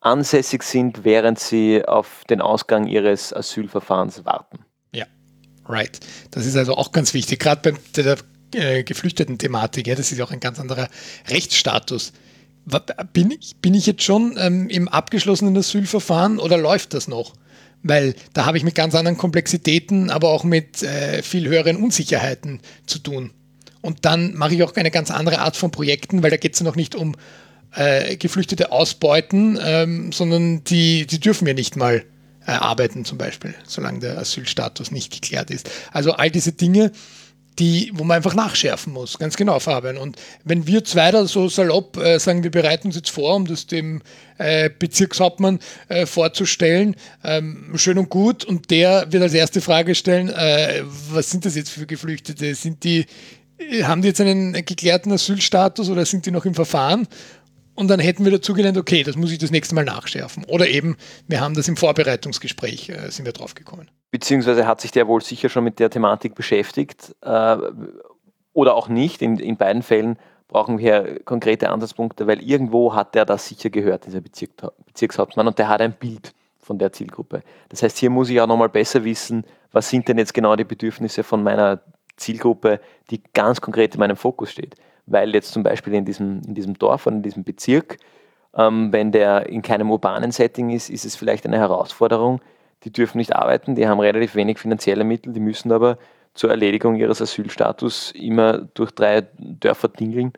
ansässig 0.00 0.64
sind, 0.64 1.04
während 1.04 1.38
sie 1.38 1.84
auf 1.86 2.24
den 2.28 2.40
Ausgang 2.40 2.86
ihres 2.86 3.32
Asylverfahrens 3.32 4.24
warten. 4.24 4.64
Ja, 4.92 5.06
right. 5.66 6.00
Das 6.32 6.46
ist 6.46 6.56
also 6.56 6.74
auch 6.74 6.90
ganz 6.90 7.14
wichtig, 7.14 7.38
gerade 7.38 7.72
bei 7.72 8.02
der 8.02 8.18
äh, 8.54 8.82
Geflüchteten-Thematik. 8.82 9.86
Ja, 9.86 9.94
das 9.94 10.10
ist 10.10 10.18
ja 10.18 10.24
auch 10.24 10.32
ein 10.32 10.40
ganz 10.40 10.58
anderer 10.58 10.88
Rechtsstatus. 11.28 12.12
Bin 13.12 13.30
ich, 13.30 13.56
bin 13.56 13.74
ich 13.74 13.86
jetzt 13.86 14.02
schon 14.02 14.36
ähm, 14.38 14.68
im 14.68 14.88
abgeschlossenen 14.88 15.56
Asylverfahren 15.56 16.38
oder 16.38 16.58
läuft 16.58 16.94
das 16.94 17.08
noch? 17.08 17.34
Weil 17.82 18.14
da 18.34 18.44
habe 18.44 18.58
ich 18.58 18.64
mit 18.64 18.74
ganz 18.74 18.94
anderen 18.94 19.16
Komplexitäten, 19.16 20.10
aber 20.10 20.28
auch 20.28 20.44
mit 20.44 20.82
äh, 20.82 21.22
viel 21.22 21.48
höheren 21.48 21.76
Unsicherheiten 21.76 22.60
zu 22.86 22.98
tun. 22.98 23.30
Und 23.80 24.04
dann 24.04 24.34
mache 24.34 24.54
ich 24.54 24.62
auch 24.62 24.76
eine 24.76 24.90
ganz 24.90 25.10
andere 25.10 25.40
Art 25.40 25.56
von 25.56 25.70
Projekten, 25.70 26.22
weil 26.22 26.30
da 26.30 26.36
geht 26.36 26.52
es 26.52 26.60
ja 26.60 26.66
noch 26.66 26.76
nicht 26.76 26.94
um 26.94 27.16
äh, 27.74 28.16
Geflüchtete 28.16 28.72
ausbeuten, 28.72 29.58
ähm, 29.62 30.12
sondern 30.12 30.64
die, 30.64 31.06
die 31.06 31.20
dürfen 31.20 31.46
ja 31.46 31.54
nicht 31.54 31.76
mal 31.76 32.04
äh, 32.46 32.52
arbeiten 32.52 33.04
zum 33.04 33.18
Beispiel, 33.18 33.54
solange 33.66 34.00
der 34.00 34.18
Asylstatus 34.18 34.90
nicht 34.90 35.12
geklärt 35.12 35.50
ist. 35.50 35.70
Also 35.92 36.12
all 36.12 36.30
diese 36.30 36.52
Dinge, 36.52 36.92
die, 37.60 37.92
wo 37.94 38.04
man 38.04 38.16
einfach 38.16 38.34
nachschärfen 38.34 38.92
muss. 38.92 39.18
Ganz 39.18 39.36
genau, 39.36 39.60
Fabian. 39.60 39.98
Und 39.98 40.16
wenn 40.44 40.66
wir 40.66 40.82
zwei 40.82 41.10
da 41.10 41.26
so 41.26 41.48
salopp 41.48 41.98
äh, 41.98 42.18
sagen, 42.18 42.42
wir 42.42 42.50
bereiten 42.50 42.88
uns 42.88 42.96
jetzt 42.96 43.10
vor, 43.10 43.36
um 43.36 43.46
das 43.46 43.66
dem 43.66 44.02
äh, 44.38 44.70
Bezirkshauptmann 44.76 45.60
äh, 45.88 46.06
vorzustellen, 46.06 46.96
ähm, 47.22 47.72
schön 47.76 47.98
und 47.98 48.08
gut, 48.08 48.44
und 48.44 48.70
der 48.70 49.12
wird 49.12 49.22
als 49.22 49.34
erste 49.34 49.60
Frage 49.60 49.94
stellen, 49.94 50.30
äh, 50.30 50.82
was 51.10 51.30
sind 51.30 51.44
das 51.44 51.54
jetzt 51.54 51.70
für 51.70 51.86
Geflüchtete? 51.86 52.54
Sind 52.54 52.82
die, 52.82 53.04
haben 53.82 54.00
die 54.00 54.08
jetzt 54.08 54.22
einen 54.22 54.52
geklärten 54.52 55.12
Asylstatus 55.12 55.90
oder 55.90 56.06
sind 56.06 56.24
die 56.24 56.30
noch 56.30 56.46
im 56.46 56.54
Verfahren? 56.54 57.06
Und 57.80 57.88
dann 57.88 57.98
hätten 57.98 58.26
wir 58.26 58.32
dazu 58.32 58.52
gelernt, 58.52 58.76
okay, 58.76 59.02
das 59.02 59.16
muss 59.16 59.32
ich 59.32 59.38
das 59.38 59.50
nächste 59.50 59.74
Mal 59.74 59.86
nachschärfen. 59.86 60.44
Oder 60.44 60.68
eben, 60.68 60.98
wir 61.28 61.40
haben 61.40 61.54
das 61.54 61.66
im 61.66 61.78
Vorbereitungsgespräch, 61.78 62.90
äh, 62.90 63.10
sind 63.10 63.24
wir 63.24 63.32
drauf 63.32 63.54
gekommen. 63.54 63.90
Beziehungsweise 64.10 64.66
hat 64.66 64.82
sich 64.82 64.90
der 64.90 65.08
wohl 65.08 65.22
sicher 65.22 65.48
schon 65.48 65.64
mit 65.64 65.78
der 65.78 65.88
Thematik 65.88 66.34
beschäftigt 66.34 67.16
äh, 67.22 67.56
oder 68.52 68.74
auch 68.74 68.88
nicht. 68.88 69.22
In, 69.22 69.38
in 69.38 69.56
beiden 69.56 69.82
Fällen 69.82 70.18
brauchen 70.46 70.76
wir 70.76 71.20
konkrete 71.24 71.70
Ansatzpunkte, 71.70 72.26
weil 72.26 72.42
irgendwo 72.42 72.94
hat 72.94 73.14
der 73.14 73.24
das 73.24 73.46
sicher 73.46 73.70
gehört, 73.70 74.04
dieser 74.04 74.20
Bezirk, 74.20 74.50
Bezirkshauptmann, 74.84 75.46
und 75.46 75.58
der 75.58 75.68
hat 75.68 75.80
ein 75.80 75.94
Bild 75.94 76.34
von 76.58 76.78
der 76.78 76.92
Zielgruppe. 76.92 77.40
Das 77.70 77.82
heißt, 77.82 77.96
hier 77.96 78.10
muss 78.10 78.28
ich 78.28 78.42
auch 78.42 78.46
nochmal 78.46 78.68
besser 78.68 79.04
wissen, 79.04 79.46
was 79.72 79.88
sind 79.88 80.06
denn 80.06 80.18
jetzt 80.18 80.34
genau 80.34 80.54
die 80.54 80.64
Bedürfnisse 80.64 81.22
von 81.22 81.42
meiner 81.42 81.80
Zielgruppe, 82.18 82.78
die 83.10 83.22
ganz 83.32 83.62
konkret 83.62 83.94
in 83.94 84.00
meinem 84.00 84.16
Fokus 84.16 84.50
steht 84.50 84.76
weil 85.06 85.34
jetzt 85.34 85.52
zum 85.52 85.62
Beispiel 85.62 85.94
in 85.94 86.04
diesem, 86.04 86.42
in 86.46 86.54
diesem 86.54 86.78
Dorf 86.78 87.06
oder 87.06 87.16
in 87.16 87.22
diesem 87.22 87.44
Bezirk, 87.44 87.98
ähm, 88.56 88.92
wenn 88.92 89.12
der 89.12 89.48
in 89.48 89.62
keinem 89.62 89.90
urbanen 89.90 90.32
Setting 90.32 90.70
ist, 90.70 90.90
ist 90.90 91.04
es 91.04 91.16
vielleicht 91.16 91.46
eine 91.46 91.58
Herausforderung. 91.58 92.40
Die 92.84 92.92
dürfen 92.92 93.18
nicht 93.18 93.34
arbeiten, 93.36 93.74
die 93.74 93.86
haben 93.86 94.00
relativ 94.00 94.34
wenig 94.34 94.58
finanzielle 94.58 95.04
Mittel, 95.04 95.32
die 95.32 95.40
müssen 95.40 95.70
aber 95.70 95.98
zur 96.34 96.50
Erledigung 96.50 96.96
ihres 96.96 97.20
Asylstatus 97.20 98.12
immer 98.12 98.58
durch 98.74 98.92
drei 98.92 99.26
Dörfer 99.38 99.88
dingeln, 99.88 100.32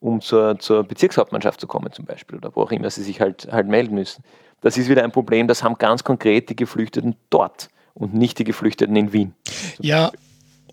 um 0.00 0.20
zur, 0.20 0.58
zur 0.58 0.84
Bezirkshauptmannschaft 0.84 1.60
zu 1.60 1.66
kommen 1.66 1.92
zum 1.92 2.04
Beispiel 2.04 2.38
oder 2.38 2.54
wo 2.54 2.62
auch 2.62 2.70
immer 2.70 2.90
sie 2.90 3.02
sich 3.02 3.20
halt, 3.20 3.48
halt 3.50 3.66
melden 3.66 3.94
müssen. 3.94 4.22
Das 4.60 4.76
ist 4.76 4.88
wieder 4.88 5.04
ein 5.04 5.12
Problem, 5.12 5.48
das 5.48 5.62
haben 5.62 5.76
ganz 5.78 6.04
konkret 6.04 6.50
die 6.50 6.56
Geflüchteten 6.56 7.16
dort 7.30 7.68
und 7.94 8.14
nicht 8.14 8.38
die 8.38 8.44
Geflüchteten 8.44 8.94
in 8.96 9.12
Wien. 9.12 9.34
Ja, 9.80 10.12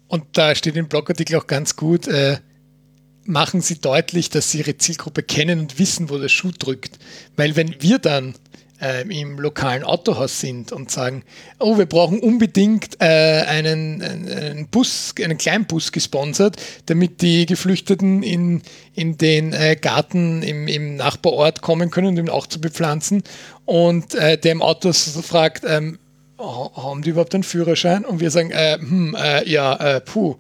und 0.08 0.26
da 0.34 0.54
steht 0.56 0.76
im 0.76 0.88
Blogartikel 0.88 1.38
auch 1.38 1.48
ganz 1.48 1.76
gut, 1.76 2.08
äh, 2.08 2.38
machen 3.26 3.62
sie 3.62 3.80
deutlich, 3.80 4.30
dass 4.30 4.52
sie 4.52 4.60
ihre 4.60 4.78
Zielgruppe 4.78 5.24
kennen 5.24 5.60
und 5.60 5.80
wissen, 5.80 6.10
wo 6.10 6.18
der 6.18 6.30
Schuh 6.30 6.52
drückt. 6.58 7.00
Weil 7.36 7.56
wenn 7.56 7.82
wir 7.82 8.00
dann 8.00 8.36
äh, 8.82 9.02
im 9.08 9.40
lokalen 9.40 9.84
Autohaus 9.84 10.40
sind 10.40 10.72
und 10.72 10.92
sagen, 10.92 11.24
oh, 11.60 11.78
wir 11.78 11.86
brauchen 11.86 12.20
unbedingt 12.20 13.02
äh, 13.02 13.06
einen, 13.48 14.02
einen 14.02 14.68
Bus, 14.68 15.14
einen 15.24 15.38
Kleinbus 15.38 15.92
gesponsert, 15.92 16.58
damit 16.86 17.22
die 17.22 17.46
Geflüchteten 17.46 18.22
in, 18.22 18.62
in 18.94 19.18
den 19.18 19.54
äh, 19.54 19.76
Garten 19.76 20.44
im, 20.44 20.68
im 20.68 20.96
Nachbarort 20.96 21.62
kommen 21.62 21.90
können, 21.90 22.08
um 22.08 22.18
ihn 22.18 22.30
auch 22.30 22.48
zu 22.48 22.62
bepflanzen. 22.62 23.24
Und 23.66 24.14
äh, 24.16 24.38
der 24.38 24.52
im 24.52 24.62
Autos 24.62 25.20
fragt, 25.26 25.64
ähm, 25.68 25.98
haben 26.38 27.02
die 27.02 27.12
überhaupt 27.12 27.34
einen 27.34 27.44
Führerschein? 27.44 28.04
Und 28.04 28.20
wir 28.20 28.30
sagen, 28.30 28.52
äh, 28.52 28.78
hm, 28.78 29.16
äh, 29.18 29.50
ja, 29.50 30.00
puh 30.02 30.36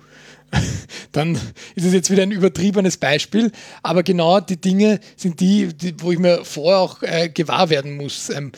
dann 1.11 1.35
ist 1.75 1.85
es 1.85 1.93
jetzt 1.93 2.11
wieder 2.11 2.23
ein 2.23 2.31
übertriebenes 2.31 2.97
Beispiel. 2.97 3.51
Aber 3.83 4.03
genau 4.03 4.39
die 4.39 4.59
Dinge 4.59 4.99
sind 5.15 5.39
die, 5.39 5.73
die 5.73 5.95
wo 6.01 6.11
ich 6.11 6.19
mir 6.19 6.43
vorher 6.43 6.79
auch 6.79 7.01
äh, 7.03 7.29
gewahr 7.29 7.69
werden 7.69 7.97
muss. 7.97 8.29
Ähm, 8.29 8.51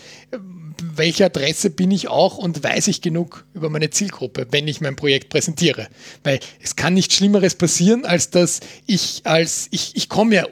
welche 0.96 1.26
Adresse 1.26 1.70
bin 1.70 1.92
ich 1.92 2.08
auch 2.08 2.38
und 2.38 2.64
weiß 2.64 2.88
ich 2.88 3.02
genug 3.02 3.46
über 3.54 3.70
meine 3.70 3.90
Zielgruppe, 3.90 4.48
wenn 4.52 4.68
ich 4.68 4.82
mein 4.82 4.96
Projekt 4.96 5.30
präsentiere? 5.30 5.88
Weil 6.24 6.40
es 6.62 6.76
kann 6.76 6.94
nichts 6.94 7.16
Schlimmeres 7.16 7.56
passieren, 7.56 8.06
als 8.06 8.30
dass 8.30 8.60
ich 8.86 9.22
als, 9.24 9.68
ich, 9.72 9.96
ich 9.96 10.10
komme 10.10 10.36
ja, 10.36 10.46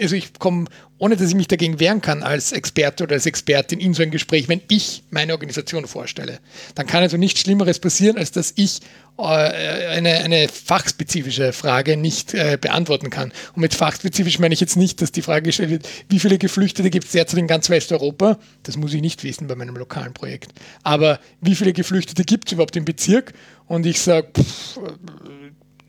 also 0.00 0.16
ich 0.16 0.32
komme 0.38 0.66
ohne 1.00 1.16
dass 1.16 1.30
ich 1.30 1.34
mich 1.34 1.48
dagegen 1.48 1.80
wehren 1.80 2.02
kann 2.02 2.22
als 2.22 2.52
Experte 2.52 3.04
oder 3.04 3.14
als 3.14 3.24
Expertin 3.24 3.80
in 3.80 3.94
so 3.94 4.02
ein 4.02 4.10
Gespräch, 4.10 4.48
wenn 4.48 4.60
ich 4.68 5.02
meine 5.10 5.32
Organisation 5.32 5.86
vorstelle. 5.86 6.40
Dann 6.74 6.86
kann 6.86 7.02
also 7.02 7.16
nichts 7.16 7.40
Schlimmeres 7.40 7.78
passieren, 7.78 8.18
als 8.18 8.32
dass 8.32 8.52
ich 8.54 8.80
äh, 9.18 9.22
eine, 9.22 10.18
eine 10.18 10.46
fachspezifische 10.48 11.54
Frage 11.54 11.96
nicht 11.96 12.34
äh, 12.34 12.58
beantworten 12.60 13.08
kann. 13.08 13.32
Und 13.54 13.62
mit 13.62 13.72
fachspezifisch 13.72 14.38
meine 14.38 14.52
ich 14.52 14.60
jetzt 14.60 14.76
nicht, 14.76 15.00
dass 15.00 15.10
die 15.10 15.22
Frage 15.22 15.44
gestellt 15.46 15.70
wird, 15.70 15.88
wie 16.10 16.20
viele 16.20 16.36
Geflüchtete 16.36 16.90
gibt 16.90 17.06
es 17.06 17.12
derzeit 17.12 17.38
in 17.38 17.46
ganz 17.46 17.70
Westeuropa? 17.70 18.38
Das 18.62 18.76
muss 18.76 18.92
ich 18.92 19.00
nicht 19.00 19.24
wissen 19.24 19.46
bei 19.46 19.54
meinem 19.54 19.76
lokalen 19.76 20.12
Projekt. 20.12 20.52
Aber 20.82 21.18
wie 21.40 21.54
viele 21.54 21.72
Geflüchtete 21.72 22.24
gibt 22.24 22.48
es 22.48 22.52
überhaupt 22.52 22.76
im 22.76 22.84
Bezirk? 22.84 23.32
Und 23.66 23.86
ich 23.86 24.00
sage, 24.00 24.28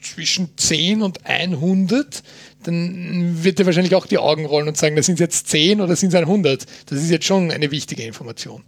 zwischen 0.02 0.58
10 0.58 1.02
und 1.02 1.26
100, 1.26 2.24
dann 2.64 3.44
wird 3.44 3.60
er 3.60 3.66
wahrscheinlich 3.66 3.96
auch 3.96 4.06
die 4.06 4.18
Augen 4.18 4.46
rollen 4.46 4.68
und 4.68 4.78
sagen, 4.78 4.96
das 4.96 5.06
sind 5.06 5.20
jetzt 5.20 5.48
10 5.48 5.82
oder 5.82 5.96
sind 5.96 6.14
es 6.14 6.16
100. 6.16 6.66
Das 6.90 6.98
ist 6.98 7.10
jetzt 7.10 7.26
schon 7.26 7.52
eine 7.52 7.72
wichtige 7.72 8.04
Information. 8.04 8.64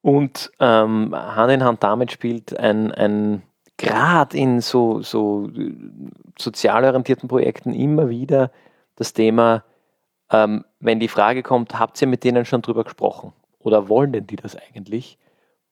Und 0.00 0.50
ähm, 0.60 1.14
Hand 1.14 1.52
in 1.52 1.64
Hand 1.64 1.82
damit 1.82 2.12
spielt 2.12 2.58
ein, 2.58 2.92
ein 2.92 3.42
gerade 3.76 4.36
in 4.36 4.60
so, 4.60 5.00
so 5.02 5.50
sozial 6.38 6.84
orientierten 6.84 7.28
Projekten 7.28 7.72
immer 7.72 8.08
wieder 8.08 8.50
das 8.96 9.12
Thema, 9.12 9.64
ähm, 10.30 10.64
wenn 10.80 11.00
die 11.00 11.08
Frage 11.08 11.42
kommt, 11.42 11.78
habt 11.78 12.00
ihr 12.00 12.08
mit 12.08 12.24
denen 12.24 12.44
schon 12.44 12.62
drüber 12.62 12.84
gesprochen? 12.84 13.32
Oder 13.58 13.88
wollen 13.88 14.12
denn 14.12 14.26
die 14.26 14.36
das 14.36 14.56
eigentlich? 14.56 15.18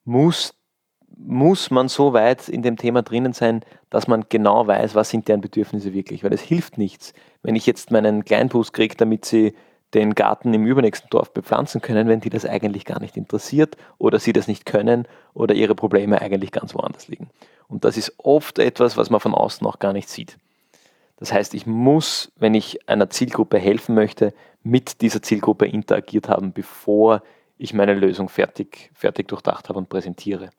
Muss 0.04 0.54
muss 1.24 1.70
man 1.70 1.88
so 1.88 2.12
weit 2.12 2.48
in 2.48 2.62
dem 2.62 2.76
Thema 2.76 3.02
drinnen 3.02 3.32
sein, 3.32 3.64
dass 3.90 4.08
man 4.08 4.24
genau 4.28 4.66
weiß, 4.66 4.94
was 4.94 5.10
sind 5.10 5.28
deren 5.28 5.40
Bedürfnisse 5.40 5.94
wirklich. 5.94 6.24
Weil 6.24 6.32
es 6.32 6.42
hilft 6.42 6.78
nichts, 6.78 7.12
wenn 7.42 7.56
ich 7.56 7.66
jetzt 7.66 7.90
meinen 7.90 8.24
Kleinbus 8.24 8.72
kriege, 8.72 8.96
damit 8.96 9.24
sie 9.24 9.54
den 9.94 10.14
Garten 10.14 10.54
im 10.54 10.66
übernächsten 10.66 11.10
Dorf 11.10 11.32
bepflanzen 11.34 11.82
können, 11.82 12.08
wenn 12.08 12.20
die 12.20 12.30
das 12.30 12.46
eigentlich 12.46 12.84
gar 12.84 13.00
nicht 13.00 13.16
interessiert 13.16 13.76
oder 13.98 14.18
sie 14.18 14.32
das 14.32 14.48
nicht 14.48 14.64
können 14.64 15.06
oder 15.34 15.54
ihre 15.54 15.74
Probleme 15.74 16.20
eigentlich 16.20 16.50
ganz 16.50 16.74
woanders 16.74 17.08
liegen. 17.08 17.28
Und 17.68 17.84
das 17.84 17.96
ist 17.96 18.14
oft 18.18 18.58
etwas, 18.58 18.96
was 18.96 19.10
man 19.10 19.20
von 19.20 19.34
außen 19.34 19.66
auch 19.66 19.78
gar 19.78 19.92
nicht 19.92 20.08
sieht. 20.08 20.38
Das 21.16 21.32
heißt, 21.32 21.54
ich 21.54 21.66
muss, 21.66 22.32
wenn 22.36 22.54
ich 22.54 22.88
einer 22.88 23.10
Zielgruppe 23.10 23.58
helfen 23.58 23.94
möchte, 23.94 24.34
mit 24.62 25.02
dieser 25.02 25.22
Zielgruppe 25.22 25.66
interagiert 25.66 26.28
haben, 26.28 26.52
bevor 26.52 27.22
ich 27.58 27.74
meine 27.74 27.94
Lösung 27.94 28.28
fertig, 28.28 28.90
fertig 28.94 29.28
durchdacht 29.28 29.68
habe 29.68 29.78
und 29.78 29.88
präsentiere. 29.88 30.50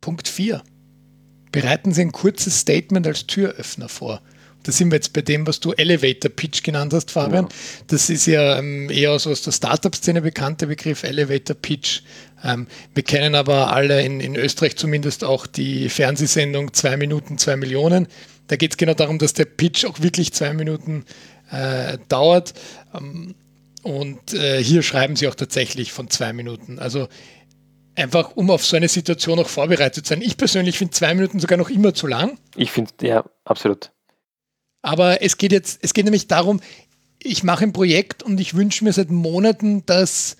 Punkt 0.00 0.28
4. 0.28 0.62
Bereiten 1.52 1.92
Sie 1.92 2.02
ein 2.02 2.12
kurzes 2.12 2.60
Statement 2.60 3.06
als 3.06 3.26
Türöffner 3.26 3.88
vor. 3.88 4.20
Da 4.64 4.72
sind 4.72 4.90
wir 4.90 4.96
jetzt 4.96 5.12
bei 5.12 5.22
dem, 5.22 5.46
was 5.46 5.60
du 5.60 5.72
Elevator 5.72 6.30
Pitch 6.30 6.62
genannt 6.62 6.92
hast, 6.92 7.10
Fabian. 7.10 7.44
Ja. 7.44 7.56
Das 7.86 8.10
ist 8.10 8.26
ja 8.26 8.58
ähm, 8.58 8.90
eher 8.90 9.18
so 9.18 9.30
aus 9.30 9.42
der 9.42 9.52
Startup-Szene 9.52 10.20
bekannte 10.20 10.66
Begriff 10.66 11.04
Elevator 11.04 11.56
Pitch. 11.56 12.02
Ähm, 12.44 12.66
wir 12.92 13.02
kennen 13.02 13.34
aber 13.34 13.72
alle 13.72 14.02
in, 14.02 14.20
in 14.20 14.36
Österreich 14.36 14.76
zumindest 14.76 15.24
auch 15.24 15.46
die 15.46 15.88
Fernsehsendung 15.88 16.74
Zwei 16.74 16.96
Minuten, 16.96 17.38
zwei 17.38 17.56
Millionen. 17.56 18.08
Da 18.48 18.56
geht 18.56 18.72
es 18.72 18.76
genau 18.76 18.94
darum, 18.94 19.18
dass 19.18 19.32
der 19.32 19.44
Pitch 19.44 19.84
auch 19.84 20.00
wirklich 20.00 20.32
zwei 20.32 20.52
Minuten 20.52 21.04
äh, 21.50 21.98
dauert. 22.08 22.54
Ähm, 22.94 23.34
und 23.82 24.34
äh, 24.34 24.62
hier 24.62 24.82
schreiben 24.82 25.16
sie 25.16 25.28
auch 25.28 25.34
tatsächlich 25.34 25.92
von 25.92 26.10
zwei 26.10 26.32
Minuten. 26.32 26.78
Also 26.78 27.08
einfach 27.98 28.36
um 28.36 28.50
auf 28.50 28.64
so 28.64 28.76
eine 28.76 28.88
Situation 28.88 29.38
auch 29.38 29.48
vorbereitet 29.48 30.06
zu 30.06 30.14
sein. 30.14 30.22
Ich 30.22 30.36
persönlich 30.36 30.78
finde 30.78 30.92
zwei 30.92 31.14
Minuten 31.14 31.40
sogar 31.40 31.58
noch 31.58 31.70
immer 31.70 31.94
zu 31.94 32.06
lang. 32.06 32.38
Ich 32.56 32.70
finde, 32.70 32.92
ja, 33.02 33.24
absolut. 33.44 33.90
Aber 34.82 35.22
es 35.22 35.36
geht 35.36 35.52
jetzt, 35.52 35.80
es 35.82 35.92
geht 35.92 36.04
nämlich 36.04 36.28
darum, 36.28 36.60
ich 37.20 37.42
mache 37.42 37.64
ein 37.64 37.72
Projekt 37.72 38.22
und 38.22 38.40
ich 38.40 38.54
wünsche 38.54 38.84
mir 38.84 38.92
seit 38.92 39.10
Monaten, 39.10 39.84
dass 39.86 40.36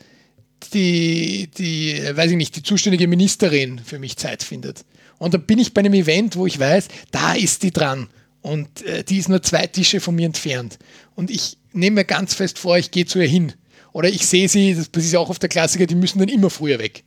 die, 0.73 1.51
die, 1.59 2.01
weiß 2.13 2.31
ich 2.31 2.37
nicht, 2.37 2.57
die 2.57 2.63
zuständige 2.63 3.09
Ministerin 3.09 3.81
für 3.81 3.99
mich 3.99 4.17
Zeit 4.17 4.43
findet. 4.43 4.85
Und 5.19 5.35
dann 5.35 5.45
bin 5.45 5.59
ich 5.59 5.75
bei 5.75 5.81
einem 5.81 5.95
Event, 5.95 6.37
wo 6.37 6.47
ich 6.47 6.59
weiß, 6.59 6.89
da 7.11 7.35
ist 7.35 7.63
die 7.63 7.73
dran. 7.73 8.09
Und 8.41 8.83
äh, 8.83 9.03
die 9.03 9.19
ist 9.19 9.29
nur 9.29 9.43
zwei 9.43 9.67
Tische 9.67 10.01
von 10.01 10.15
mir 10.15 10.27
entfernt. 10.27 10.79
Und 11.17 11.31
ich 11.31 11.59
nehme 11.73 11.97
mir 11.97 12.05
ganz 12.05 12.35
fest 12.35 12.59
vor, 12.59 12.79
ich 12.79 12.93
gehe 12.93 13.07
zu 13.07 13.19
ihr 13.19 13.27
hin. 13.27 13.53
Oder 13.93 14.09
ich 14.09 14.27
sehe 14.27 14.49
sie, 14.49 14.75
das 14.75 15.05
ist 15.05 15.17
auch 15.17 15.31
auf 15.31 15.41
der 15.41 15.49
Klassiker, 15.49 15.87
die 15.87 15.97
müssen 15.97 16.21
dann 16.21 16.29
immer 16.29 16.51
früher 16.51 16.79
weg. 16.79 17.05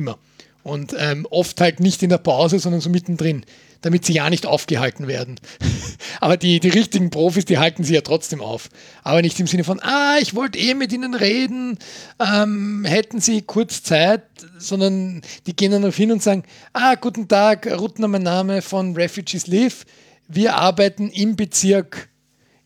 Immer. 0.00 0.18
Und 0.62 0.94
ähm, 0.98 1.26
oft 1.28 1.60
halt 1.60 1.78
nicht 1.80 2.02
in 2.02 2.08
der 2.08 2.16
Pause, 2.16 2.58
sondern 2.58 2.80
so 2.80 2.88
mittendrin, 2.88 3.44
damit 3.82 4.06
sie 4.06 4.14
ja 4.14 4.30
nicht 4.30 4.46
aufgehalten 4.46 5.08
werden. 5.08 5.38
Aber 6.20 6.38
die, 6.38 6.58
die 6.58 6.70
richtigen 6.70 7.10
Profis, 7.10 7.44
die 7.44 7.58
halten 7.58 7.84
sie 7.84 7.94
ja 7.94 8.00
trotzdem 8.00 8.40
auf. 8.40 8.70
Aber 9.02 9.20
nicht 9.20 9.38
im 9.40 9.46
Sinne 9.46 9.62
von, 9.62 9.78
ah, 9.82 10.16
ich 10.18 10.34
wollte 10.34 10.58
eh 10.58 10.72
mit 10.72 10.90
ihnen 10.90 11.14
reden, 11.14 11.78
ähm, 12.18 12.86
hätten 12.86 13.20
sie 13.20 13.42
kurz 13.42 13.82
Zeit, 13.82 14.22
sondern 14.58 15.20
die 15.46 15.54
gehen 15.54 15.72
dann 15.72 15.84
auf 15.84 15.96
hin 15.96 16.12
und 16.12 16.22
sagen, 16.22 16.44
ah, 16.72 16.94
guten 16.94 17.28
Tag, 17.28 17.66
Rutner, 17.78 18.08
mein 18.08 18.22
Name 18.22 18.62
von 18.62 18.94
Refugees 18.94 19.48
Live. 19.48 19.84
Wir 20.28 20.56
arbeiten 20.56 21.10
im 21.10 21.36
Bezirk 21.36 22.09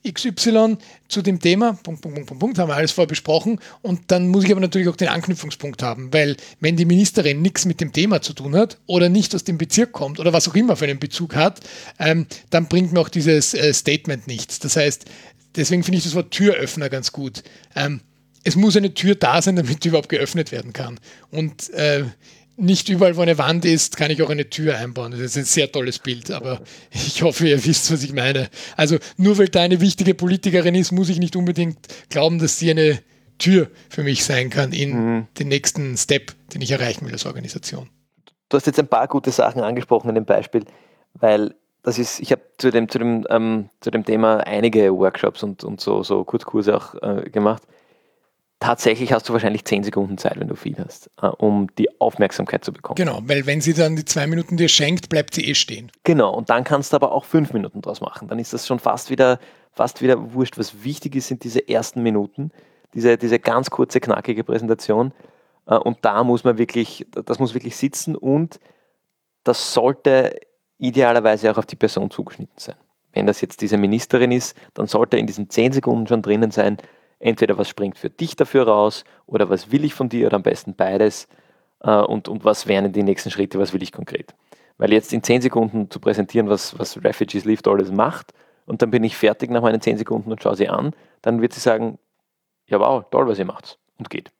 XY 0.06 0.76
zu 1.08 1.22
dem 1.22 1.40
Thema, 1.40 1.72
Punkt, 1.82 2.02
Punkt, 2.02 2.16
Punkt, 2.16 2.28
Punkt, 2.28 2.40
Punkt, 2.40 2.58
haben 2.58 2.68
wir 2.68 2.76
alles 2.76 2.92
vorher 2.92 3.08
besprochen. 3.08 3.58
Und 3.82 4.02
dann 4.08 4.28
muss 4.28 4.44
ich 4.44 4.50
aber 4.50 4.60
natürlich 4.60 4.88
auch 4.88 4.96
den 4.96 5.08
Anknüpfungspunkt 5.08 5.82
haben, 5.82 6.12
weil 6.12 6.36
wenn 6.60 6.76
die 6.76 6.84
Ministerin 6.84 7.40
nichts 7.42 7.64
mit 7.64 7.80
dem 7.80 7.92
Thema 7.92 8.20
zu 8.20 8.34
tun 8.34 8.54
hat 8.54 8.78
oder 8.86 9.08
nicht 9.08 9.34
aus 9.34 9.44
dem 9.44 9.58
Bezirk 9.58 9.92
kommt 9.92 10.20
oder 10.20 10.32
was 10.32 10.48
auch 10.48 10.54
immer 10.54 10.76
für 10.76 10.84
einen 10.84 10.98
Bezug 10.98 11.34
hat, 11.34 11.60
ähm, 11.98 12.26
dann 12.50 12.66
bringt 12.66 12.92
mir 12.92 13.00
auch 13.00 13.08
dieses 13.08 13.54
äh, 13.54 13.72
Statement 13.72 14.26
nichts. 14.26 14.58
Das 14.58 14.76
heißt, 14.76 15.06
deswegen 15.56 15.82
finde 15.82 15.98
ich 15.98 16.04
das 16.04 16.14
Wort 16.14 16.30
Türöffner 16.30 16.90
ganz 16.90 17.12
gut. 17.12 17.42
Ähm, 17.74 18.00
es 18.44 18.56
muss 18.56 18.76
eine 18.76 18.92
Tür 18.92 19.14
da 19.14 19.40
sein, 19.40 19.56
damit 19.56 19.84
die 19.84 19.88
überhaupt 19.88 20.08
geöffnet 20.10 20.52
werden 20.52 20.72
kann. 20.72 21.00
Und 21.30 21.70
äh, 21.70 22.04
nicht 22.56 22.88
überall, 22.88 23.16
wo 23.16 23.22
eine 23.22 23.38
Wand 23.38 23.64
ist, 23.64 23.96
kann 23.96 24.10
ich 24.10 24.22
auch 24.22 24.30
eine 24.30 24.48
Tür 24.48 24.76
einbauen. 24.76 25.10
Das 25.12 25.20
ist 25.20 25.36
ein 25.36 25.44
sehr 25.44 25.70
tolles 25.70 25.98
Bild, 25.98 26.30
aber 26.30 26.60
ich 26.90 27.22
hoffe, 27.22 27.48
ihr 27.48 27.64
wisst, 27.66 27.92
was 27.92 28.02
ich 28.02 28.12
meine. 28.12 28.48
Also 28.76 28.98
nur 29.16 29.38
weil 29.38 29.48
da 29.48 29.62
eine 29.62 29.80
wichtige 29.80 30.14
Politikerin 30.14 30.74
ist, 30.74 30.92
muss 30.92 31.08
ich 31.08 31.18
nicht 31.18 31.36
unbedingt 31.36 31.78
glauben, 32.10 32.38
dass 32.38 32.58
sie 32.58 32.70
eine 32.70 33.00
Tür 33.38 33.68
für 33.88 34.04
mich 34.04 34.24
sein 34.24 34.50
kann 34.50 34.72
in 34.72 34.90
mhm. 34.92 35.26
den 35.38 35.48
nächsten 35.48 35.96
Step, 35.96 36.32
den 36.54 36.62
ich 36.62 36.70
erreichen 36.70 37.04
will 37.06 37.12
als 37.12 37.26
Organisation. 37.26 37.90
Du 38.48 38.56
hast 38.56 38.66
jetzt 38.66 38.78
ein 38.78 38.88
paar 38.88 39.08
gute 39.08 39.32
Sachen 39.32 39.62
angesprochen 39.62 40.08
in 40.10 40.14
dem 40.14 40.24
Beispiel, 40.24 40.64
weil 41.14 41.54
das 41.82 41.98
ist, 41.98 42.20
ich 42.20 42.30
habe 42.30 42.42
zu 42.56 42.70
dem, 42.70 42.88
zu, 42.88 42.98
dem, 42.98 43.26
ähm, 43.28 43.68
zu 43.80 43.90
dem 43.90 44.04
Thema 44.04 44.38
einige 44.38 44.96
Workshops 44.96 45.42
und, 45.42 45.64
und 45.64 45.80
so, 45.80 46.02
so 46.02 46.24
Kurzkurse 46.24 46.76
auch 46.76 46.94
äh, 47.02 47.28
gemacht 47.30 47.62
tatsächlich 48.64 49.12
hast 49.12 49.28
du 49.28 49.34
wahrscheinlich 49.34 49.64
zehn 49.66 49.84
Sekunden 49.84 50.16
Zeit, 50.16 50.40
wenn 50.40 50.48
du 50.48 50.56
viel 50.56 50.76
hast, 50.78 51.10
äh, 51.20 51.26
um 51.26 51.68
die 51.76 52.00
Aufmerksamkeit 52.00 52.64
zu 52.64 52.72
bekommen. 52.72 52.96
Genau, 52.96 53.20
weil 53.24 53.44
wenn 53.46 53.60
sie 53.60 53.74
dann 53.74 53.94
die 53.94 54.04
zwei 54.04 54.26
Minuten 54.26 54.56
dir 54.56 54.68
schenkt, 54.68 55.10
bleibt 55.10 55.34
sie 55.34 55.44
eh 55.44 55.54
stehen. 55.54 55.92
Genau, 56.02 56.34
und 56.34 56.48
dann 56.48 56.64
kannst 56.64 56.92
du 56.92 56.96
aber 56.96 57.12
auch 57.12 57.26
fünf 57.26 57.52
Minuten 57.52 57.82
draus 57.82 58.00
machen. 58.00 58.28
Dann 58.28 58.38
ist 58.38 58.54
das 58.54 58.66
schon 58.66 58.78
fast 58.78 59.10
wieder, 59.10 59.38
fast 59.72 60.00
wieder 60.00 60.32
wurscht. 60.32 60.56
Was 60.56 60.82
wichtig 60.82 61.14
ist, 61.14 61.28
sind 61.28 61.44
diese 61.44 61.68
ersten 61.68 62.02
Minuten, 62.02 62.52
diese, 62.94 63.18
diese 63.18 63.38
ganz 63.38 63.68
kurze, 63.68 64.00
knackige 64.00 64.44
Präsentation. 64.44 65.12
Äh, 65.66 65.76
und 65.76 65.98
da 66.02 66.24
muss 66.24 66.44
man 66.44 66.56
wirklich, 66.56 67.06
das 67.10 67.38
muss 67.38 67.52
wirklich 67.52 67.76
sitzen 67.76 68.16
und 68.16 68.60
das 69.44 69.74
sollte 69.74 70.40
idealerweise 70.78 71.50
auch 71.50 71.58
auf 71.58 71.66
die 71.66 71.76
Person 71.76 72.10
zugeschnitten 72.10 72.56
sein. 72.56 72.76
Wenn 73.12 73.26
das 73.26 73.42
jetzt 73.42 73.60
diese 73.60 73.76
Ministerin 73.76 74.32
ist, 74.32 74.56
dann 74.72 74.86
sollte 74.86 75.18
in 75.18 75.26
diesen 75.26 75.50
zehn 75.50 75.70
Sekunden 75.72 76.06
schon 76.06 76.22
drinnen 76.22 76.50
sein, 76.50 76.78
entweder 77.24 77.56
was 77.56 77.68
springt 77.68 77.98
für 77.98 78.10
dich 78.10 78.36
dafür 78.36 78.68
raus 78.68 79.04
oder 79.26 79.48
was 79.48 79.72
will 79.72 79.84
ich 79.84 79.94
von 79.94 80.08
dir 80.08 80.26
oder 80.26 80.36
am 80.36 80.42
besten 80.42 80.74
beides 80.74 81.26
äh, 81.80 81.90
und, 81.90 82.28
und 82.28 82.44
was 82.44 82.66
wären 82.66 82.92
die 82.92 83.02
nächsten 83.02 83.30
Schritte, 83.30 83.58
was 83.58 83.72
will 83.72 83.82
ich 83.82 83.92
konkret. 83.92 84.34
Weil 84.76 84.92
jetzt 84.92 85.12
in 85.12 85.22
10 85.22 85.40
Sekunden 85.40 85.90
zu 85.90 86.00
präsentieren, 86.00 86.48
was, 86.48 86.78
was 86.78 87.02
Refugees 87.02 87.46
Lift 87.46 87.66
alles 87.66 87.90
macht 87.90 88.34
und 88.66 88.82
dann 88.82 88.90
bin 88.90 89.02
ich 89.04 89.16
fertig 89.16 89.50
nach 89.50 89.62
meinen 89.62 89.80
10 89.80 89.98
Sekunden 89.98 90.30
und 90.30 90.42
schaue 90.42 90.56
sie 90.56 90.68
an, 90.68 90.94
dann 91.22 91.40
wird 91.40 91.54
sie 91.54 91.60
sagen, 91.60 91.98
ja 92.66 92.78
wow, 92.78 93.04
toll, 93.10 93.26
was 93.26 93.38
ihr 93.38 93.46
macht 93.46 93.78
und 93.98 94.10
geht. 94.10 94.30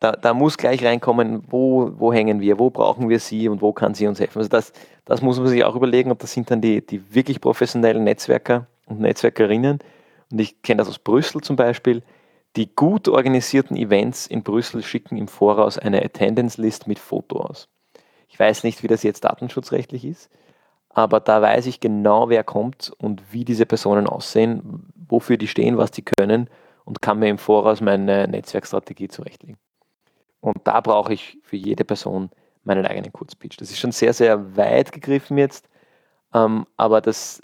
Da, 0.00 0.12
da, 0.12 0.34
muss 0.34 0.58
gleich 0.58 0.84
reinkommen, 0.84 1.44
wo, 1.48 1.92
wo 1.96 2.12
hängen 2.12 2.40
wir, 2.40 2.58
wo 2.58 2.70
brauchen 2.70 3.08
wir 3.08 3.20
sie 3.20 3.48
und 3.48 3.62
wo 3.62 3.72
kann 3.72 3.94
sie 3.94 4.08
uns 4.08 4.18
helfen. 4.18 4.38
Also 4.38 4.50
das, 4.50 4.72
das 5.04 5.22
muss 5.22 5.38
man 5.38 5.48
sich 5.48 5.64
auch 5.64 5.76
überlegen 5.76 6.10
und 6.10 6.22
das 6.22 6.32
sind 6.32 6.50
dann 6.50 6.60
die, 6.60 6.84
die 6.84 7.14
wirklich 7.14 7.40
professionellen 7.40 8.02
Netzwerker 8.02 8.66
und 8.86 9.00
Netzwerkerinnen, 9.00 9.78
und 10.34 10.40
ich 10.40 10.62
kenne 10.62 10.78
das 10.78 10.88
aus 10.88 10.98
Brüssel 10.98 11.42
zum 11.42 11.54
Beispiel, 11.54 12.02
die 12.56 12.74
gut 12.74 13.06
organisierten 13.06 13.76
Events 13.76 14.26
in 14.26 14.42
Brüssel 14.42 14.82
schicken 14.82 15.16
im 15.16 15.28
Voraus 15.28 15.78
eine 15.78 16.04
Attendance 16.04 16.60
List 16.60 16.88
mit 16.88 16.98
Foto 16.98 17.38
aus. 17.38 17.68
Ich 18.26 18.36
weiß 18.36 18.64
nicht, 18.64 18.82
wie 18.82 18.88
das 18.88 19.04
jetzt 19.04 19.22
datenschutzrechtlich 19.22 20.04
ist, 20.04 20.28
aber 20.88 21.20
da 21.20 21.40
weiß 21.40 21.66
ich 21.66 21.78
genau, 21.78 22.30
wer 22.30 22.42
kommt 22.42 22.92
und 22.98 23.22
wie 23.30 23.44
diese 23.44 23.64
Personen 23.64 24.08
aussehen, 24.08 24.92
wofür 24.96 25.36
die 25.36 25.46
stehen, 25.46 25.78
was 25.78 25.92
die 25.92 26.02
können 26.02 26.50
und 26.84 27.00
kann 27.00 27.20
mir 27.20 27.28
im 27.28 27.38
Voraus 27.38 27.80
meine 27.80 28.26
Netzwerkstrategie 28.26 29.06
zurechtlegen. 29.06 29.56
Und 30.40 30.56
da 30.64 30.80
brauche 30.80 31.14
ich 31.14 31.38
für 31.44 31.56
jede 31.56 31.84
Person 31.84 32.30
meinen 32.64 32.86
eigenen 32.86 33.12
Kurzpitch. 33.12 33.56
Das 33.58 33.70
ist 33.70 33.78
schon 33.78 33.92
sehr, 33.92 34.12
sehr 34.12 34.56
weit 34.56 34.90
gegriffen 34.90 35.38
jetzt, 35.38 35.68
ähm, 36.34 36.66
aber 36.76 37.00
das 37.00 37.40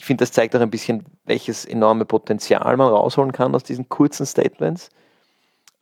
ich 0.00 0.06
finde, 0.06 0.22
das 0.22 0.32
zeigt 0.32 0.56
auch 0.56 0.60
ein 0.62 0.70
bisschen, 0.70 1.04
welches 1.26 1.66
enorme 1.66 2.06
Potenzial 2.06 2.74
man 2.78 2.88
rausholen 2.88 3.32
kann 3.32 3.54
aus 3.54 3.64
diesen 3.64 3.90
kurzen 3.90 4.24
Statements, 4.24 4.88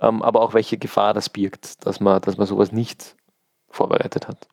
ähm, 0.01 0.23
aber 0.23 0.43
auch 0.43 0.55
welche 0.55 0.77
Gefahr 0.77 1.15
das 1.15 1.29
birgt, 1.29 1.87
dass 1.87 2.01
man, 2.01 2.21
dass 2.21 2.37
man 2.37 2.49
sowas 2.49 2.73
nicht 2.73 3.15
vorbereitet 3.69 4.27
hat. 4.27 4.49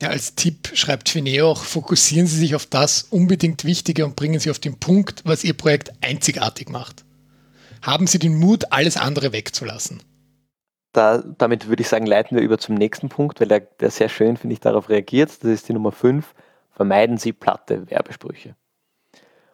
Ja, 0.00 0.10
als 0.10 0.36
Tipp 0.36 0.70
schreibt 0.74 1.08
Fineo 1.08 1.50
auch, 1.50 1.64
fokussieren 1.64 2.28
Sie 2.28 2.38
sich 2.38 2.54
auf 2.54 2.64
das 2.66 3.02
unbedingt 3.02 3.64
Wichtige 3.64 4.04
und 4.04 4.14
bringen 4.14 4.38
Sie 4.38 4.52
auf 4.52 4.60
den 4.60 4.78
Punkt, 4.78 5.22
was 5.24 5.42
Ihr 5.42 5.56
Projekt 5.56 5.90
einzigartig 6.00 6.68
macht. 6.68 7.04
Haben 7.82 8.06
Sie 8.06 8.20
den 8.20 8.38
Mut, 8.38 8.66
alles 8.70 8.96
andere 8.96 9.32
wegzulassen. 9.32 10.00
Da, 10.92 11.24
damit 11.38 11.66
würde 11.66 11.82
ich 11.82 11.88
sagen, 11.88 12.06
leiten 12.06 12.36
wir 12.36 12.44
über 12.44 12.58
zum 12.58 12.76
nächsten 12.76 13.08
Punkt, 13.08 13.40
weil 13.40 13.48
der, 13.48 13.60
der 13.60 13.90
sehr 13.90 14.08
schön, 14.08 14.36
finde 14.36 14.54
ich, 14.54 14.60
darauf 14.60 14.88
reagiert. 14.88 15.42
Das 15.42 15.50
ist 15.50 15.68
die 15.68 15.72
Nummer 15.72 15.90
5. 15.90 16.34
Vermeiden 16.70 17.16
Sie 17.16 17.32
platte 17.32 17.90
Werbesprüche. 17.90 18.54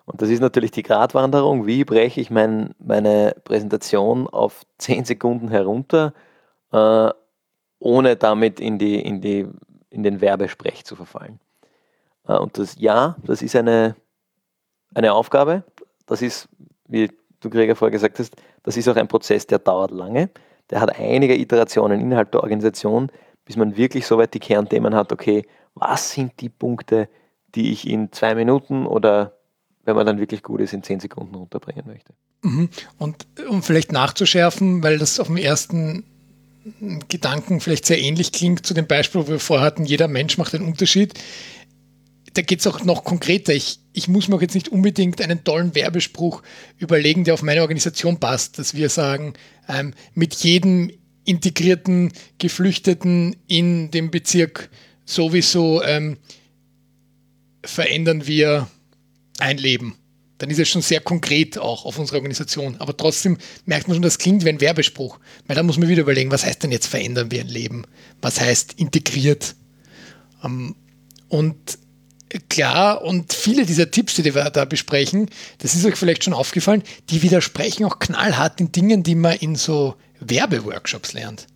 Und 0.08 0.22
das 0.22 0.30
ist 0.30 0.40
natürlich 0.40 0.70
die 0.70 0.82
Gratwanderung. 0.82 1.66
Wie 1.66 1.84
breche 1.84 2.18
ich 2.22 2.30
mein, 2.30 2.74
meine 2.78 3.36
Präsentation 3.44 4.26
auf 4.26 4.64
10 4.78 5.04
Sekunden 5.04 5.48
herunter, 5.48 6.14
äh, 6.72 7.10
ohne 7.78 8.16
damit 8.16 8.58
in, 8.58 8.78
die, 8.78 8.98
in, 9.00 9.20
die, 9.20 9.46
in 9.90 10.02
den 10.02 10.22
Werbesprech 10.22 10.86
zu 10.86 10.96
verfallen? 10.96 11.38
Äh, 12.26 12.38
und 12.38 12.56
das, 12.56 12.76
ja, 12.78 13.16
das 13.22 13.42
ist 13.42 13.54
eine, 13.54 13.96
eine 14.94 15.12
Aufgabe. 15.12 15.62
Das 16.06 16.22
ist, 16.22 16.48
wie 16.86 17.10
du 17.40 17.50
Gregor 17.50 17.76
vorher 17.76 17.92
gesagt 17.92 18.18
hast, 18.18 18.34
das 18.62 18.78
ist 18.78 18.88
auch 18.88 18.96
ein 18.96 19.08
Prozess, 19.08 19.46
der 19.46 19.58
dauert 19.58 19.90
lange. 19.90 20.30
Der 20.70 20.80
hat 20.80 20.98
einige 20.98 21.36
Iterationen 21.36 22.00
innerhalb 22.00 22.32
der 22.32 22.42
Organisation, 22.42 23.12
bis 23.44 23.56
man 23.56 23.76
wirklich 23.76 24.06
soweit 24.06 24.32
die 24.32 24.40
Kernthemen 24.40 24.94
hat, 24.94 25.12
okay, 25.12 25.46
was 25.74 26.12
sind 26.12 26.40
die 26.40 26.48
Punkte, 26.48 27.10
die 27.54 27.72
ich 27.72 27.86
in 27.86 28.10
zwei 28.10 28.34
Minuten 28.34 28.86
oder 28.86 29.37
wenn 29.88 29.96
man 29.96 30.04
dann 30.04 30.20
wirklich 30.20 30.42
gut 30.42 30.60
ist, 30.60 30.74
in 30.74 30.82
zehn 30.82 31.00
Sekunden 31.00 31.34
runterbringen 31.34 31.86
möchte. 31.86 32.12
Mhm. 32.42 32.68
Und 32.98 33.26
um 33.48 33.62
vielleicht 33.62 33.90
nachzuschärfen, 33.90 34.82
weil 34.82 34.98
das 34.98 35.18
auf 35.18 35.28
dem 35.28 35.38
ersten 35.38 36.04
Gedanken 37.08 37.60
vielleicht 37.60 37.86
sehr 37.86 37.98
ähnlich 37.98 38.32
klingt 38.32 38.66
zu 38.66 38.74
dem 38.74 38.86
Beispiel, 38.86 39.22
wo 39.22 39.28
wir 39.28 39.40
vorher 39.40 39.64
hatten, 39.64 39.86
jeder 39.86 40.06
Mensch 40.06 40.36
macht 40.36 40.54
einen 40.54 40.66
Unterschied. 40.66 41.14
Da 42.34 42.42
geht 42.42 42.60
es 42.60 42.66
auch 42.66 42.84
noch 42.84 43.02
konkreter. 43.02 43.54
Ich, 43.54 43.80
ich 43.94 44.08
muss 44.08 44.28
mir 44.28 44.36
auch 44.36 44.42
jetzt 44.42 44.54
nicht 44.54 44.68
unbedingt 44.68 45.22
einen 45.22 45.42
tollen 45.42 45.74
Werbespruch 45.74 46.42
überlegen, 46.76 47.24
der 47.24 47.32
auf 47.32 47.42
meine 47.42 47.62
Organisation 47.62 48.20
passt, 48.20 48.58
dass 48.58 48.74
wir 48.74 48.90
sagen, 48.90 49.32
ähm, 49.70 49.94
mit 50.12 50.34
jedem 50.34 50.90
integrierten 51.24 52.12
Geflüchteten 52.36 53.36
in 53.46 53.90
dem 53.90 54.10
Bezirk 54.10 54.68
sowieso 55.06 55.82
ähm, 55.82 56.18
verändern 57.64 58.26
wir 58.26 58.68
ein 59.38 59.58
Leben. 59.58 59.96
Dann 60.38 60.50
ist 60.50 60.60
es 60.60 60.68
schon 60.68 60.82
sehr 60.82 61.00
konkret 61.00 61.58
auch 61.58 61.84
auf 61.84 61.98
unsere 61.98 62.18
Organisation. 62.18 62.76
Aber 62.78 62.96
trotzdem 62.96 63.38
merkt 63.66 63.88
man 63.88 63.96
schon, 63.96 64.02
das 64.02 64.18
klingt 64.18 64.44
wie 64.44 64.48
ein 64.48 64.60
Werbespruch. 64.60 65.18
Weil 65.46 65.56
da 65.56 65.62
muss 65.64 65.78
man 65.78 65.88
wieder 65.88 66.02
überlegen, 66.02 66.30
was 66.30 66.44
heißt 66.44 66.62
denn 66.62 66.72
jetzt 66.72 66.86
verändern 66.86 67.30
wir 67.30 67.40
ein 67.40 67.48
Leben? 67.48 67.84
Was 68.22 68.40
heißt 68.40 68.74
integriert? 68.74 69.56
Ähm, 70.44 70.76
und 71.28 71.78
klar, 72.48 73.02
und 73.02 73.32
viele 73.32 73.66
dieser 73.66 73.90
Tipps, 73.90 74.14
die 74.14 74.34
wir 74.34 74.50
da 74.50 74.64
besprechen, 74.64 75.28
das 75.58 75.74
ist 75.74 75.84
euch 75.84 75.96
vielleicht 75.96 76.24
schon 76.24 76.34
aufgefallen, 76.34 76.82
die 77.10 77.22
widersprechen 77.22 77.84
auch 77.84 77.98
knallhart 77.98 78.60
den 78.60 78.70
Dingen, 78.70 79.02
die 79.02 79.16
man 79.16 79.36
in 79.36 79.56
so 79.56 79.96
Werbeworkshops 80.20 81.12
lernt. 81.14 81.46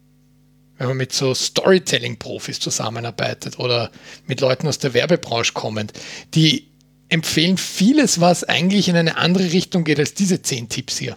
Wenn 0.79 0.89
man 0.89 0.97
mit 0.97 1.13
so 1.13 1.35
Storytelling-Profis 1.35 2.59
zusammenarbeitet 2.59 3.59
oder 3.59 3.93
mit 4.27 4.41
Leuten 4.41 4.67
aus 4.67 4.79
der 4.79 4.95
Werbebranche 4.95 5.53
kommend, 5.53 5.93
die 6.35 6.72
empfehlen 7.13 7.59
vieles, 7.59 8.21
was 8.21 8.45
eigentlich 8.45 8.89
in 8.89 8.97
eine 8.97 9.17
andere 9.17 9.45
Richtung 9.45 9.85
geht 9.85 9.99
als 9.99 10.15
diese 10.15 10.43
zehn 10.43 10.69
Tipps 10.69 10.99
hier. 10.99 11.17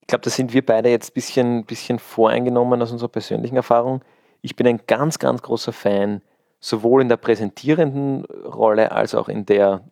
Ich 0.00 0.06
glaube, 0.08 0.22
da 0.22 0.30
sind 0.30 0.52
wir 0.52 0.64
beide 0.64 0.88
jetzt 0.88 1.10
ein 1.10 1.14
bisschen, 1.14 1.64
bisschen 1.64 1.98
voreingenommen 1.98 2.82
aus 2.82 2.90
unserer 2.90 3.08
persönlichen 3.08 3.56
Erfahrung. 3.56 4.02
Ich 4.40 4.56
bin 4.56 4.66
ein 4.66 4.80
ganz, 4.86 5.18
ganz 5.18 5.42
großer 5.42 5.72
Fan, 5.72 6.22
sowohl 6.60 7.02
in 7.02 7.08
der 7.08 7.16
präsentierenden 7.16 8.24
Rolle 8.24 8.90
als 8.90 9.14
auch 9.14 9.28
in 9.28 9.46
der 9.46 9.84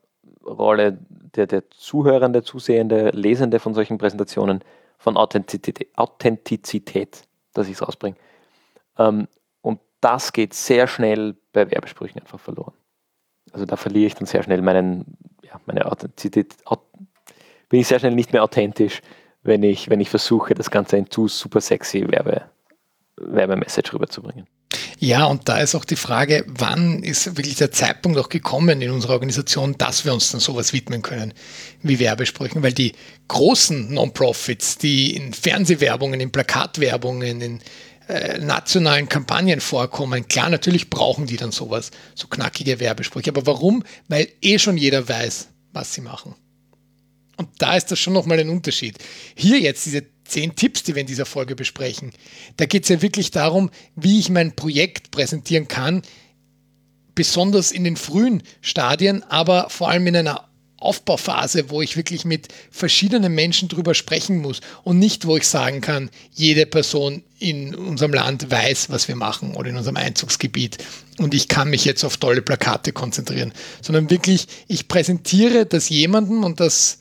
Rolle 0.45 0.99
der, 1.37 1.47
der 1.47 1.70
Zuhörende, 1.70 2.43
Zusehende, 2.43 3.11
Lesende 3.11 3.61
von 3.61 3.74
solchen 3.74 3.99
Präsentationen 3.99 4.64
von 4.99 5.16
Authentizität, 5.16 5.89
Authentizität 5.97 7.22
dass 7.57 7.68
ich 7.68 7.74
es 7.74 7.87
rausbringe. 7.87 8.16
Ähm, 8.99 9.29
und 9.62 9.81
das 10.01 10.33
geht 10.33 10.55
sehr 10.55 10.87
schnell 10.87 11.37
bei 11.53 11.70
Werbesprüchen 11.70 12.20
einfach 12.20 12.41
verloren. 12.41 12.74
Also 13.57 13.64
da 13.64 13.76
verliere 13.76 14.09
ich 14.09 14.14
dann 14.14 14.26
sehr 14.26 14.42
schnell 14.42 14.61
meinen, 14.61 15.16
ja, 15.42 15.59
meine 15.64 15.86
Authentizität, 15.86 16.57
bin 17.70 17.80
ich 17.80 17.86
sehr 17.86 17.98
schnell 17.98 18.14
nicht 18.14 18.34
mehr 18.34 18.44
authentisch, 18.44 19.00
wenn 19.44 19.62
ich, 19.62 19.88
wenn 19.88 19.98
ich 19.98 20.11
versuche, 20.11 20.52
das 20.52 20.70
Ganze 20.70 20.98
in 20.98 21.11
zu 21.11 21.26
super 21.26 21.62
sexy 21.62 22.07
Werbe, 22.07 22.42
Werbemessage 23.16 23.94
rüberzubringen. 23.94 24.46
Ja, 24.98 25.24
und 25.24 25.48
da 25.48 25.57
ist 25.61 25.74
auch 25.74 25.86
die 25.86 25.96
Frage, 25.96 26.44
wann 26.46 27.02
ist 27.02 27.38
wirklich 27.38 27.54
der 27.54 27.72
Zeitpunkt 27.72 28.18
auch 28.18 28.28
gekommen 28.28 28.82
in 28.82 28.90
unserer 28.90 29.14
Organisation, 29.14 29.74
dass 29.78 30.04
wir 30.04 30.12
uns 30.12 30.32
dann 30.32 30.40
sowas 30.42 30.74
widmen 30.74 31.00
können 31.00 31.32
wie 31.80 31.98
Werbesprüchen, 31.98 32.62
weil 32.62 32.74
die 32.74 32.92
großen 33.28 33.94
Non-Profits, 33.94 34.76
die 34.76 35.16
in 35.16 35.32
Fernsehwerbungen, 35.32 36.20
in 36.20 36.30
Plakatwerbungen, 36.30 37.40
in 37.40 37.61
äh, 38.09 38.38
nationalen 38.38 39.09
Kampagnen 39.09 39.61
vorkommen, 39.61 40.28
klar, 40.28 40.48
natürlich 40.48 40.90
brauchen 40.90 41.26
die 41.26 41.36
dann 41.36 41.52
sowas, 41.52 41.90
so 42.14 42.28
knackige 42.28 42.78
Werbesprüche. 42.78 43.30
Aber 43.30 43.46
warum? 43.46 43.82
Weil 44.09 44.28
eh 44.42 44.59
schon 44.59 44.76
jeder 44.76 45.09
weiß, 45.09 45.48
was 45.72 45.94
sie 45.94 46.00
machen. 46.00 46.34
Und 47.36 47.48
da 47.59 47.76
ist 47.76 47.90
das 47.90 47.98
schon 47.98 48.12
nochmal 48.12 48.40
ein 48.40 48.48
Unterschied. 48.48 48.98
Hier 49.34 49.59
jetzt 49.59 49.84
diese 49.86 50.04
zehn 50.24 50.57
Tipps, 50.57 50.82
die 50.82 50.94
wir 50.94 51.02
in 51.02 51.07
dieser 51.07 51.26
Folge 51.26 51.54
besprechen, 51.54 52.12
da 52.57 52.66
geht 52.66 52.84
es 52.84 52.88
ja 52.88 53.02
wirklich 53.02 53.30
darum, 53.30 53.70
wie 53.94 54.18
ich 54.18 54.30
mein 54.30 54.57
Projekt 54.57 55.11
präsentieren 55.11 55.68
kann, 55.68 56.02
besonders 57.14 57.72
in 57.72 57.84
den 57.84 57.96
frühen 57.96 58.42
Stadien, 58.61 59.22
aber 59.24 59.68
vor 59.68 59.90
allem 59.90 60.07
in 60.07 60.16
einer 60.16 60.48
Aufbauphase, 60.87 61.70
wo 61.70 61.82
ich 61.82 61.97
wirklich 61.97 62.24
mit 62.24 62.49
verschiedenen 62.70 63.34
Menschen 63.34 63.68
drüber 63.68 63.95
sprechen 63.95 64.39
muss 64.39 64.61
und 64.84 64.99
nicht, 64.99 65.26
wo 65.26 65.37
ich 65.37 65.47
sagen 65.47 65.80
kann, 65.80 66.11
jede 66.32 66.64
Person 66.64 67.22
in 67.39 67.74
unserem 67.74 68.14
Land 68.14 68.51
weiß, 68.51 68.91
was 68.91 69.09
wir 69.09 69.16
machen 69.16 69.55
oder 69.55 69.68
in 69.68 69.76
unserem 69.76 69.97
Einzugsgebiet 69.97 70.78
und 71.18 71.34
ich 71.34 71.49
kann 71.49 71.70
mich 71.70 71.84
jetzt 71.84 72.05
auf 72.05 72.16
tolle 72.16 72.43
Plakate 72.43 72.93
konzentrieren, 72.93 73.53
sondern 73.82 74.11
wirklich, 74.11 74.47
ich 74.68 74.89
präsentiere 74.89 75.66
das 75.66 75.89
jemandem 75.89 76.45
und 76.45 76.61
das 76.61 76.99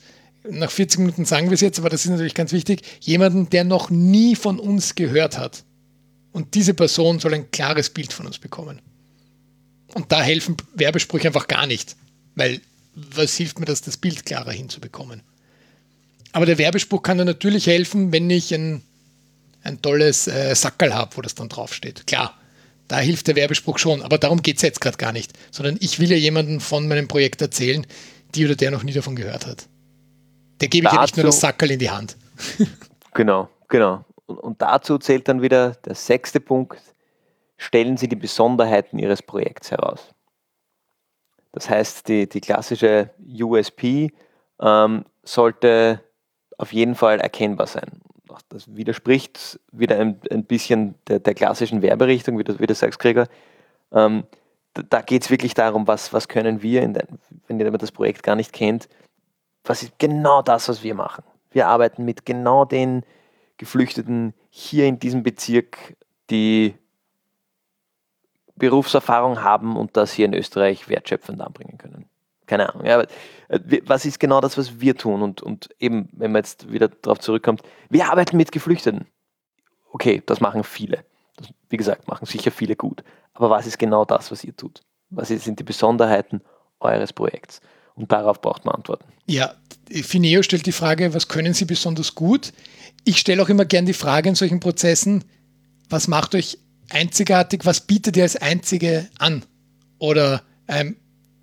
nach 0.48 0.70
40 0.70 1.00
Minuten 1.00 1.24
sagen 1.24 1.48
wir 1.48 1.54
es 1.54 1.60
jetzt, 1.60 1.78
aber 1.78 1.88
das 1.88 2.04
ist 2.04 2.10
natürlich 2.10 2.34
ganz 2.34 2.52
wichtig, 2.52 2.82
jemanden, 3.00 3.50
der 3.50 3.64
noch 3.64 3.90
nie 3.90 4.36
von 4.36 4.58
uns 4.58 4.94
gehört 4.94 5.38
hat. 5.38 5.64
Und 6.32 6.54
diese 6.54 6.74
Person 6.74 7.18
soll 7.18 7.34
ein 7.34 7.50
klares 7.50 7.90
Bild 7.90 8.12
von 8.12 8.26
uns 8.26 8.38
bekommen. 8.38 8.80
Und 9.94 10.12
da 10.12 10.22
helfen 10.22 10.56
Werbesprüche 10.74 11.28
einfach 11.28 11.48
gar 11.48 11.66
nicht, 11.66 11.96
weil 12.34 12.60
was 12.96 13.36
hilft 13.36 13.60
mir 13.60 13.66
das, 13.66 13.82
das 13.82 13.96
Bild 13.96 14.24
klarer 14.24 14.52
hinzubekommen? 14.52 15.22
Aber 16.32 16.46
der 16.46 16.58
Werbespruch 16.58 17.02
kann 17.02 17.18
dann 17.18 17.26
natürlich 17.26 17.66
helfen, 17.66 18.12
wenn 18.12 18.28
ich 18.30 18.52
ein, 18.52 18.82
ein 19.62 19.80
tolles 19.80 20.26
äh, 20.26 20.54
Sackerl 20.54 20.94
habe, 20.94 21.16
wo 21.16 21.22
das 21.22 21.34
dann 21.34 21.48
draufsteht. 21.48 22.06
Klar, 22.06 22.34
da 22.88 22.98
hilft 22.98 23.28
der 23.28 23.36
Werbespruch 23.36 23.78
schon, 23.78 24.02
aber 24.02 24.18
darum 24.18 24.42
geht 24.42 24.56
es 24.56 24.62
jetzt 24.62 24.80
gerade 24.80 24.96
gar 24.96 25.12
nicht, 25.12 25.32
sondern 25.50 25.76
ich 25.80 25.98
will 25.98 26.10
ja 26.10 26.16
jemanden 26.16 26.60
von 26.60 26.88
meinem 26.88 27.08
Projekt 27.08 27.42
erzählen, 27.42 27.86
die 28.34 28.44
oder 28.44 28.54
der 28.54 28.70
noch 28.70 28.82
nie 28.82 28.92
davon 28.92 29.16
gehört 29.16 29.46
hat. 29.46 29.66
Der 30.60 30.68
gebe 30.68 30.86
ich 30.86 30.92
ja 30.92 31.02
nicht 31.02 31.16
nur 31.16 31.26
das 31.26 31.40
Sackerl 31.40 31.72
in 31.72 31.78
die 31.78 31.90
Hand. 31.90 32.16
genau, 33.14 33.48
genau. 33.68 34.04
Und, 34.26 34.38
und 34.38 34.62
dazu 34.62 34.98
zählt 34.98 35.28
dann 35.28 35.42
wieder 35.42 35.70
der 35.84 35.94
sechste 35.94 36.40
Punkt, 36.40 36.78
stellen 37.58 37.96
Sie 37.96 38.08
die 38.08 38.16
Besonderheiten 38.16 38.98
Ihres 38.98 39.22
Projekts 39.22 39.70
heraus. 39.70 40.14
Das 41.56 41.70
heißt, 41.70 42.08
die, 42.08 42.28
die 42.28 42.42
klassische 42.42 43.08
USP 43.18 44.12
ähm, 44.60 45.06
sollte 45.22 46.02
auf 46.58 46.70
jeden 46.70 46.94
Fall 46.94 47.18
erkennbar 47.18 47.66
sein. 47.66 48.02
Das 48.50 48.76
widerspricht 48.76 49.58
wieder 49.72 49.98
ein, 49.98 50.20
ein 50.30 50.44
bisschen 50.44 50.96
der, 51.08 51.18
der, 51.18 51.32
klassischen 51.32 51.80
Werberichtung, 51.80 52.38
wie 52.38 52.44
du, 52.44 52.60
wie 52.60 52.66
du 52.66 52.74
sagst, 52.74 52.98
Gregor. 52.98 53.26
Ähm, 53.90 54.24
da, 54.74 54.82
da 54.82 55.00
geht 55.00 55.22
es 55.22 55.30
wirklich 55.30 55.54
darum, 55.54 55.86
was, 55.86 56.12
was 56.12 56.28
können 56.28 56.60
wir, 56.60 56.82
den, 56.82 56.98
wenn 57.46 57.58
jemand 57.58 57.82
das 57.82 57.90
Projekt 57.90 58.22
gar 58.22 58.36
nicht 58.36 58.52
kennt, 58.52 58.90
was 59.64 59.82
ist 59.82 59.98
genau 59.98 60.42
das, 60.42 60.68
was 60.68 60.82
wir 60.82 60.94
machen. 60.94 61.24
Wir 61.52 61.68
arbeiten 61.68 62.04
mit 62.04 62.26
genau 62.26 62.66
den 62.66 63.02
Geflüchteten 63.56 64.34
hier 64.50 64.84
in 64.84 64.98
diesem 64.98 65.22
Bezirk, 65.22 65.96
die 66.28 66.74
Berufserfahrung 68.56 69.42
haben 69.42 69.76
und 69.76 69.96
das 69.96 70.12
hier 70.12 70.26
in 70.26 70.34
Österreich 70.34 70.88
wertschöpfend 70.88 71.40
anbringen 71.40 71.78
können. 71.78 72.06
Keine 72.46 72.72
Ahnung. 72.72 72.86
Ja, 72.86 73.02
äh, 73.48 73.60
was 73.84 74.04
ist 74.04 74.20
genau 74.20 74.40
das, 74.40 74.56
was 74.56 74.80
wir 74.80 74.96
tun? 74.96 75.22
Und, 75.22 75.42
und 75.42 75.68
eben, 75.78 76.08
wenn 76.12 76.32
man 76.32 76.40
jetzt 76.40 76.70
wieder 76.70 76.88
darauf 76.88 77.18
zurückkommt, 77.18 77.62
wir 77.90 78.08
arbeiten 78.10 78.36
mit 78.36 78.52
Geflüchteten. 78.52 79.06
Okay, 79.92 80.22
das 80.26 80.40
machen 80.40 80.64
viele. 80.64 81.04
Das, 81.36 81.48
wie 81.68 81.76
gesagt, 81.76 82.08
machen 82.08 82.26
sicher 82.26 82.50
viele 82.50 82.76
gut. 82.76 83.02
Aber 83.34 83.50
was 83.50 83.66
ist 83.66 83.78
genau 83.78 84.04
das, 84.04 84.30
was 84.30 84.44
ihr 84.44 84.56
tut? 84.56 84.80
Was 85.10 85.28
sind 85.28 85.58
die 85.58 85.64
Besonderheiten 85.64 86.40
eures 86.80 87.12
Projekts? 87.12 87.60
Und 87.94 88.12
darauf 88.12 88.40
braucht 88.40 88.64
man 88.64 88.76
Antworten. 88.76 89.06
Ja, 89.26 89.54
Fineo 89.90 90.42
stellt 90.42 90.66
die 90.66 90.72
Frage, 90.72 91.14
was 91.14 91.28
können 91.28 91.54
Sie 91.54 91.64
besonders 91.64 92.14
gut? 92.14 92.52
Ich 93.04 93.18
stelle 93.18 93.42
auch 93.42 93.48
immer 93.48 93.64
gern 93.64 93.86
die 93.86 93.92
Frage 93.92 94.28
in 94.28 94.34
solchen 94.34 94.60
Prozessen, 94.60 95.24
was 95.88 96.08
macht 96.08 96.34
euch 96.34 96.58
einzigartig, 96.90 97.64
was 97.64 97.80
bietet 97.80 98.16
ihr 98.16 98.22
als 98.22 98.36
Einzige 98.36 99.08
an? 99.18 99.44
Oder 99.98 100.42
ähm, 100.68 100.96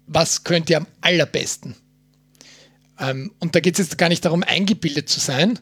was 0.08 0.44
könnt 0.44 0.70
ihr 0.70 0.78
am 0.78 0.88
allerbesten? 1.02 1.76
Ähm, 3.00 3.32
und 3.40 3.56
da 3.56 3.60
geht 3.60 3.80
es 3.80 3.86
jetzt 3.86 3.98
gar 3.98 4.10
nicht 4.10 4.26
darum, 4.26 4.44
eingebildet 4.44 5.10
zu 5.10 5.20
sein, 5.20 5.60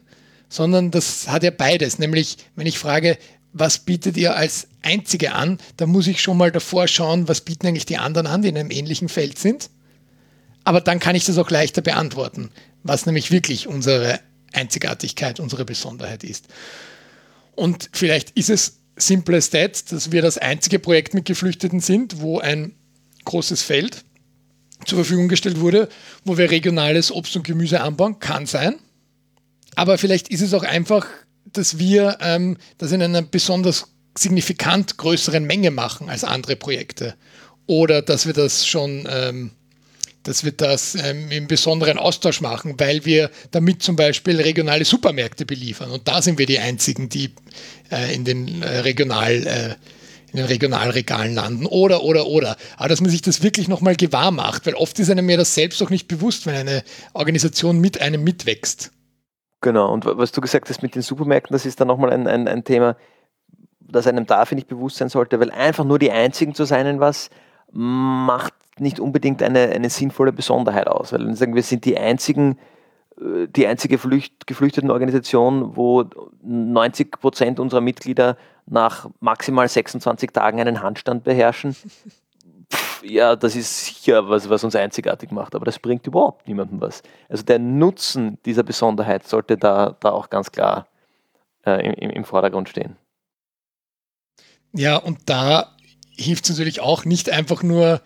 sondern 0.48 0.90
das 0.90 1.28
hat 1.28 1.42
ja 1.42 1.50
beides. 1.50 1.98
Nämlich, 1.98 2.36
wenn 2.56 2.66
ich 2.66 2.78
frage, 2.78 3.18
was 3.52 3.80
bietet 3.80 4.16
ihr 4.16 4.36
als 4.36 4.68
Einzige 4.82 5.32
an, 5.32 5.58
dann 5.76 5.90
muss 5.90 6.06
ich 6.06 6.22
schon 6.22 6.36
mal 6.36 6.50
davor 6.50 6.88
schauen, 6.88 7.28
was 7.28 7.42
bieten 7.42 7.66
eigentlich 7.66 7.86
die 7.86 7.98
anderen 7.98 8.26
an, 8.26 8.42
die 8.42 8.48
in 8.48 8.58
einem 8.58 8.70
ähnlichen 8.70 9.08
Feld 9.08 9.38
sind. 9.38 9.70
Aber 10.64 10.80
dann 10.80 11.00
kann 11.00 11.16
ich 11.16 11.24
das 11.24 11.38
auch 11.38 11.50
leichter 11.50 11.82
beantworten, 11.82 12.50
was 12.82 13.06
nämlich 13.06 13.30
wirklich 13.30 13.66
unsere 13.66 14.20
Einzigartigkeit, 14.52 15.40
unsere 15.40 15.64
Besonderheit 15.64 16.24
ist. 16.24 16.46
Und 17.54 17.90
vielleicht 17.92 18.30
ist 18.30 18.50
es 18.50 18.78
simple 18.96 19.36
as 19.36 19.50
that, 19.50 19.90
dass 19.92 20.12
wir 20.12 20.22
das 20.22 20.38
einzige 20.38 20.78
Projekt 20.78 21.14
mit 21.14 21.24
Geflüchteten 21.24 21.80
sind, 21.80 22.20
wo 22.20 22.38
ein 22.38 22.74
großes 23.24 23.62
Feld 23.62 24.04
zur 24.84 24.98
Verfügung 24.98 25.28
gestellt 25.28 25.60
wurde, 25.60 25.88
wo 26.24 26.38
wir 26.38 26.50
regionales 26.50 27.12
Obst 27.12 27.36
und 27.36 27.44
Gemüse 27.44 27.80
anbauen, 27.80 28.18
kann 28.18 28.46
sein. 28.46 28.76
Aber 29.74 29.98
vielleicht 29.98 30.28
ist 30.28 30.42
es 30.42 30.54
auch 30.54 30.64
einfach, 30.64 31.06
dass 31.44 31.78
wir 31.78 32.18
ähm, 32.20 32.56
das 32.78 32.92
in 32.92 33.02
einer 33.02 33.22
besonders 33.22 33.88
signifikant 34.16 34.98
größeren 34.98 35.44
Menge 35.44 35.70
machen 35.70 36.10
als 36.10 36.24
andere 36.24 36.56
Projekte. 36.56 37.14
Oder 37.66 38.02
dass 38.02 38.26
wir 38.26 38.34
das 38.34 38.66
schon 38.66 39.08
ähm, 39.08 39.52
dass 40.22 40.44
wir 40.44 40.52
das 40.52 40.94
ähm, 40.94 41.30
im 41.30 41.46
besonderen 41.46 41.98
Austausch 41.98 42.40
machen, 42.40 42.74
weil 42.78 43.04
wir 43.04 43.30
damit 43.50 43.82
zum 43.82 43.96
Beispiel 43.96 44.40
regionale 44.40 44.84
Supermärkte 44.84 45.46
beliefern. 45.46 45.90
Und 45.90 46.06
da 46.08 46.22
sind 46.22 46.38
wir 46.38 46.46
die 46.46 46.58
Einzigen, 46.58 47.08
die 47.08 47.34
äh, 47.90 48.14
in 48.14 48.24
den 48.24 48.62
äh, 48.62 48.78
Regional, 48.80 49.32
äh, 49.32 49.74
in 50.30 50.38
den 50.38 50.46
Regionalregalen 50.46 51.34
landen. 51.34 51.66
Oder, 51.66 52.02
oder, 52.02 52.26
oder. 52.26 52.56
Aber 52.76 52.88
dass 52.88 53.00
man 53.00 53.10
sich 53.10 53.22
das 53.22 53.42
wirklich 53.42 53.68
nochmal 53.68 53.96
gewahr 53.96 54.30
macht, 54.30 54.66
weil 54.66 54.74
oft 54.74 54.98
ist 54.98 55.10
einem 55.10 55.28
ja 55.28 55.36
das 55.36 55.54
selbst 55.54 55.82
auch 55.82 55.90
nicht 55.90 56.08
bewusst, 56.08 56.46
wenn 56.46 56.54
eine 56.54 56.84
Organisation 57.14 57.80
mit 57.80 58.00
einem 58.00 58.22
mitwächst. 58.22 58.92
Genau, 59.60 59.92
und 59.92 60.04
was 60.04 60.32
du 60.32 60.40
gesagt 60.40 60.68
hast 60.68 60.82
mit 60.82 60.94
den 60.94 61.02
Supermärkten, 61.02 61.54
das 61.54 61.66
ist 61.66 61.80
dann 61.80 61.86
nochmal 61.86 62.12
ein, 62.12 62.26
ein, 62.26 62.48
ein 62.48 62.64
Thema, 62.64 62.96
das 63.80 64.08
einem 64.08 64.26
da, 64.26 64.44
finde 64.44 64.62
ich, 64.62 64.68
bewusst 64.68 64.96
sein 64.96 65.08
sollte, 65.08 65.38
weil 65.38 65.50
einfach 65.50 65.84
nur 65.84 65.98
die 65.98 66.10
Einzigen 66.10 66.54
zu 66.54 66.64
sein 66.64 66.86
in 66.86 67.00
was 67.00 67.30
macht 67.70 68.54
nicht 68.82 69.00
unbedingt 69.00 69.42
eine, 69.42 69.70
eine 69.70 69.90
sinnvolle 69.90 70.32
Besonderheit 70.32 70.88
aus, 70.88 71.12
weil 71.12 71.26
wir 71.26 71.36
sagen, 71.36 71.54
wir 71.54 71.62
sind 71.62 71.84
die 71.84 71.96
einzigen, 71.96 72.58
äh, 73.18 73.46
die 73.48 73.66
einzige 73.66 73.98
Flücht, 73.98 74.46
Geflüchtetenorganisation, 74.46 75.76
wo 75.76 76.04
90 76.42 77.20
Prozent 77.20 77.60
unserer 77.60 77.80
Mitglieder 77.80 78.36
nach 78.66 79.08
maximal 79.20 79.68
26 79.68 80.30
Tagen 80.30 80.60
einen 80.60 80.82
Handstand 80.82 81.24
beherrschen. 81.24 81.74
ja, 83.02 83.36
das 83.36 83.56
ist 83.56 83.86
sicher 83.86 84.28
was, 84.28 84.48
was 84.48 84.64
uns 84.64 84.76
einzigartig 84.76 85.30
macht, 85.30 85.54
aber 85.54 85.64
das 85.64 85.78
bringt 85.78 86.06
überhaupt 86.06 86.46
niemandem 86.48 86.80
was. 86.80 87.02
Also 87.28 87.42
der 87.44 87.58
Nutzen 87.58 88.38
dieser 88.44 88.62
Besonderheit 88.62 89.26
sollte 89.26 89.56
da, 89.56 89.96
da 90.00 90.10
auch 90.10 90.30
ganz 90.30 90.52
klar 90.52 90.86
äh, 91.64 91.92
im, 91.92 92.10
im 92.10 92.24
Vordergrund 92.24 92.68
stehen. 92.68 92.96
Ja, 94.72 94.96
und 94.96 95.18
da 95.26 95.76
hilft 96.16 96.44
es 96.44 96.50
natürlich 96.50 96.80
auch 96.80 97.04
nicht 97.04 97.30
einfach 97.30 97.62
nur 97.62 98.00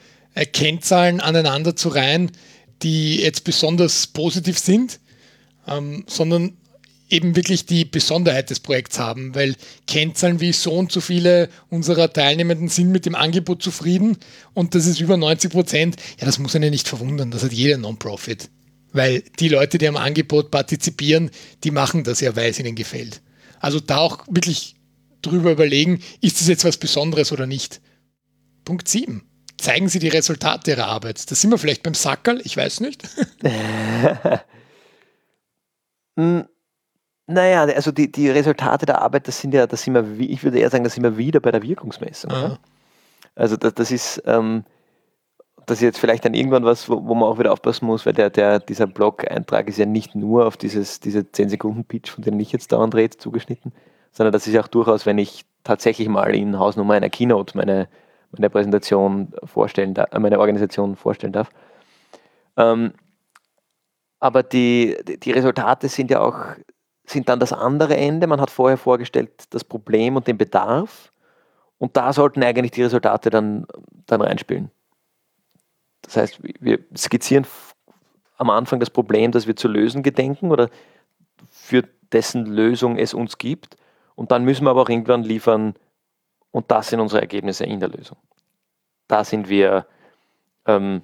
Kennzahlen 0.44 1.20
aneinander 1.20 1.76
zu 1.76 1.88
reihen, 1.88 2.30
die 2.82 3.20
jetzt 3.22 3.44
besonders 3.44 4.06
positiv 4.08 4.58
sind, 4.58 5.00
ähm, 5.66 6.04
sondern 6.06 6.58
eben 7.08 7.36
wirklich 7.36 7.66
die 7.66 7.84
Besonderheit 7.84 8.50
des 8.50 8.60
Projekts 8.60 8.98
haben, 8.98 9.34
weil 9.34 9.54
Kennzahlen 9.86 10.40
wie 10.40 10.52
so 10.52 10.72
und 10.72 10.90
so 10.90 11.00
viele 11.00 11.48
unserer 11.70 12.12
Teilnehmenden 12.12 12.68
sind 12.68 12.90
mit 12.90 13.06
dem 13.06 13.14
Angebot 13.14 13.62
zufrieden 13.62 14.18
und 14.54 14.74
das 14.74 14.86
ist 14.86 15.00
über 15.00 15.16
90 15.16 15.52
Prozent, 15.52 15.96
ja, 16.18 16.26
das 16.26 16.38
muss 16.38 16.56
einen 16.56 16.70
nicht 16.70 16.88
verwundern, 16.88 17.30
das 17.30 17.44
hat 17.44 17.52
jeder 17.52 17.78
Non-Profit. 17.78 18.50
Weil 18.92 19.22
die 19.38 19.48
Leute, 19.48 19.78
die 19.78 19.88
am 19.88 19.96
Angebot 19.96 20.50
partizipieren, 20.50 21.30
die 21.64 21.70
machen 21.70 22.02
das 22.02 22.20
ja, 22.20 22.34
weil 22.34 22.50
es 22.50 22.58
ihnen 22.58 22.74
gefällt. 22.74 23.20
Also 23.60 23.78
da 23.78 23.98
auch 23.98 24.24
wirklich 24.28 24.74
drüber 25.22 25.52
überlegen, 25.52 26.00
ist 26.20 26.40
das 26.40 26.48
jetzt 26.48 26.64
was 26.64 26.76
Besonderes 26.76 27.30
oder 27.30 27.46
nicht. 27.46 27.80
Punkt 28.64 28.88
7 28.88 29.22
zeigen 29.58 29.88
Sie 29.88 29.98
die 29.98 30.08
Resultate 30.08 30.72
Ihrer 30.72 30.86
Arbeit. 30.86 31.30
Da 31.30 31.34
sind 31.34 31.50
wir 31.50 31.58
vielleicht 31.58 31.82
beim 31.82 31.94
Sackerl, 31.94 32.40
ich 32.44 32.56
weiß 32.56 32.80
nicht. 32.80 33.08
Hm, 36.18 36.46
naja, 37.26 37.64
also 37.64 37.92
die, 37.92 38.10
die 38.10 38.30
Resultate 38.30 38.86
der 38.86 39.02
Arbeit, 39.02 39.28
das 39.28 39.40
sind 39.40 39.52
ja, 39.52 39.66
das 39.66 39.82
sind 39.82 39.94
wir, 39.94 40.18
ich 40.18 40.42
würde 40.42 40.58
eher 40.58 40.70
sagen, 40.70 40.84
das 40.84 40.94
sind 40.94 41.02
wir 41.02 41.18
wieder 41.18 41.40
bei 41.40 41.50
der 41.50 41.62
Wirkungsmessung. 41.62 42.30
Also 43.34 43.56
das, 43.56 43.74
das 43.74 43.90
ist, 43.90 44.22
ähm, 44.26 44.64
das 45.66 45.78
ist 45.78 45.82
jetzt 45.82 45.98
vielleicht 45.98 46.24
dann 46.24 46.34
irgendwann 46.34 46.64
was, 46.64 46.88
wo, 46.88 47.04
wo, 47.04 47.14
man 47.14 47.28
auch 47.28 47.38
wieder 47.38 47.52
aufpassen 47.52 47.86
muss, 47.86 48.06
weil 48.06 48.12
der, 48.12 48.30
der, 48.30 48.60
dieser 48.60 48.86
Blog-Eintrag 48.86 49.68
ist 49.68 49.78
ja 49.78 49.86
nicht 49.86 50.14
nur 50.14 50.46
auf 50.46 50.56
dieses, 50.56 51.00
diese 51.00 51.20
10-Sekunden-Pitch, 51.20 52.10
von 52.10 52.22
dem 52.22 52.38
ich 52.38 52.52
jetzt 52.52 52.72
dauernd 52.72 52.94
rede, 52.94 53.16
zugeschnitten, 53.16 53.72
sondern 54.12 54.32
das 54.32 54.46
ist 54.46 54.54
ja 54.54 54.62
auch 54.62 54.68
durchaus, 54.68 55.04
wenn 55.04 55.18
ich 55.18 55.44
tatsächlich 55.64 56.08
mal 56.08 56.34
in 56.34 56.58
Hausnummer 56.58 56.94
einer 56.94 57.10
Keynote 57.10 57.56
meine, 57.56 57.88
meine 58.38 58.50
Präsentation 58.50 59.32
vorstellen 59.44 59.94
äh, 59.96 60.18
meine 60.18 60.38
Organisation 60.38 60.96
vorstellen 60.96 61.32
darf. 61.32 61.50
Ähm, 62.56 62.92
aber 64.18 64.42
die, 64.42 64.96
die 65.04 65.30
Resultate 65.30 65.88
sind 65.88 66.10
ja 66.10 66.20
auch, 66.20 66.38
sind 67.04 67.28
dann 67.28 67.38
das 67.38 67.52
andere 67.52 67.96
Ende. 67.96 68.26
Man 68.26 68.40
hat 68.40 68.50
vorher 68.50 68.78
vorgestellt 68.78 69.44
das 69.50 69.62
Problem 69.64 70.16
und 70.16 70.26
den 70.26 70.38
Bedarf 70.38 71.12
und 71.78 71.96
da 71.96 72.12
sollten 72.12 72.42
eigentlich 72.42 72.72
die 72.72 72.82
Resultate 72.82 73.30
dann, 73.30 73.66
dann 74.06 74.22
reinspielen. 74.22 74.70
Das 76.02 76.16
heißt, 76.16 76.40
wir 76.60 76.78
skizzieren 76.96 77.46
am 78.38 78.50
Anfang 78.50 78.80
das 78.80 78.90
Problem, 78.90 79.32
das 79.32 79.46
wir 79.46 79.56
zu 79.56 79.68
lösen 79.68 80.02
gedenken 80.02 80.50
oder 80.50 80.70
für 81.50 81.82
dessen 82.12 82.46
Lösung 82.46 82.96
es 82.96 83.12
uns 83.12 83.38
gibt. 83.38 83.76
Und 84.14 84.30
dann 84.30 84.44
müssen 84.44 84.64
wir 84.64 84.70
aber 84.70 84.82
auch 84.82 84.88
irgendwann 84.88 85.22
liefern, 85.22 85.74
und 86.56 86.70
das 86.70 86.88
sind 86.88 87.00
unsere 87.00 87.20
Ergebnisse 87.20 87.66
in 87.66 87.80
der 87.80 87.90
Lösung. 87.90 88.16
Da 89.08 89.24
sind 89.24 89.50
wir, 89.50 89.86
ähm, 90.64 91.02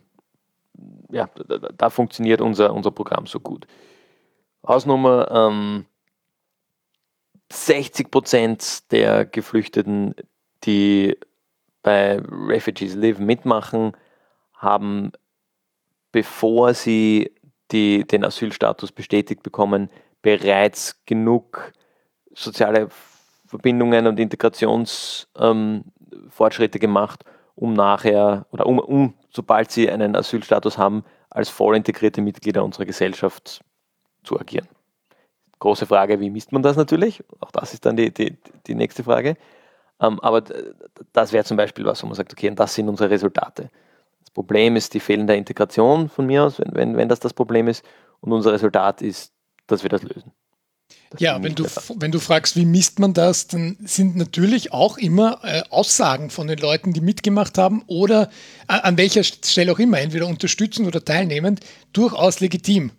ja, 1.11 1.29
da, 1.47 1.59
da, 1.59 1.91
funktioniert 1.91 2.41
unser, 2.41 2.73
unser 2.73 2.91
Programm 2.91 3.27
so 3.27 3.39
gut. 3.39 3.67
Hausnummer, 4.67 5.31
ähm, 5.31 5.85
60 7.53 8.11
Prozent 8.11 8.91
der 8.93 9.27
Geflüchteten, 9.27 10.15
die 10.65 11.19
bei 11.83 12.19
Refugees 12.19 12.95
Live 12.95 13.19
mitmachen, 13.19 13.95
haben, 14.55 15.13
bevor 16.13 16.73
sie 16.73 17.31
die, 17.73 18.07
den 18.07 18.25
Asylstatus 18.25 18.91
bestätigt 18.91 19.43
bekommen, 19.43 19.91
bereits 20.23 21.05
genug 21.05 21.75
soziale 22.33 22.89
Verbindungen 23.53 24.07
und 24.07 24.19
Integrationsfortschritte 24.19 26.79
ähm, 26.79 26.81
gemacht, 26.81 27.23
um 27.55 27.75
nachher 27.75 28.47
oder 28.51 28.65
um, 28.65 28.79
um, 28.79 29.13
sobald 29.29 29.71
sie 29.71 29.91
einen 29.91 30.17
Asylstatus 30.17 30.79
haben, 30.79 31.05
als 31.29 31.51
voll 31.51 31.77
integrierte 31.77 32.23
Mitglieder 32.23 32.65
unserer 32.65 32.87
Gesellschaft 32.87 33.63
zu 34.25 34.41
agieren. 34.41 34.67
Große 35.59 35.85
Frage, 35.85 36.19
wie 36.19 36.31
misst 36.31 36.51
man 36.53 36.63
das 36.63 36.79
natürlich? 36.79 37.23
Auch 37.41 37.51
das 37.51 37.75
ist 37.75 37.85
dann 37.85 37.95
die, 37.95 38.11
die, 38.11 38.39
die 38.67 38.75
nächste 38.75 39.05
Frage. 39.05 39.37
Ähm, 40.01 40.19
aber 40.21 40.43
das 41.13 41.35
wäre 41.35 41.45
zum 41.45 41.59
Beispiel 41.59 41.85
was, 41.85 42.03
wo 42.03 42.07
man 42.07 42.15
sagt, 42.15 42.33
okay, 42.33 42.49
und 42.49 42.59
das 42.59 42.75
sind 42.75 42.89
unsere 42.89 43.11
Resultate. 43.11 43.69
Problem 44.33 44.77
ist 44.77 44.95
die 44.95 45.01
fehlende 45.01 45.37
Integration 45.37 46.09
von 46.09 46.25
mir 46.25 46.45
aus, 46.45 46.59
wenn, 46.59 46.75
wenn, 46.75 46.97
wenn 46.97 47.11
das 47.11 47.21
das 47.21 47.35
Problem 47.35 47.69
ist. 47.69 47.85
Und 48.23 48.33
unser 48.33 48.53
Resultat 48.53 49.03
ist, 49.03 49.35
dass 49.67 49.83
wir 49.83 49.91
das 49.91 50.05
lösen. 50.05 50.33
Das 51.11 51.21
ja, 51.21 51.43
wenn 51.43 51.55
du, 51.55 51.67
wenn 51.97 52.11
du 52.11 52.21
fragst, 52.21 52.57
wie 52.57 52.65
misst 52.65 52.99
man 52.99 53.13
das, 53.13 53.47
dann 53.47 53.77
sind 53.85 54.17
natürlich 54.17 54.73
auch 54.73 54.97
immer 54.97 55.41
äh, 55.43 55.63
Aussagen 55.69 56.31
von 56.31 56.47
den 56.47 56.59
Leuten, 56.59 56.95
die 56.95 57.03
mitgemacht 57.03 57.59
haben 57.59 57.83
oder 57.87 58.31
äh, 58.67 58.73
an 58.73 58.97
welcher 58.97 59.23
Stelle 59.23 59.73
auch 59.73 59.79
immer, 59.79 60.01
entweder 60.01 60.27
unterstützend 60.27 60.89
oder 60.89 61.05
teilnehmend, 61.05 61.61
durchaus 61.93 62.41
legitim. 62.41 62.93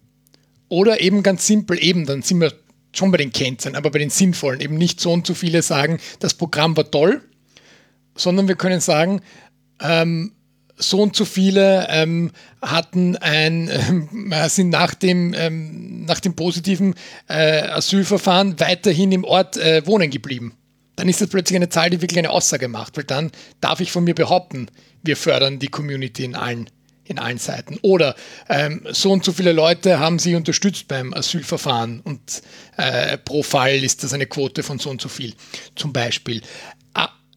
Oder 0.69 1.01
eben 1.01 1.23
ganz 1.23 1.47
simpel, 1.47 1.83
eben, 1.83 2.05
dann 2.05 2.21
sind 2.21 2.39
wir 2.39 2.53
schon 2.93 3.11
bei 3.11 3.17
den 3.17 3.31
Kennzahlen, 3.31 3.75
aber 3.75 3.89
bei 3.89 3.99
den 3.99 4.11
sinnvollen, 4.11 4.61
eben 4.61 4.77
nicht 4.77 4.99
so 4.99 5.11
und 5.11 5.25
so 5.25 5.33
viele 5.33 5.63
sagen, 5.63 5.99
das 6.19 6.35
Programm 6.35 6.77
war 6.77 6.89
toll, 6.89 7.21
sondern 8.15 8.47
wir 8.47 8.55
können 8.55 8.79
sagen, 8.79 9.21
ähm, 9.81 10.33
so 10.75 11.01
und 11.01 11.15
so 11.15 11.25
viele 11.25 11.87
ähm, 11.89 12.31
hatten 12.61 13.15
ein, 13.17 13.67
äh, 13.69 14.49
sind 14.49 14.69
nach 14.69 14.93
dem, 14.93 15.33
ähm, 15.37 16.05
nach 16.05 16.19
dem 16.19 16.35
positiven 16.35 16.95
äh, 17.27 17.61
Asylverfahren 17.61 18.59
weiterhin 18.59 19.11
im 19.11 19.23
Ort 19.23 19.57
äh, 19.57 19.85
wohnen 19.85 20.09
geblieben. 20.09 20.57
Dann 20.95 21.09
ist 21.09 21.21
das 21.21 21.29
plötzlich 21.29 21.55
eine 21.55 21.69
Zahl, 21.69 21.89
die 21.89 22.01
wirklich 22.01 22.19
eine 22.19 22.29
Aussage 22.29 22.67
macht, 22.67 22.97
weil 22.97 23.03
dann 23.03 23.31
darf 23.61 23.79
ich 23.79 23.91
von 23.91 24.03
mir 24.03 24.13
behaupten, 24.13 24.67
wir 25.01 25.17
fördern 25.17 25.59
die 25.59 25.67
Community 25.67 26.23
in 26.23 26.35
allen, 26.35 26.69
in 27.03 27.17
allen 27.19 27.39
Seiten. 27.39 27.77
Oder 27.81 28.15
ähm, 28.47 28.85
so 28.91 29.11
und 29.11 29.25
so 29.25 29.31
viele 29.31 29.53
Leute 29.53 29.99
haben 29.99 30.19
sie 30.19 30.35
unterstützt 30.35 30.87
beim 30.87 31.13
Asylverfahren 31.13 32.01
und 32.01 32.43
äh, 32.77 33.17
pro 33.17 33.43
Fall 33.43 33.83
ist 33.83 34.03
das 34.03 34.13
eine 34.13 34.27
Quote 34.27 34.61
von 34.63 34.79
so 34.79 34.89
und 34.89 35.01
so 35.01 35.09
viel, 35.09 35.33
zum 35.75 35.93
Beispiel. 35.93 36.41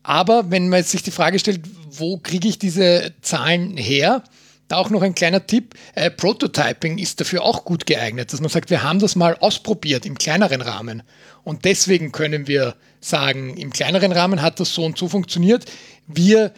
Aber 0.07 0.52
wenn 0.52 0.68
man 0.68 0.84
sich 0.84 1.02
die 1.02 1.11
Frage 1.11 1.40
stellt, 1.40 1.62
wo 1.90 2.18
kriege 2.18 2.46
ich 2.46 2.61
diese 2.61 3.12
Zahlen 3.22 3.76
her? 3.76 4.22
Da 4.68 4.76
auch 4.76 4.88
noch 4.88 5.02
ein 5.02 5.16
kleiner 5.16 5.44
Tipp. 5.44 5.74
Äh, 5.96 6.12
Prototyping 6.12 6.98
ist 6.98 7.20
dafür 7.20 7.42
auch 7.42 7.64
gut 7.64 7.86
geeignet, 7.86 8.32
dass 8.32 8.40
man 8.40 8.48
sagt, 8.48 8.70
wir 8.70 8.84
haben 8.84 9.00
das 9.00 9.16
mal 9.16 9.36
ausprobiert 9.40 10.07
im 10.07 10.16
kleineren 10.16 10.61
Rahmen. 10.61 11.02
Und 11.42 11.64
deswegen 11.64 12.12
können 12.12 12.46
wir 12.46 12.76
sagen, 13.00 13.57
im 13.57 13.72
kleineren 13.72 14.12
Rahmen 14.12 14.42
hat 14.42 14.61
das 14.61 14.72
so 14.72 14.84
und 14.84 14.96
so 14.96 15.09
funktioniert. 15.09 15.64
Wir 16.07 16.52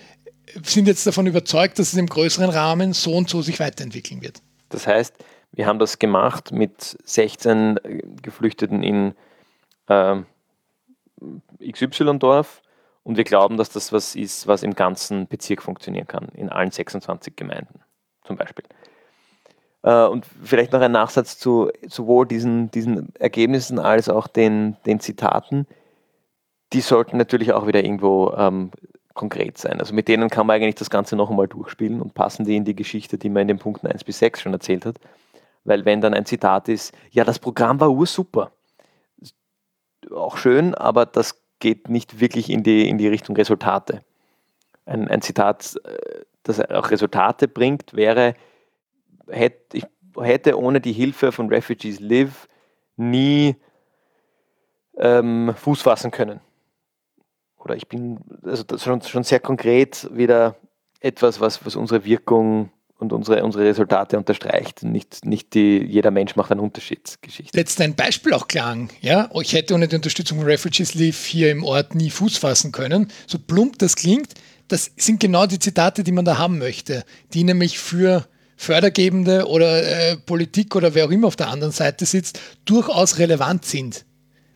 sind 0.62 0.86
jetzt 0.86 1.07
davon 1.07 1.26
überzeugt, 1.26 1.78
dass 1.78 1.94
es 1.94 1.99
im 1.99 2.07
größeren 2.07 2.51
Rahmen 2.51 2.92
so 2.92 3.14
und 3.14 3.30
so 3.30 3.40
sich 3.40 3.61
weiterentwickeln 3.61 4.20
wird. 4.20 4.42
Das 4.68 4.86
heißt, 4.86 5.14
wir 5.53 5.64
haben 5.64 5.78
das 5.78 5.99
gemacht 5.99 6.53
mit 6.53 6.99
16 7.03 7.80
Geflüchteten 8.20 8.82
in 8.82 9.14
äh, 9.86 10.16
XY-Dorf 11.72 12.61
und 13.09 13.16
wir 13.16 13.24
glauben, 13.24 13.56
dass 13.56 13.70
das 13.70 13.90
was 13.90 14.14
ist, 14.14 14.46
was 14.46 14.62
im 14.62 14.74
ganzen 14.74 15.28
Bezirk 15.28 15.62
funktionieren 15.62 16.06
kann, 16.06 16.28
in 16.34 16.50
allen 16.50 16.70
26 16.70 17.36
Gemeinden 17.36 17.80
zum 18.22 18.36
Beispiel. 18.36 18.66
Äh, 19.82 20.04
und 20.04 20.26
vielleicht 20.42 20.74
noch 20.74 20.82
ein 20.82 20.92
Nachsatz 20.92 21.38
zu 21.38 21.70
sowohl 21.86 22.26
diesen, 22.26 22.70
diesen 22.70 23.14
Ergebnissen 23.16 23.78
als 23.78 24.11
auch 24.11 24.26
den, 24.26 24.76
den 24.84 25.00
Zitaten. 25.00 25.66
Die 26.74 26.82
sollten 26.82 27.16
natürlich 27.16 27.54
auch 27.54 27.66
wieder 27.66 27.82
irgendwo 27.82 28.34
ähm, 28.36 28.72
konkret 29.14 29.56
sein. 29.56 29.80
Also 29.80 29.94
mit 29.94 30.06
denen 30.06 30.28
kann 30.28 30.46
man 30.46 30.56
eigentlich 30.56 30.74
das 30.74 30.90
Ganze 30.90 31.16
noch 31.16 31.30
einmal 31.30 31.48
durchspielen 31.48 32.02
und 32.02 32.12
passen 32.12 32.44
die 32.44 32.56
in 32.56 32.66
die 32.66 32.76
Geschichte, 32.76 33.16
die 33.16 33.30
man 33.30 33.40
in 33.40 33.48
den 33.48 33.59
Punkten 33.59 33.86
1 33.86 34.04
bis 34.04 34.18
6 34.18 34.42
schon 34.42 34.52
erzählt 34.52 34.84
hat. 34.84 34.96
Weil 35.64 35.86
wenn 35.86 36.02
dann 36.02 36.12
ein 36.12 36.26
Zitat 36.26 36.68
ist, 36.68 36.94
ja, 37.11 37.24
das 37.24 37.38
Programm 37.38 37.80
war 37.80 37.90
ursuper, 37.90 38.52
auch 40.14 40.36
schön, 40.36 40.74
aber 40.74 41.06
das 41.06 41.47
geht 41.59 41.88
nicht 41.88 42.20
wirklich 42.20 42.50
in 42.50 42.62
die, 42.62 42.88
in 42.88 42.98
die 42.98 43.09
Richtung 43.09 43.36
Resultate. 43.36 44.02
Ein, 44.86 45.09
ein 45.09 45.22
Zitat, 45.22 45.76
äh, 45.84 46.24
das 46.42 46.61
auch 46.61 46.90
Resultate 46.90 47.48
bringt, 47.48 47.94
wäre, 47.94 48.34
hätte, 49.28 49.76
ich 49.76 49.84
hätte 50.18 50.59
ohne 50.59 50.80
die 50.80 50.92
Hilfe 50.92 51.32
von 51.32 51.48
Refugees 51.48 52.00
Live 52.00 52.48
nie 52.96 53.56
ähm, 54.96 55.54
Fuß 55.54 55.82
fassen 55.82 56.11
können. 56.11 56.40
Oder 57.59 57.76
ich 57.76 57.88
bin, 57.88 58.20
also 58.42 58.62
das 58.62 58.82
schon, 58.82 59.02
schon 59.02 59.24
sehr 59.24 59.40
konkret 59.40 60.09
wieder 60.12 60.56
etwas, 61.00 61.40
was, 61.40 61.64
was 61.64 61.76
unsere 61.76 62.04
Wirkung 62.04 62.70
und 62.99 63.12
unsere, 63.12 63.44
unsere 63.44 63.64
Resultate 63.64 64.18
unterstreicht. 64.18 64.82
Nicht, 64.82 65.24
nicht 65.24 65.55
die, 65.55 65.78
jeder 65.78 66.11
Mensch 66.11 66.36
macht 66.36 66.51
einen 66.51 66.61
Unterschied 66.61 67.14
Geschichte. 67.22 67.57
Letzt 67.57 67.80
ein 67.80 67.94
Beispiel 67.94 68.34
auch 68.34 68.49
klang. 68.49 68.90
Ja? 69.01 69.30
Ich 69.40 69.53
hätte 69.53 69.74
ohne 69.74 69.88
die 69.88 69.96
Unterstützung 69.96 70.38
von 70.38 70.46
Refugees 70.46 70.94
Leave 70.94 71.16
hier 71.16 71.51
im 71.51 71.64
Ort 71.64 71.94
nie 71.94 72.11
Fuß 72.11 72.38
fassen 72.38 72.72
können. 72.72 73.11
So 73.26 73.38
plump 73.38 73.78
das 73.78 73.94
klingt, 73.96 74.34
das 74.66 74.90
sind 74.96 75.20
genau 75.20 75.46
die 75.46 75.61
Zitate, 75.61 76.03
die 76.03 76.12
man 76.12 76.24
da 76.24 76.38
haben 76.38 76.59
möchte, 76.59 77.05
die 77.32 77.44
nämlich 77.44 77.78
für 77.78 78.26
Fördergebende 78.57 79.46
oder 79.46 79.82
äh, 79.84 80.16
Politik 80.16 80.74
oder 80.74 80.94
wer 80.94 81.07
auch 81.07 81.11
immer 81.11 81.28
auf 81.28 81.36
der 81.36 81.49
anderen 81.49 81.72
Seite 81.72 82.05
sitzt, 82.05 82.40
durchaus 82.64 83.18
relevant 83.18 83.64
sind. 83.64 84.05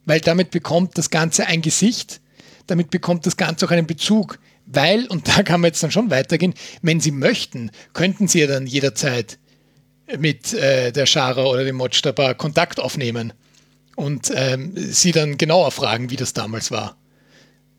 Weil 0.05 0.21
damit 0.21 0.51
bekommt 0.51 0.99
das 0.99 1.11
Ganze 1.11 1.47
ein 1.47 1.63
Gesicht, 1.63 2.21
damit 2.67 2.91
bekommt 2.91 3.25
das 3.27 3.37
Ganze 3.37 3.67
auch 3.67 3.71
einen 3.71 3.87
Bezug 3.87 4.41
weil, 4.67 5.07
und 5.07 5.29
da 5.29 5.43
kann 5.43 5.61
man 5.61 5.69
jetzt 5.69 5.83
dann 5.83 5.91
schon 5.91 6.11
weitergehen, 6.11 6.55
wenn 6.83 7.01
Sie 7.01 7.11
möchten, 7.11 7.71
könnten 7.93 8.29
Sie 8.29 8.41
ja 8.41 8.47
dann 8.47 8.67
jederzeit 8.67 9.39
mit 10.19 10.53
äh, 10.55 10.93
der 10.93 11.07
Schara 11.07 11.45
oder 11.45 11.65
dem 11.65 11.77
Mojtaba 11.77 12.35
Kontakt 12.35 12.81
aufnehmen 12.81 13.33
und 13.97 14.33
ähm, 14.35 14.73
Sie 14.77 15.13
dann 15.13 15.39
genauer 15.39 15.71
fragen, 15.71 16.11
wie 16.11 16.17
das 16.17 16.33
damals 16.33 16.71
war. 16.71 16.97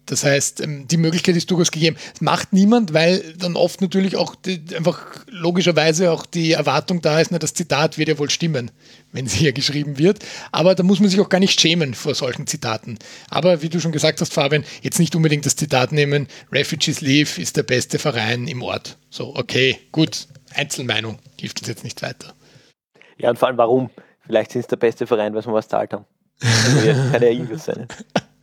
Das 0.05 0.23
heißt, 0.25 0.61
ähm, 0.61 0.87
die 0.87 0.97
Möglichkeit 0.97 1.35
ist 1.35 1.49
durchaus 1.49 1.71
gegeben. 1.71 1.95
Das 2.11 2.21
macht 2.21 2.51
niemand, 2.51 2.93
weil 2.93 3.33
dann 3.37 3.55
oft 3.55 3.81
natürlich 3.81 4.17
auch 4.17 4.35
die, 4.35 4.61
einfach 4.75 5.01
logischerweise 5.27 6.11
auch 6.11 6.25
die 6.25 6.51
Erwartung 6.51 7.01
da 7.01 7.19
ist, 7.19 7.31
na, 7.31 7.39
das 7.39 7.53
Zitat 7.53 7.97
wird 7.97 8.09
ja 8.09 8.17
wohl 8.17 8.29
stimmen, 8.29 8.71
wenn 9.13 9.25
es 9.25 9.33
hier 9.33 9.53
geschrieben 9.53 9.97
wird. 9.97 10.19
Aber 10.51 10.75
da 10.75 10.83
muss 10.83 10.99
man 10.99 11.09
sich 11.09 11.21
auch 11.21 11.29
gar 11.29 11.39
nicht 11.39 11.61
schämen 11.61 11.93
vor 11.93 12.15
solchen 12.15 12.45
Zitaten. 12.45 12.99
Aber 13.29 13.61
wie 13.61 13.69
du 13.69 13.79
schon 13.79 13.93
gesagt 13.93 14.19
hast, 14.19 14.33
Fabian, 14.33 14.65
jetzt 14.81 14.99
nicht 14.99 15.15
unbedingt 15.15 15.45
das 15.45 15.55
Zitat 15.55 15.93
nehmen, 15.93 16.27
Refugees 16.51 16.99
Leave 16.99 17.41
ist 17.41 17.55
der 17.55 17.63
beste 17.63 17.99
Verein 17.99 18.47
im 18.47 18.61
Ort. 18.61 18.97
So, 19.09 19.35
okay, 19.35 19.77
gut, 19.91 20.27
Einzelmeinung, 20.53 21.19
hilft 21.39 21.59
uns 21.59 21.69
jetzt 21.69 21.83
nicht 21.83 22.01
weiter. 22.01 22.33
Ja, 23.17 23.29
und 23.29 23.39
vor 23.39 23.47
allem 23.47 23.57
warum? 23.57 23.89
Vielleicht 24.25 24.51
sind 24.51 24.61
es 24.61 24.67
der 24.67 24.77
beste 24.77 25.07
Verein, 25.07 25.33
weil 25.33 25.45
wir 25.45 25.53
was 25.53 25.67
zahlt 25.67 25.93
haben. 25.93 26.05
Also, 26.41 27.11
kann 27.11 27.21
ja 27.21 27.29
irgendwas 27.29 27.65
sein. 27.65 27.87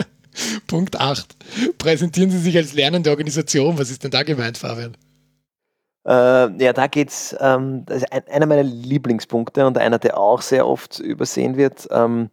Punkt 0.67 0.99
8. 0.99 1.37
Präsentieren 1.79 2.31
Sie 2.31 2.39
sich 2.39 2.57
als 2.57 2.73
lernende 2.73 3.11
Organisation. 3.11 3.79
Was 3.79 3.91
ist 3.91 4.05
denn 4.05 4.11
da 4.11 4.23
gemeint, 4.23 4.59
Fabian? 4.59 4.97
Äh, 6.07 6.63
ja, 6.63 6.73
da 6.73 6.87
geht 6.87 7.11
es, 7.11 7.37
ähm, 7.41 7.85
das 7.87 7.99
ist 7.99 8.13
ein, 8.13 8.23
einer 8.29 8.47
meiner 8.47 8.63
Lieblingspunkte 8.63 9.67
und 9.67 9.77
einer, 9.77 9.99
der 9.99 10.19
auch 10.19 10.41
sehr 10.41 10.67
oft 10.67 10.99
übersehen 10.99 11.57
wird. 11.57 11.89
Ähm, 11.91 12.31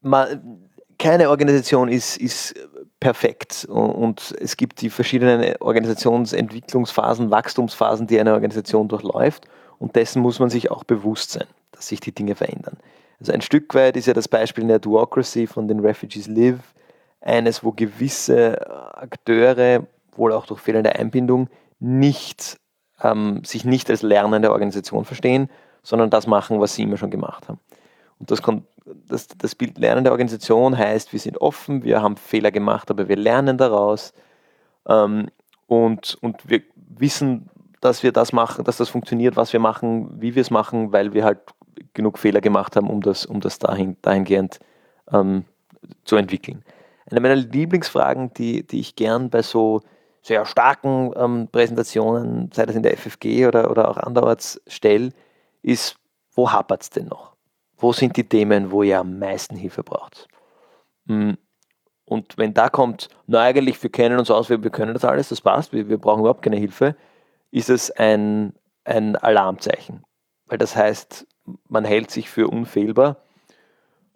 man, 0.00 0.70
keine 0.98 1.30
Organisation 1.30 1.88
ist, 1.88 2.16
ist 2.16 2.54
perfekt 3.00 3.66
und, 3.68 3.90
und 3.90 4.34
es 4.40 4.56
gibt 4.56 4.80
die 4.80 4.90
verschiedenen 4.90 5.56
Organisationsentwicklungsphasen, 5.60 7.30
Wachstumsphasen, 7.30 8.06
die 8.06 8.20
eine 8.20 8.32
Organisation 8.32 8.88
durchläuft 8.88 9.46
und 9.78 9.96
dessen 9.96 10.22
muss 10.22 10.38
man 10.38 10.50
sich 10.50 10.70
auch 10.70 10.84
bewusst 10.84 11.32
sein, 11.32 11.46
dass 11.72 11.88
sich 11.88 12.00
die 12.00 12.14
Dinge 12.14 12.34
verändern. 12.34 12.76
Also 13.18 13.32
ein 13.32 13.42
Stück 13.42 13.74
weit 13.74 13.96
ist 13.96 14.06
ja 14.06 14.14
das 14.14 14.28
Beispiel 14.28 14.62
in 14.62 14.68
der 14.68 14.78
Duocracy 14.78 15.46
von 15.46 15.68
den 15.68 15.80
Refugees 15.80 16.26
Live 16.26 16.74
eines, 17.20 17.62
wo 17.62 17.72
gewisse 17.72 18.58
Akteure, 18.96 19.86
wohl 20.16 20.32
auch 20.32 20.46
durch 20.46 20.60
fehlende 20.60 20.94
Einbindung, 20.96 21.48
nicht, 21.78 22.58
ähm, 23.02 23.44
sich 23.44 23.64
nicht 23.64 23.90
als 23.90 24.02
lernende 24.02 24.50
Organisation 24.52 25.04
verstehen, 25.04 25.48
sondern 25.82 26.10
das 26.10 26.26
machen, 26.26 26.60
was 26.60 26.74
sie 26.74 26.82
immer 26.82 26.96
schon 26.96 27.10
gemacht 27.10 27.48
haben. 27.48 27.60
Und 28.18 28.30
das, 28.30 28.42
das, 29.08 29.28
das 29.28 29.54
Bild 29.54 29.78
lernende 29.78 30.10
Organisation 30.10 30.76
heißt, 30.76 31.12
wir 31.12 31.20
sind 31.20 31.40
offen, 31.40 31.84
wir 31.84 32.02
haben 32.02 32.16
Fehler 32.16 32.50
gemacht, 32.50 32.90
aber 32.90 33.08
wir 33.08 33.16
lernen 33.16 33.56
daraus 33.56 34.12
ähm, 34.88 35.28
und, 35.66 36.18
und 36.20 36.48
wir 36.48 36.62
wissen, 36.76 37.48
dass 37.80 38.02
wir 38.02 38.12
das 38.12 38.32
machen, 38.32 38.64
dass 38.64 38.76
das 38.76 38.90
funktioniert, 38.90 39.36
was 39.36 39.52
wir 39.52 39.60
machen, 39.60 40.20
wie 40.20 40.34
wir 40.34 40.42
es 40.42 40.50
machen, 40.50 40.92
weil 40.92 41.14
wir 41.14 41.24
halt 41.24 41.38
genug 41.94 42.18
Fehler 42.18 42.40
gemacht 42.40 42.76
haben, 42.76 42.90
um 42.90 43.00
das, 43.00 43.24
um 43.24 43.40
das 43.40 43.58
dahin, 43.58 43.96
dahingehend 44.02 44.60
ähm, 45.12 45.44
zu 46.04 46.16
entwickeln. 46.16 46.62
Eine 47.10 47.20
meiner 47.20 47.36
Lieblingsfragen, 47.36 48.34
die, 48.34 48.66
die 48.66 48.80
ich 48.80 48.96
gern 48.96 49.30
bei 49.30 49.42
so 49.42 49.80
sehr 50.22 50.44
starken 50.44 51.12
ähm, 51.16 51.48
Präsentationen, 51.50 52.50
sei 52.52 52.66
das 52.66 52.76
in 52.76 52.82
der 52.82 52.96
FFG 52.96 53.46
oder, 53.46 53.70
oder 53.70 53.88
auch 53.88 53.96
anderorts, 53.96 54.60
stelle, 54.66 55.10
ist, 55.62 55.96
wo 56.32 56.50
hapert 56.50 56.82
es 56.82 56.90
denn 56.90 57.06
noch? 57.06 57.34
Wo 57.76 57.92
sind 57.92 58.16
die 58.16 58.28
Themen, 58.28 58.70
wo 58.70 58.82
ihr 58.82 58.98
am 58.98 59.18
meisten 59.18 59.56
Hilfe 59.56 59.82
braucht? 59.82 60.28
Hm. 61.06 61.38
Und 62.04 62.36
wenn 62.36 62.54
da 62.54 62.68
kommt, 62.68 63.08
na 63.26 63.42
eigentlich, 63.42 63.82
wir 63.82 63.90
kennen 63.90 64.18
uns 64.18 64.30
aus, 64.30 64.50
wir, 64.50 64.62
wir 64.62 64.70
können 64.70 64.94
das 64.94 65.04
alles, 65.04 65.28
das 65.28 65.40
passt, 65.40 65.72
wir, 65.72 65.88
wir 65.88 65.98
brauchen 65.98 66.20
überhaupt 66.20 66.42
keine 66.42 66.56
Hilfe, 66.56 66.96
ist 67.50 67.70
es 67.70 67.90
ein, 67.90 68.52
ein 68.84 69.16
Alarmzeichen. 69.16 70.04
Weil 70.46 70.58
das 70.58 70.74
heißt, 70.74 71.26
man 71.68 71.84
hält 71.84 72.10
sich 72.10 72.28
für 72.28 72.48
unfehlbar 72.48 73.16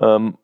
ähm, 0.01 0.37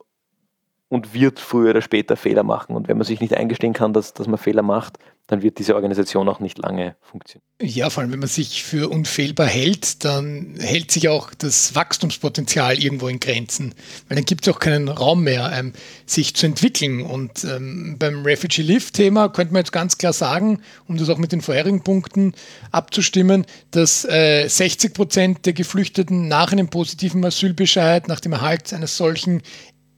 und 0.91 1.15
wird 1.15 1.39
früher 1.39 1.71
oder 1.71 1.83
später 1.83 2.17
Fehler 2.17 2.43
machen. 2.43 2.75
Und 2.75 2.89
wenn 2.89 2.99
man 2.99 3.07
sich 3.07 3.21
nicht 3.21 3.33
eingestehen 3.33 3.73
kann, 3.73 3.93
dass, 3.93 4.13
dass 4.13 4.27
man 4.27 4.39
Fehler 4.39 4.63
macht, 4.63 4.99
dann 5.29 5.41
wird 5.43 5.61
diese 5.61 5.77
Organisation 5.77 6.29
auch 6.29 6.41
nicht 6.41 6.59
lange 6.59 6.97
funktionieren. 7.01 7.47
Ja, 7.63 7.89
vor 7.91 8.01
allem, 8.01 8.11
wenn 8.11 8.19
man 8.19 8.29
sich 8.29 8.65
für 8.65 8.89
unfehlbar 8.89 9.47
hält, 9.47 10.05
dann 10.05 10.57
hält 10.59 10.91
sich 10.91 11.09
auch 11.09 11.33
das 11.33 11.77
Wachstumspotenzial 11.77 12.77
irgendwo 12.77 13.07
in 13.07 13.21
Grenzen, 13.21 13.73
weil 14.09 14.17
dann 14.17 14.25
gibt 14.25 14.45
es 14.45 14.53
auch 14.53 14.59
keinen 14.59 14.89
Raum 14.89 15.23
mehr, 15.23 15.53
ähm, 15.55 15.75
sich 16.07 16.35
zu 16.35 16.47
entwickeln. 16.47 17.03
Und 17.03 17.45
ähm, 17.45 17.95
beim 17.97 18.25
Refugee 18.25 18.63
Live-Thema 18.63 19.29
könnte 19.29 19.53
man 19.53 19.61
jetzt 19.61 19.73
ganz 19.73 19.97
klar 19.97 20.13
sagen, 20.13 20.61
um 20.89 20.97
das 20.97 21.09
auch 21.09 21.19
mit 21.19 21.31
den 21.31 21.41
vorherigen 21.41 21.85
Punkten 21.85 22.35
abzustimmen, 22.73 23.47
dass 23.71 24.05
äh, 24.07 24.49
60 24.49 24.93
Prozent 24.93 25.47
der 25.47 25.53
Geflüchteten 25.53 26.27
nach 26.27 26.51
einem 26.51 26.69
positiven 26.69 27.25
Asylbescheid, 27.25 28.09
nach 28.09 28.19
dem 28.19 28.33
Erhalt 28.33 28.73
eines 28.73 28.97
solchen 28.97 29.43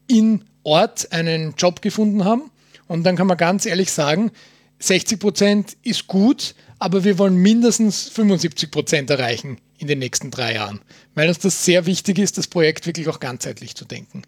in 0.06 0.44
Ort 0.64 1.12
einen 1.12 1.54
Job 1.56 1.82
gefunden 1.82 2.24
haben. 2.24 2.50
Und 2.88 3.04
dann 3.04 3.16
kann 3.16 3.26
man 3.26 3.36
ganz 3.36 3.66
ehrlich 3.66 3.90
sagen, 3.90 4.30
60 4.78 5.20
Prozent 5.20 5.76
ist 5.82 6.06
gut, 6.06 6.54
aber 6.78 7.04
wir 7.04 7.18
wollen 7.18 7.36
mindestens 7.36 8.08
75 8.08 8.70
Prozent 8.70 9.10
erreichen 9.10 9.58
in 9.78 9.86
den 9.86 10.00
nächsten 10.00 10.30
drei 10.30 10.54
Jahren, 10.54 10.80
weil 11.14 11.28
uns 11.28 11.38
das 11.38 11.64
sehr 11.64 11.86
wichtig 11.86 12.18
ist, 12.18 12.38
das 12.38 12.48
Projekt 12.48 12.86
wirklich 12.86 13.08
auch 13.08 13.20
ganzheitlich 13.20 13.76
zu 13.76 13.84
denken. 13.84 14.22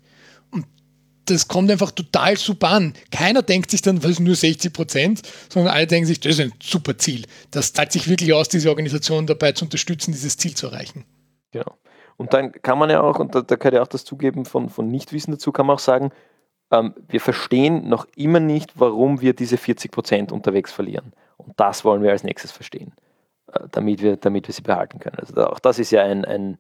Und 0.51 0.67
das 1.25 1.49
kommt 1.49 1.71
einfach 1.71 1.91
total 1.91 2.37
super 2.37 2.69
an. 2.69 2.95
Keiner 3.11 3.43
denkt 3.43 3.71
sich 3.71 3.83
dann, 3.83 4.05
was 4.05 4.21
nur 4.21 4.37
60 4.37 4.73
Prozent, 4.73 5.23
sondern 5.53 5.75
alle 5.75 5.87
denken 5.87 6.07
sich, 6.07 6.21
das 6.21 6.35
ist 6.35 6.41
ein 6.41 6.53
super 6.63 6.97
Ziel. 6.99 7.25
Das 7.51 7.73
zahlt 7.73 7.93
sich 7.93 8.09
wirklich 8.09 8.33
aus, 8.33 8.49
diese 8.49 8.69
Organisation 8.69 9.27
dabei 9.27 9.53
zu 9.53 9.65
unterstützen, 9.65 10.13
dieses 10.13 10.37
Ziel 10.37 10.55
zu 10.55 10.69
erreichen. 10.69 11.05
Genau. 11.51 11.77
Und 12.17 12.33
dann 12.33 12.53
kann 12.53 12.79
man 12.79 12.91
ja 12.91 13.01
auch, 13.03 13.19
und 13.19 13.35
da, 13.35 13.43
da 13.43 13.57
gehört 13.57 13.75
ja 13.75 13.83
auch 13.83 13.89
das 13.89 14.05
Zugeben 14.05 14.45
von, 14.45 14.69
von 14.69 14.89
Nichtwissen 14.89 15.33
dazu, 15.33 15.53
kann 15.53 15.67
man 15.67 15.75
auch 15.75 15.81
sagen, 15.81 16.11
ähm, 16.71 16.95
wir 17.09 17.21
verstehen 17.21 17.89
noch 17.89 18.07
immer 18.17 18.41
nicht, 18.41 18.79
warum 18.81 19.21
wir 19.21 19.35
diese 19.35 19.57
40 19.57 19.91
Prozent 19.91 20.33
unterwegs 20.33 20.73
verlieren. 20.73 21.13
Und 21.37 21.59
das 21.59 21.85
wollen 21.85 22.03
wir 22.03 22.11
als 22.11 22.25
nächstes 22.25 22.53
verstehen, 22.53 22.93
äh, 23.53 23.61
damit, 23.71 24.03
wir, 24.03 24.17
damit 24.17 24.49
wir 24.49 24.55
sie 24.55 24.63
behalten 24.63 24.99
können. 24.99 25.17
Also 25.19 25.47
auch 25.47 25.59
das 25.59 25.79
ist 25.79 25.91
ja 25.91 26.03
ein, 26.03 26.25
ein 26.25 26.59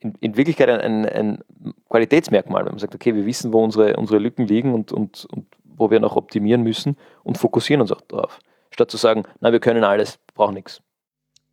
in, 0.00 0.14
in, 0.20 0.36
Wirklichkeit 0.36 0.68
ein, 0.68 1.06
ein, 1.06 1.44
Qualitätsmerkmal, 1.88 2.64
wenn 2.64 2.72
man 2.72 2.78
sagt, 2.78 2.94
okay, 2.94 3.14
wir 3.14 3.26
wissen, 3.26 3.52
wo 3.52 3.62
unsere, 3.62 3.96
unsere 3.96 4.18
Lücken 4.18 4.46
liegen 4.46 4.72
und, 4.74 4.92
und, 4.92 5.26
und 5.26 5.46
wo 5.64 5.90
wir 5.90 6.00
noch 6.00 6.16
optimieren 6.16 6.62
müssen 6.62 6.96
und 7.24 7.38
fokussieren 7.38 7.80
uns 7.80 7.92
auch 7.92 8.00
darauf. 8.02 8.38
Statt 8.70 8.90
zu 8.90 8.96
sagen, 8.96 9.24
na, 9.40 9.52
wir 9.52 9.60
können 9.60 9.84
alles, 9.84 10.18
brauchen 10.34 10.54
nichts. 10.54 10.82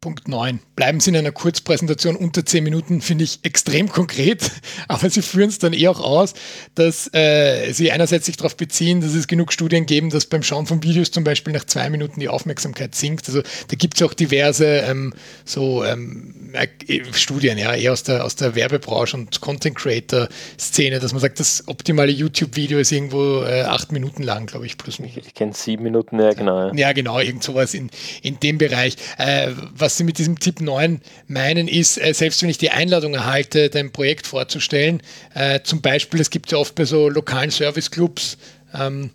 Punkt 0.06 0.28
9. 0.28 0.60
Bleiben 0.76 1.00
Sie 1.00 1.10
in 1.10 1.18
einer 1.18 1.32
Kurzpräsentation 1.32 2.16
unter 2.16 2.46
10 2.46 2.64
Minuten, 2.64 3.02
finde 3.02 3.24
ich 3.24 3.40
extrem 3.42 3.90
konkret, 3.90 4.52
aber 4.88 5.10
Sie 5.10 5.24
führen 5.24 5.50
es 5.50 5.58
dann 5.58 5.74
eh 5.74 5.88
auch 5.88 6.00
aus, 6.00 6.36
dass 6.76 7.12
äh, 7.12 7.72
Sie 7.72 7.92
einerseits 7.92 8.28
sich 8.28 8.38
darauf 8.38 8.56
beziehen, 8.56 9.02
dass 9.02 9.16
es 9.16 9.26
genug 9.26 9.52
Studien 9.52 9.88
geben, 9.88 10.12
dass 10.12 10.28
beim 10.28 10.44
Schauen 10.44 10.68
von 10.68 10.84
Videos 10.84 11.10
zum 11.10 11.24
Beispiel 11.24 11.54
nach 11.54 11.64
zwei 11.64 11.90
Minuten 11.90 12.20
die 12.20 12.30
Aufmerksamkeit 12.30 12.94
sinkt. 12.94 13.28
Also 13.28 13.42
da 13.42 13.76
gibt 13.76 13.96
es 13.96 14.04
auch 14.04 14.14
diverse 14.14 14.68
ähm, 14.82 15.12
so 15.44 15.84
ähm, 15.84 16.54
äh, 16.54 16.68
Studien, 17.12 17.58
ja, 17.58 17.74
eher 17.74 17.92
aus 17.92 18.04
der, 18.04 18.26
aus 18.26 18.36
der 18.36 18.54
Werbebranche 18.54 19.18
und 19.18 19.42
Content 19.42 19.76
Creator 19.76 20.30
Szene, 20.60 21.00
dass 21.00 21.14
man 21.14 21.20
sagt, 21.20 21.40
das 21.40 21.68
optimale 21.68 22.12
YouTube-Video 22.12 22.78
ist 22.78 22.92
irgendwo 22.92 23.42
äh, 23.42 23.64
acht 23.64 23.92
Minuten 23.92 24.22
lang, 24.22 24.46
glaube 24.46 24.68
ich, 24.68 24.78
plus 24.78 25.00
minus. 25.00 25.18
Ich, 25.18 25.28
ich 25.30 25.34
kenne 25.34 25.54
sieben 25.54 25.82
Minuten, 25.82 26.20
ja 26.20 26.34
genau. 26.34 26.68
Ja, 26.68 26.74
ja 26.76 26.94
genau, 26.94 27.20
irgend 27.20 27.42
sowas 27.42 27.74
in, 27.74 27.90
in 28.22 28.40
dem 28.40 28.60
Bereich. 28.60 28.98
Äh, 29.18 29.50
Sie 29.98 30.04
mit 30.04 30.18
diesem 30.18 30.40
Tipp 30.40 30.62
9 30.62 31.02
meinen, 31.28 31.68
ist, 31.68 31.98
äh, 31.98 32.14
selbst 32.14 32.42
wenn 32.42 32.50
ich 32.50 32.58
die 32.58 32.72
Einladung 32.72 33.14
erhalte, 33.14 33.70
dein 33.70 33.92
Projekt 33.92 34.28
vorzustellen, 34.28 35.02
äh, 35.34 35.62
zum 35.64 35.82
Beispiel, 35.82 36.22
es 36.22 36.30
gibt 36.30 36.52
ja 36.52 36.58
oft 36.58 36.76
bei 36.76 36.86
so 36.86 37.10
lokalen 37.10 37.52
Serviceclubs, 37.52 38.38
ähm, 38.74 39.12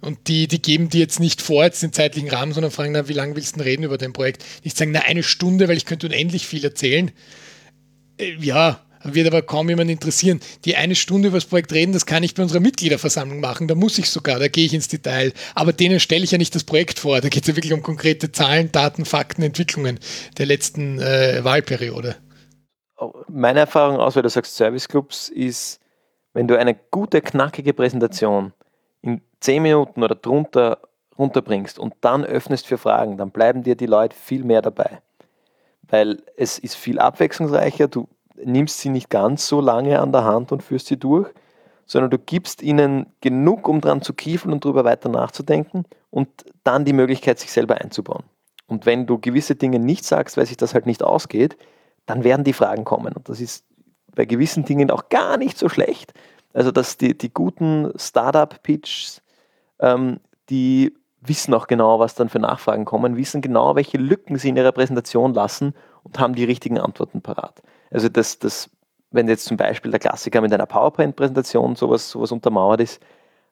und 0.00 0.28
die, 0.28 0.46
die 0.46 0.62
geben 0.62 0.88
die 0.88 1.00
jetzt 1.00 1.18
nicht 1.20 1.42
vor, 1.42 1.64
jetzt 1.64 1.82
den 1.82 1.92
zeitlichen 1.92 2.28
Rahmen, 2.28 2.52
sondern 2.52 2.70
fragen, 2.70 2.92
na, 2.92 3.08
wie 3.08 3.12
lange 3.12 3.34
willst 3.34 3.56
du 3.56 3.60
reden 3.64 3.82
über 3.82 3.98
dein 3.98 4.12
Projekt? 4.12 4.44
Nicht 4.62 4.76
sagen, 4.76 4.92
na, 4.92 5.00
eine 5.00 5.22
Stunde, 5.22 5.68
weil 5.68 5.76
ich 5.76 5.84
könnte 5.84 6.06
unendlich 6.06 6.46
viel 6.46 6.62
erzählen. 6.62 7.10
Äh, 8.18 8.34
ja, 8.40 8.85
wird 9.14 9.26
aber 9.26 9.42
kaum 9.42 9.68
jemand 9.68 9.90
interessieren. 9.90 10.40
Die 10.64 10.76
eine 10.76 10.94
Stunde 10.94 11.28
über 11.28 11.36
das 11.36 11.46
Projekt 11.46 11.72
reden, 11.72 11.92
das 11.92 12.06
kann 12.06 12.22
ich 12.22 12.34
bei 12.34 12.42
unserer 12.42 12.60
Mitgliederversammlung 12.60 13.40
machen. 13.40 13.68
Da 13.68 13.74
muss 13.74 13.98
ich 13.98 14.10
sogar, 14.10 14.38
da 14.38 14.48
gehe 14.48 14.66
ich 14.66 14.74
ins 14.74 14.88
Detail. 14.88 15.32
Aber 15.54 15.72
denen 15.72 16.00
stelle 16.00 16.24
ich 16.24 16.30
ja 16.30 16.38
nicht 16.38 16.54
das 16.54 16.64
Projekt 16.64 16.98
vor. 16.98 17.20
Da 17.20 17.28
geht 17.28 17.42
es 17.42 17.48
ja 17.48 17.56
wirklich 17.56 17.72
um 17.72 17.82
konkrete 17.82 18.32
Zahlen, 18.32 18.72
Daten, 18.72 19.04
Fakten, 19.04 19.42
Entwicklungen 19.42 19.98
der 20.38 20.46
letzten 20.46 21.00
äh, 21.00 21.44
Wahlperiode. 21.44 22.16
Meine 23.28 23.60
Erfahrung 23.60 23.98
aus, 23.98 24.16
weil 24.16 24.22
du 24.22 24.30
sagst 24.30 24.56
Serviceclubs, 24.56 25.28
ist, 25.28 25.80
wenn 26.32 26.48
du 26.48 26.58
eine 26.58 26.74
gute, 26.74 27.20
knackige 27.20 27.74
Präsentation 27.74 28.52
in 29.02 29.20
zehn 29.40 29.62
Minuten 29.62 30.02
oder 30.02 30.14
drunter 30.14 30.78
runterbringst 31.18 31.78
und 31.78 31.94
dann 32.00 32.24
öffnest 32.24 32.66
für 32.66 32.78
Fragen, 32.78 33.16
dann 33.16 33.30
bleiben 33.30 33.62
dir 33.62 33.76
die 33.76 33.86
Leute 33.86 34.16
viel 34.16 34.44
mehr 34.44 34.62
dabei. 34.62 35.00
Weil 35.88 36.22
es 36.36 36.58
ist 36.58 36.74
viel 36.74 36.98
abwechslungsreicher, 36.98 37.88
du 37.88 38.08
nimmst 38.44 38.80
sie 38.80 38.88
nicht 38.88 39.10
ganz 39.10 39.46
so 39.46 39.60
lange 39.60 40.00
an 40.00 40.12
der 40.12 40.24
Hand 40.24 40.52
und 40.52 40.62
führst 40.62 40.86
sie 40.86 40.96
durch, 40.96 41.28
sondern 41.86 42.10
du 42.10 42.18
gibst 42.18 42.62
ihnen 42.62 43.06
genug, 43.20 43.68
um 43.68 43.80
dran 43.80 44.02
zu 44.02 44.12
kiefeln 44.12 44.52
und 44.52 44.64
darüber 44.64 44.84
weiter 44.84 45.08
nachzudenken 45.08 45.84
und 46.10 46.28
dann 46.64 46.84
die 46.84 46.92
Möglichkeit, 46.92 47.38
sich 47.38 47.52
selber 47.52 47.80
einzubauen. 47.80 48.24
Und 48.66 48.86
wenn 48.86 49.06
du 49.06 49.18
gewisse 49.18 49.54
Dinge 49.54 49.78
nicht 49.78 50.04
sagst, 50.04 50.36
weil 50.36 50.46
sich 50.46 50.56
das 50.56 50.74
halt 50.74 50.86
nicht 50.86 51.02
ausgeht, 51.02 51.56
dann 52.06 52.24
werden 52.24 52.44
die 52.44 52.52
Fragen 52.52 52.84
kommen. 52.84 53.12
Und 53.12 53.28
das 53.28 53.40
ist 53.40 53.64
bei 54.14 54.24
gewissen 54.24 54.64
Dingen 54.64 54.90
auch 54.90 55.08
gar 55.08 55.36
nicht 55.36 55.56
so 55.58 55.68
schlecht. 55.68 56.12
Also, 56.52 56.72
dass 56.72 56.96
die, 56.96 57.16
die 57.16 57.32
guten 57.32 57.92
Startup-Pitches, 57.96 59.22
ähm, 59.78 60.20
die 60.48 60.94
wissen 61.20 61.54
auch 61.54 61.66
genau, 61.66 61.98
was 61.98 62.14
dann 62.14 62.28
für 62.28 62.38
Nachfragen 62.38 62.84
kommen, 62.84 63.16
wissen 63.16 63.42
genau, 63.42 63.76
welche 63.76 63.98
Lücken 63.98 64.38
sie 64.38 64.48
in 64.48 64.56
ihrer 64.56 64.72
Präsentation 64.72 65.34
lassen 65.34 65.74
und 66.02 66.18
haben 66.18 66.34
die 66.34 66.44
richtigen 66.44 66.78
Antworten 66.78 67.20
parat. 67.20 67.62
Also 67.90 68.08
das, 68.08 68.38
das, 68.38 68.70
wenn 69.10 69.28
jetzt 69.28 69.44
zum 69.44 69.56
Beispiel 69.56 69.90
der 69.90 70.00
Klassiker 70.00 70.40
mit 70.40 70.52
einer 70.52 70.66
PowerPoint-Präsentation 70.66 71.76
sowas, 71.76 72.10
sowas 72.10 72.32
untermauert 72.32 72.80
ist, 72.80 73.02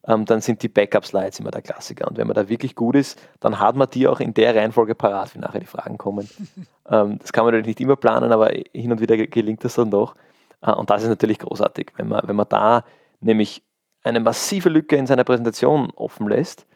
ähm, 0.07 0.25
dann 0.27 0.41
sind 0.41 0.63
die 0.63 0.69
Backup-Slides 0.69 1.41
immer 1.41 1.51
der 1.51 1.63
Klassiker. 1.63 2.07
Und 2.09 2.19
wenn 2.19 2.27
man 2.27 2.35
da 2.35 2.49
wirklich 2.49 2.75
gut 2.75 2.97
ist, 2.97 3.21
dann 3.41 3.59
hat 3.59 3.75
man 3.77 3.89
die 3.91 4.07
auch 4.07 4.21
in 4.21 4.35
der 4.35 4.55
Reihenfolge 4.55 4.95
parat, 4.95 5.35
wie 5.35 5.39
nachher 5.39 5.61
die 5.61 5.67
Fragen 5.67 5.97
kommen. 5.99 6.29
ähm, 6.91 7.19
das 7.19 7.33
kann 7.33 7.45
man 7.45 7.53
natürlich 7.55 7.79
nicht 7.79 7.81
immer 7.81 7.97
planen, 7.97 8.33
aber 8.33 8.51
hin 8.73 8.93
und 8.93 9.01
wieder 9.01 9.17
gelingt 9.17 9.65
das 9.65 9.75
dann 9.75 9.91
doch. 9.91 10.15
Äh, 10.61 10.73
und 10.73 10.91
das 10.91 11.03
ist 11.03 11.09
natürlich 11.09 11.39
großartig, 11.39 11.93
wenn 11.97 12.09
man, 12.09 12.27
wenn 12.27 12.37
man 12.37 12.49
da 12.49 12.85
nämlich 13.21 13.63
eine 14.03 14.21
massive 14.21 14.69
Lücke 14.69 14.97
in 14.97 15.07
seiner 15.07 15.25
Präsentation 15.25 15.91
offen 15.97 16.29
lässt, 16.29 16.67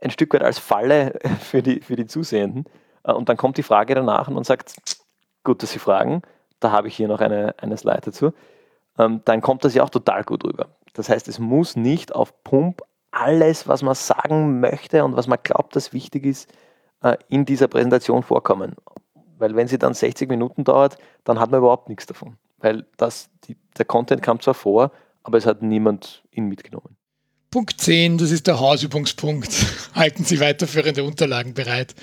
ein 0.00 0.10
Stück 0.10 0.32
weit 0.34 0.42
als 0.42 0.58
Falle 0.58 1.18
für 1.40 1.62
die, 1.62 1.80
für 1.80 1.96
die 1.96 2.06
Zusehenden. 2.06 2.64
Äh, 3.02 3.12
und 3.12 3.28
dann 3.28 3.36
kommt 3.36 3.56
die 3.56 3.62
Frage 3.64 3.94
danach 3.94 4.28
und 4.28 4.34
man 4.34 4.44
sagt, 4.44 4.74
gut, 5.42 5.62
dass 5.62 5.72
Sie 5.72 5.78
fragen, 5.80 6.22
da 6.60 6.70
habe 6.70 6.88
ich 6.88 6.96
hier 6.96 7.08
noch 7.08 7.20
eine, 7.20 7.54
eine 7.58 7.76
Slide 7.76 8.02
dazu, 8.02 8.32
ähm, 8.98 9.20
dann 9.24 9.40
kommt 9.40 9.64
das 9.64 9.74
ja 9.74 9.82
auch 9.82 9.90
total 9.90 10.24
gut 10.24 10.44
rüber. 10.44 10.68
Das 10.94 11.08
heißt, 11.08 11.28
es 11.28 11.38
muss 11.38 11.76
nicht 11.76 12.14
auf 12.14 12.42
Pump 12.44 12.82
alles, 13.10 13.68
was 13.68 13.82
man 13.82 13.94
sagen 13.94 14.60
möchte 14.60 15.04
und 15.04 15.16
was 15.16 15.26
man 15.26 15.38
glaubt, 15.42 15.76
dass 15.76 15.92
wichtig 15.92 16.24
ist, 16.24 16.52
äh, 17.02 17.16
in 17.28 17.44
dieser 17.44 17.68
Präsentation 17.68 18.22
vorkommen. 18.22 18.76
Weil 19.38 19.54
wenn 19.54 19.68
sie 19.68 19.78
dann 19.78 19.94
60 19.94 20.28
Minuten 20.28 20.64
dauert, 20.64 20.98
dann 21.24 21.38
hat 21.38 21.50
man 21.50 21.58
überhaupt 21.58 21.88
nichts 21.88 22.06
davon. 22.06 22.36
Weil 22.58 22.86
das, 22.96 23.30
die, 23.44 23.56
der 23.76 23.84
Content 23.84 24.22
kam 24.22 24.40
zwar 24.40 24.54
vor, 24.54 24.92
aber 25.22 25.38
es 25.38 25.46
hat 25.46 25.62
niemand 25.62 26.24
ihn 26.30 26.46
mitgenommen. 26.46 26.96
Punkt 27.56 27.80
10, 27.80 28.18
das 28.18 28.32
ist 28.32 28.48
der 28.48 28.60
Hausübungspunkt. 28.60 29.48
Halten 29.94 30.26
Sie 30.26 30.40
weiterführende 30.40 31.04
Unterlagen 31.04 31.54
bereit. 31.54 31.94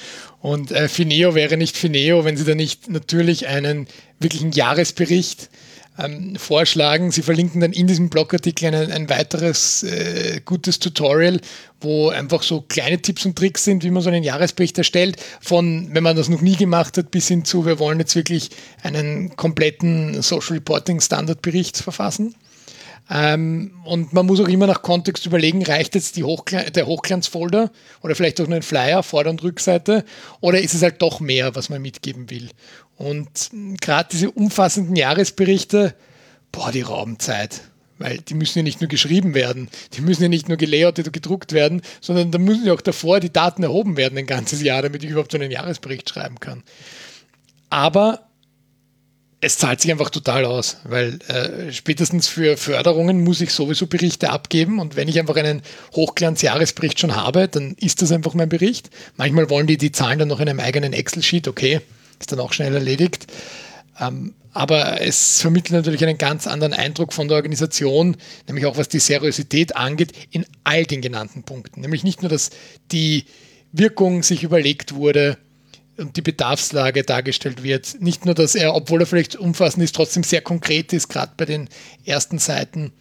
Und 0.41 0.71
äh, 0.71 0.89
Fineo 0.89 1.35
wäre 1.35 1.57
nicht 1.57 1.77
Fineo, 1.77 2.25
wenn 2.25 2.37
Sie 2.37 2.43
da 2.43 2.55
nicht 2.55 2.89
natürlich 2.89 3.45
einen 3.45 3.85
wirklichen 4.19 4.51
Jahresbericht 4.51 5.51
ähm, 5.99 6.37
vorschlagen. 6.37 7.11
Sie 7.11 7.21
verlinken 7.21 7.61
dann 7.61 7.71
in 7.71 7.85
diesem 7.85 8.09
Blogartikel 8.09 8.73
ein, 8.73 8.91
ein 8.91 9.09
weiteres 9.11 9.83
äh, 9.83 10.41
gutes 10.43 10.79
Tutorial, 10.79 11.39
wo 11.81 12.09
einfach 12.09 12.41
so 12.41 12.61
kleine 12.61 12.99
Tipps 12.99 13.23
und 13.23 13.37
Tricks 13.37 13.63
sind, 13.63 13.83
wie 13.83 13.91
man 13.91 14.01
so 14.01 14.09
einen 14.09 14.23
Jahresbericht 14.23 14.79
erstellt. 14.79 15.17
Von, 15.39 15.89
wenn 15.91 16.01
man 16.01 16.15
das 16.15 16.29
noch 16.29 16.41
nie 16.41 16.55
gemacht 16.55 16.97
hat, 16.97 17.11
bis 17.11 17.27
hin 17.27 17.45
zu, 17.45 17.67
wir 17.67 17.77
wollen 17.77 17.99
jetzt 17.99 18.15
wirklich 18.15 18.49
einen 18.81 19.35
kompletten 19.35 20.19
Social 20.23 20.53
Reporting 20.55 20.99
Standardbericht 20.99 21.77
verfassen. 21.77 22.33
Ähm, 23.09 23.71
und 23.83 24.13
man 24.13 24.25
muss 24.25 24.39
auch 24.39 24.47
immer 24.47 24.67
nach 24.67 24.81
Kontext 24.81 25.25
überlegen, 25.25 25.63
reicht 25.63 25.95
jetzt 25.95 26.17
Hochgl 26.17 26.71
der 26.71 26.87
Hochglanzfolder 26.87 27.71
oder 28.01 28.15
vielleicht 28.15 28.39
auch 28.39 28.47
nur 28.47 28.55
ein 28.55 28.63
Flyer, 28.63 29.03
Vorder- 29.03 29.29
und 29.29 29.43
Rückseite, 29.43 30.05
oder 30.39 30.61
ist 30.61 30.73
es 30.73 30.81
halt 30.81 31.01
doch 31.01 31.19
mehr, 31.19 31.55
was 31.55 31.69
man 31.69 31.81
mitgeben 31.81 32.29
will? 32.29 32.49
Und 32.95 33.51
gerade 33.81 34.09
diese 34.11 34.31
umfassenden 34.31 34.95
Jahresberichte, 34.95 35.95
boah, 36.51 36.71
die 36.71 36.81
rauben 36.81 37.19
Zeit. 37.19 37.61
Weil 37.99 38.19
die 38.19 38.33
müssen 38.33 38.59
ja 38.59 38.63
nicht 38.63 38.81
nur 38.81 38.87
geschrieben 38.87 39.33
werden, 39.33 39.69
die 39.93 40.01
müssen 40.01 40.23
ja 40.23 40.29
nicht 40.29 40.47
nur 40.47 40.57
gelayoutet 40.57 41.07
und 41.07 41.13
gedruckt 41.13 41.51
werden, 41.51 41.81
sondern 42.01 42.31
da 42.31 42.39
müssen 42.39 42.65
ja 42.65 42.73
auch 42.73 42.81
davor 42.81 43.19
die 43.19 43.31
Daten 43.31 43.63
erhoben 43.63 43.97
werden 43.97 44.17
ein 44.17 44.25
ganzes 44.25 44.61
Jahr, 44.61 44.81
damit 44.81 45.03
ich 45.03 45.11
überhaupt 45.11 45.31
so 45.31 45.37
einen 45.37 45.51
Jahresbericht 45.51 46.09
schreiben 46.09 46.39
kann. 46.39 46.63
Aber 47.69 48.27
es 49.43 49.57
zahlt 49.57 49.81
sich 49.81 49.91
einfach 49.91 50.09
total 50.09 50.45
aus, 50.45 50.77
weil 50.85 51.19
äh, 51.27 51.73
spätestens 51.73 52.27
für 52.27 52.55
Förderungen 52.55 53.23
muss 53.25 53.41
ich 53.41 53.51
sowieso 53.51 53.87
Berichte 53.87 54.29
abgeben 54.29 54.79
und 54.79 54.95
wenn 54.95 55.09
ich 55.09 55.19
einfach 55.19 55.35
einen 55.35 55.61
Hochglanz-Jahresbericht 55.93 56.97
schon 56.97 57.15
habe, 57.15 57.49
dann 57.49 57.75
ist 57.77 58.01
das 58.01 58.13
einfach 58.13 58.33
mein 58.35 58.47
Bericht. 58.47 58.89
Manchmal 59.17 59.49
wollen 59.49 59.67
die 59.67 59.77
die 59.77 59.91
Zahlen 59.91 60.19
dann 60.19 60.29
noch 60.29 60.39
in 60.39 60.47
einem 60.47 60.61
eigenen 60.61 60.93
Excel-Sheet, 60.93 61.49
okay, 61.49 61.81
ist 62.21 62.31
dann 62.31 62.39
auch 62.39 62.53
schnell 62.53 62.73
erledigt. 62.73 63.27
Ähm, 63.99 64.33
aber 64.53 65.01
es 65.01 65.41
vermittelt 65.41 65.73
natürlich 65.73 66.05
einen 66.05 66.17
ganz 66.17 66.47
anderen 66.47 66.73
Eindruck 66.73 67.11
von 67.11 67.27
der 67.27 67.35
Organisation, 67.35 68.15
nämlich 68.47 68.65
auch 68.65 68.77
was 68.77 68.87
die 68.87 68.99
Seriosität 68.99 69.75
angeht, 69.75 70.13
in 70.31 70.45
all 70.63 70.85
den 70.85 71.01
genannten 71.01 71.43
Punkten. 71.43 71.81
Nämlich 71.81 72.05
nicht 72.05 72.21
nur, 72.21 72.29
dass 72.29 72.51
die 72.93 73.25
Wirkung 73.73 74.23
sich 74.23 74.43
überlegt 74.43 74.95
wurde, 74.95 75.37
und 75.97 76.15
die 76.17 76.21
Bedarfslage 76.21 77.03
dargestellt 77.03 77.63
wird. 77.63 77.97
Nicht 77.99 78.25
nur, 78.25 78.35
dass 78.35 78.55
er, 78.55 78.75
obwohl 78.75 79.01
er 79.01 79.05
vielleicht 79.05 79.35
umfassend 79.35 79.83
ist, 79.83 79.95
trotzdem 79.95 80.23
sehr 80.23 80.41
konkret 80.41 80.93
ist, 80.93 81.09
gerade 81.09 81.33
bei 81.37 81.45
den 81.45 81.69
ersten 82.05 82.39
Seiten 82.39 82.93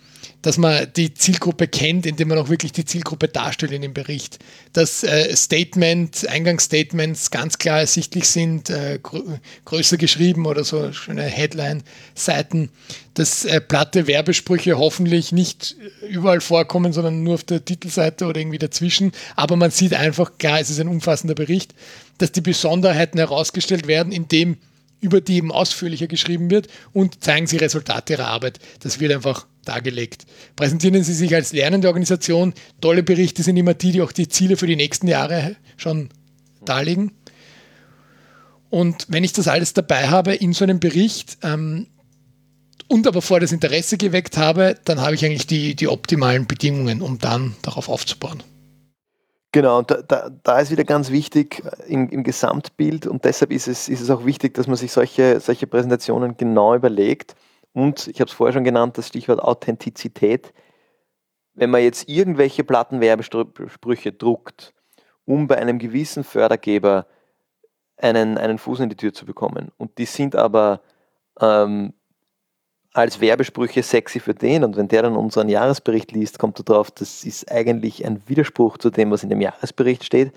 dass 0.43 0.59
man 0.59 0.89
die 0.97 1.15
Zielgruppe 1.15 1.69
kennt, 1.69 2.05
indem 2.05 2.29
man 2.29 2.39
auch 2.39 2.49
wirklich 2.49 2.73
die 2.73 2.85
Zielgruppe 2.85 3.29
darstellt 3.29 3.73
in 3.73 3.83
dem 3.83 3.95
Bericht. 3.95 4.39
Dass 4.73 5.05
äh, 5.05 5.35
Statement, 5.37 6.29
Eingangsstatements 6.29 7.31
ganz 7.31 7.59
klar 7.59 7.81
ersichtlich 7.81 8.29
sind, 8.29 8.69
äh, 8.69 8.99
grö 9.03 9.23
größer 9.65 9.97
geschrieben 9.97 10.47
oder 10.47 10.65
so 10.65 10.93
schöne 10.93 11.23
Headline-Seiten. 11.23 12.71
Dass 13.15 13.45
äh, 13.45 13.61
platte 13.61 14.07
Werbesprüche 14.07 14.79
hoffentlich 14.79 15.33
nicht 15.33 15.77
überall 16.09 16.41
vorkommen, 16.41 16.93
sondern 16.93 17.23
nur 17.23 17.35
auf 17.35 17.45
der 17.45 17.65
Titelseite 17.65 18.27
oder 18.27 18.41
irgendwie 18.41 18.59
dazwischen. 18.59 19.13
Aber 19.37 19.57
man 19.57 19.71
sieht 19.71 19.95
einfach, 19.95 20.39
klar, 20.39 20.61
es 20.61 20.71
ist 20.71 20.81
ein 20.81 20.89
umfassender 20.89 21.35
Bericht, 21.35 21.75
dass 22.23 22.33
die 22.33 22.41
Besonderheiten 22.41 23.19
herausgestellt 23.19 23.89
werden, 23.89 24.13
indem 24.13 24.57
über 25.01 25.21
die 25.21 25.35
eben 25.35 25.51
ausführlicher 25.51 26.07
geschrieben 26.07 26.51
wird 26.51 26.69
und 26.93 27.25
zeigen 27.25 27.49
Sie 27.49 27.57
Resultate 27.57 28.13
Ihrer 28.13 28.29
Arbeit. 28.29 28.61
Das 28.81 29.01
wird 29.01 29.13
einfach 29.13 29.47
dargelegt. 29.65 30.25
Präsentieren 30.55 31.03
Sie 31.03 31.15
sich 31.15 31.35
als 31.35 31.53
lernende 31.53 31.89
Organisation. 31.89 32.55
Tolle 32.81 33.03
Berichte 33.03 33.43
sind 33.43 33.57
immer 33.57 33.75
die, 33.75 33.91
die 33.91 34.03
auch 34.03 34.13
die 34.13 34.29
Ziele 34.29 34.57
für 34.57 34.69
die 34.69 34.77
nächsten 34.77 35.09
Jahre 35.09 35.57
schon 35.77 36.11
darlegen. 36.65 37.11
Und 38.71 39.07
wenn 39.09 39.25
ich 39.25 39.33
das 39.33 39.49
alles 39.49 39.75
dabei 39.75 40.09
habe 40.09 40.35
in 40.35 40.53
so 40.53 40.63
einem 40.63 40.79
Bericht 40.79 41.39
ähm, 41.43 41.89
und 42.87 43.09
aber 43.09 43.21
vorher 43.21 43.41
das 43.41 43.53
Interesse 43.53 43.99
geweckt 43.99 44.37
habe, 44.37 44.77
dann 44.85 45.01
habe 45.01 45.17
ich 45.17 45.25
eigentlich 45.25 45.49
die, 45.49 45.75
die 45.75 45.89
optimalen 45.89 46.47
Bedingungen, 46.47 47.03
um 47.03 47.19
dann 47.19 47.57
darauf 47.63 47.89
aufzubauen. 47.89 48.45
Genau, 49.53 49.79
und 49.79 49.91
da, 49.91 50.01
da, 50.01 50.31
da, 50.31 50.61
ist 50.61 50.71
wieder 50.71 50.85
ganz 50.85 51.11
wichtig 51.11 51.63
im, 51.87 52.09
im, 52.09 52.25
Gesamtbild 52.25 53.07
und 53.07 53.27
deshalb 53.27 53.53
ist 53.53 53.69
es, 53.69 53.87
ist 53.87 54.01
es 54.01 54.09
auch 54.09 54.25
wichtig, 54.25 54.55
dass 54.55 54.67
man 54.67 54.77
sich 54.77 54.91
solche, 54.91 55.41
solche 55.41 55.67
Präsentationen 55.67 56.39
genau 56.39 56.75
überlegt 56.75 57.37
und 57.75 58.09
ich 58.09 58.21
habe 58.21 58.29
es 58.29 58.35
vorher 58.35 58.55
schon 58.55 58.65
genannt, 58.65 58.97
das 58.97 59.09
Stichwort 59.09 59.41
Authentizität. 59.41 60.55
Wenn 61.53 61.69
man 61.69 61.83
jetzt 61.83 62.09
irgendwelche 62.09 62.65
Plattenwerbesprüche 62.65 64.13
druckt, 64.13 64.73
um 65.27 65.47
bei 65.49 65.59
einem 65.59 65.79
gewissen 65.79 66.25
Fördergeber 66.25 67.07
einen, 67.99 68.39
einen 68.39 68.57
Fuß 68.57 68.81
in 68.81 68.89
die 68.89 68.97
Tür 68.97 69.13
zu 69.13 69.27
bekommen, 69.27 69.71
und 69.77 69.99
die 69.99 70.07
sind 70.07 70.35
aber 70.35 70.81
ähm, 71.41 71.93
als 72.93 73.21
Werbesprüche 73.21 73.83
sexy 73.83 74.21
für 74.21 74.35
den, 74.35 74.65
und 74.65 74.77
wenn 74.77 74.89
der 74.89 75.03
dann 75.03 75.17
unseren 75.17 75.49
Jahresbericht 75.49 76.13
liest, 76.13 76.39
kommt 76.39 76.59
er 76.61 76.65
drauf, 76.65 76.91
das 76.91 77.25
ist 77.25 77.51
eigentlich 77.51 78.05
ein 78.05 78.23
Widerspruch 78.29 78.79
zu 78.79 78.91
dem, 78.91 79.11
was 79.11 79.23
in 79.23 79.31
dem 79.31 79.41
Jahresbericht 79.41 80.05
steht, 80.05 80.33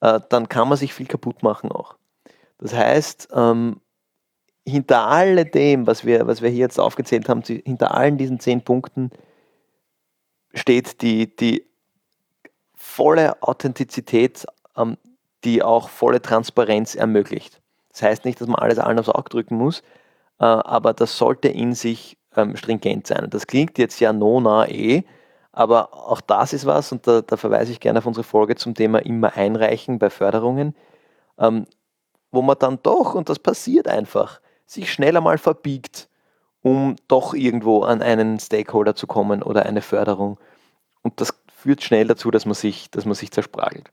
äh, 0.00 0.20
dann 0.28 0.48
kann 0.48 0.68
man 0.68 0.76
sich 0.76 0.92
viel 0.92 1.06
kaputt 1.06 1.42
machen 1.42 1.70
auch. 1.70 1.94
Das 2.58 2.74
heißt, 2.74 3.28
ähm, 3.34 3.80
hinter 4.66 5.06
alledem, 5.06 5.86
was 5.86 6.04
wir, 6.04 6.26
was 6.26 6.42
wir 6.42 6.50
hier 6.50 6.60
jetzt 6.60 6.80
aufgezählt 6.80 7.28
haben, 7.28 7.42
hinter 7.42 7.94
allen 7.94 8.18
diesen 8.18 8.40
zehn 8.40 8.62
Punkten 8.62 9.10
steht 10.54 11.02
die, 11.02 11.34
die 11.36 11.66
volle 12.74 13.42
Authentizität, 13.42 14.46
ähm, 14.76 14.96
die 15.44 15.62
auch 15.62 15.90
volle 15.90 16.22
Transparenz 16.22 16.94
ermöglicht. 16.94 17.60
Das 17.90 18.02
heißt 18.02 18.24
nicht, 18.24 18.40
dass 18.40 18.48
man 18.48 18.56
alles 18.56 18.78
allen 18.78 18.98
aufs 18.98 19.08
Auge 19.08 19.28
drücken 19.28 19.56
muss, 19.56 19.82
aber 20.38 20.92
das 20.92 21.16
sollte 21.16 21.48
in 21.48 21.74
sich 21.74 22.16
ähm, 22.36 22.56
stringent 22.56 23.06
sein. 23.06 23.28
Das 23.30 23.46
klingt 23.46 23.78
jetzt 23.78 24.00
ja 24.00 24.12
no, 24.12 24.40
na, 24.40 24.68
eh, 24.68 25.04
aber 25.52 25.94
auch 25.94 26.20
das 26.20 26.52
ist 26.52 26.66
was, 26.66 26.90
und 26.92 27.06
da, 27.06 27.22
da, 27.22 27.36
verweise 27.36 27.70
ich 27.72 27.80
gerne 27.80 28.00
auf 28.00 28.06
unsere 28.06 28.24
Folge 28.24 28.56
zum 28.56 28.74
Thema 28.74 28.98
immer 28.98 29.36
einreichen 29.36 29.98
bei 29.98 30.10
Förderungen, 30.10 30.74
ähm, 31.38 31.66
wo 32.32 32.42
man 32.42 32.56
dann 32.58 32.80
doch, 32.82 33.14
und 33.14 33.28
das 33.28 33.38
passiert 33.38 33.86
einfach, 33.86 34.40
sich 34.66 34.92
schneller 34.92 35.20
mal 35.20 35.38
verbiegt, 35.38 36.08
um 36.62 36.96
doch 37.08 37.34
irgendwo 37.34 37.82
an 37.82 38.02
einen 38.02 38.40
Stakeholder 38.40 38.96
zu 38.96 39.06
kommen 39.06 39.42
oder 39.42 39.64
eine 39.66 39.82
Förderung. 39.82 40.38
Und 41.02 41.20
das 41.20 41.34
führt 41.54 41.82
schnell 41.82 42.08
dazu, 42.08 42.30
dass 42.30 42.46
man 42.46 42.54
sich, 42.54 42.90
dass 42.90 43.04
man 43.04 43.14
sich 43.14 43.30
zerspragelt. 43.30 43.90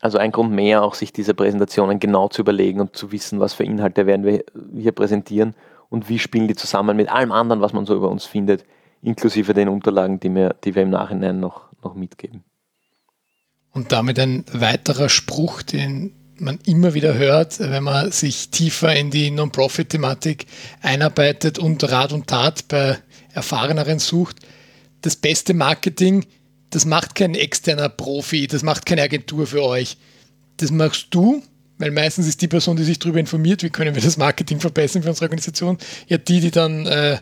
Also 0.00 0.18
ein 0.18 0.30
Grund 0.30 0.52
mehr, 0.52 0.82
auch 0.82 0.94
sich 0.94 1.12
diese 1.12 1.34
Präsentationen 1.34 1.98
genau 1.98 2.28
zu 2.28 2.42
überlegen 2.42 2.80
und 2.80 2.96
zu 2.96 3.10
wissen, 3.10 3.40
was 3.40 3.54
für 3.54 3.64
Inhalte 3.64 4.06
werden 4.06 4.24
wir 4.24 4.44
hier 4.76 4.92
präsentieren 4.92 5.54
und 5.88 6.08
wie 6.08 6.18
spielen 6.18 6.48
die 6.48 6.54
zusammen 6.54 6.96
mit 6.96 7.08
allem 7.08 7.32
anderen, 7.32 7.60
was 7.60 7.72
man 7.72 7.86
so 7.86 7.96
über 7.96 8.08
uns 8.08 8.24
findet, 8.24 8.64
inklusive 9.02 9.54
den 9.54 9.68
Unterlagen, 9.68 10.20
die 10.20 10.34
wir, 10.34 10.54
die 10.64 10.74
wir 10.74 10.82
im 10.82 10.90
Nachhinein 10.90 11.40
noch, 11.40 11.64
noch 11.82 11.94
mitgeben. 11.94 12.44
Und 13.72 13.92
damit 13.92 14.18
ein 14.18 14.44
weiterer 14.52 15.08
Spruch, 15.08 15.62
den 15.62 16.14
man 16.40 16.58
immer 16.64 16.94
wieder 16.94 17.14
hört, 17.14 17.58
wenn 17.58 17.82
man 17.82 18.12
sich 18.12 18.50
tiefer 18.50 18.94
in 18.94 19.10
die 19.10 19.30
Non-Profit-Thematik 19.30 20.46
einarbeitet 20.80 21.58
und 21.58 21.82
Rat 21.90 22.12
und 22.12 22.28
Tat 22.28 22.68
bei 22.68 22.98
Erfahreneren 23.32 23.98
sucht. 23.98 24.36
Das 25.02 25.16
beste 25.16 25.54
Marketing, 25.54 26.24
das 26.70 26.84
macht 26.84 27.14
kein 27.14 27.34
externer 27.34 27.88
Profi, 27.88 28.46
das 28.46 28.62
macht 28.62 28.86
keine 28.86 29.02
Agentur 29.02 29.46
für 29.46 29.62
euch. 29.62 29.96
Das 30.58 30.70
machst 30.70 31.08
du, 31.10 31.42
weil 31.78 31.90
meistens 31.90 32.26
ist 32.26 32.42
die 32.42 32.48
Person, 32.48 32.76
die 32.76 32.84
sich 32.84 32.98
darüber 32.98 33.20
informiert, 33.20 33.62
wie 33.62 33.70
können 33.70 33.94
wir 33.94 34.02
das 34.02 34.16
Marketing 34.16 34.60
verbessern 34.60 35.02
für 35.02 35.08
unsere 35.08 35.26
Organisation, 35.26 35.78
ja 36.08 36.18
die, 36.18 36.40
die 36.40 36.50
dann 36.50 36.86
äh, 36.86 37.18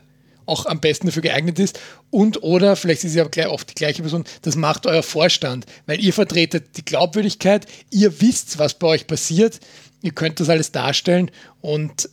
auch 0.47 0.67
am 0.67 0.81
besten 0.81 1.07
dafür 1.09 1.23
geeignet 1.23 1.59
ist. 1.59 1.79
Und 2.11 2.43
oder, 2.43 2.77
vielleicht 2.77 3.05
ist 3.05 3.11
es 3.11 3.17
ja 3.17 3.25
gleich 3.25 3.49
oft 3.49 3.69
die 3.69 3.75
gleiche 3.75 4.03
Person, 4.03 4.25
das 4.43 4.57
macht 4.57 4.87
euer 4.87 5.03
Vorstand, 5.03 5.67
weil 5.87 6.03
ihr 6.03 6.13
vertretet 6.13 6.77
die 6.77 6.85
Glaubwürdigkeit, 6.85 7.67
ihr 7.91 8.21
wisst, 8.21 8.59
was 8.59 8.75
bei 8.75 8.87
euch 8.87 9.07
passiert, 9.07 9.61
ihr 10.03 10.13
könnt 10.13 10.41
das 10.41 10.49
alles 10.49 10.73
darstellen 10.73 11.31
und 11.61 12.09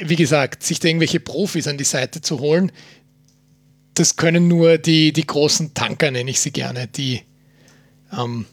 wie 0.00 0.16
gesagt, 0.16 0.62
sich 0.62 0.78
da 0.80 0.88
irgendwelche 0.88 1.20
Profis 1.20 1.66
an 1.66 1.76
die 1.76 1.84
Seite 1.84 2.20
zu 2.20 2.38
holen, 2.38 2.70
das 3.98 4.16
können 4.16 4.48
nur 4.48 4.78
die, 4.78 5.12
die 5.12 5.26
großen 5.26 5.74
Tanker, 5.74 6.10
nenne 6.10 6.30
ich 6.30 6.40
sie 6.40 6.52
gerne, 6.52 6.86
die, 6.86 7.22
ähm, 8.12 8.46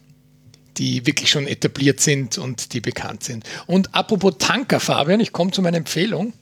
die 0.77 1.05
wirklich 1.05 1.29
schon 1.29 1.47
etabliert 1.47 1.99
sind 1.99 2.37
und 2.37 2.73
die 2.73 2.81
bekannt 2.81 3.23
sind. 3.23 3.45
Und 3.67 3.93
apropos 3.93 4.35
Tanker, 4.39 4.79
Fabian, 4.79 5.19
ich 5.19 5.31
komme 5.31 5.51
zu 5.51 5.61
meiner 5.61 5.77
Empfehlung 5.77 6.33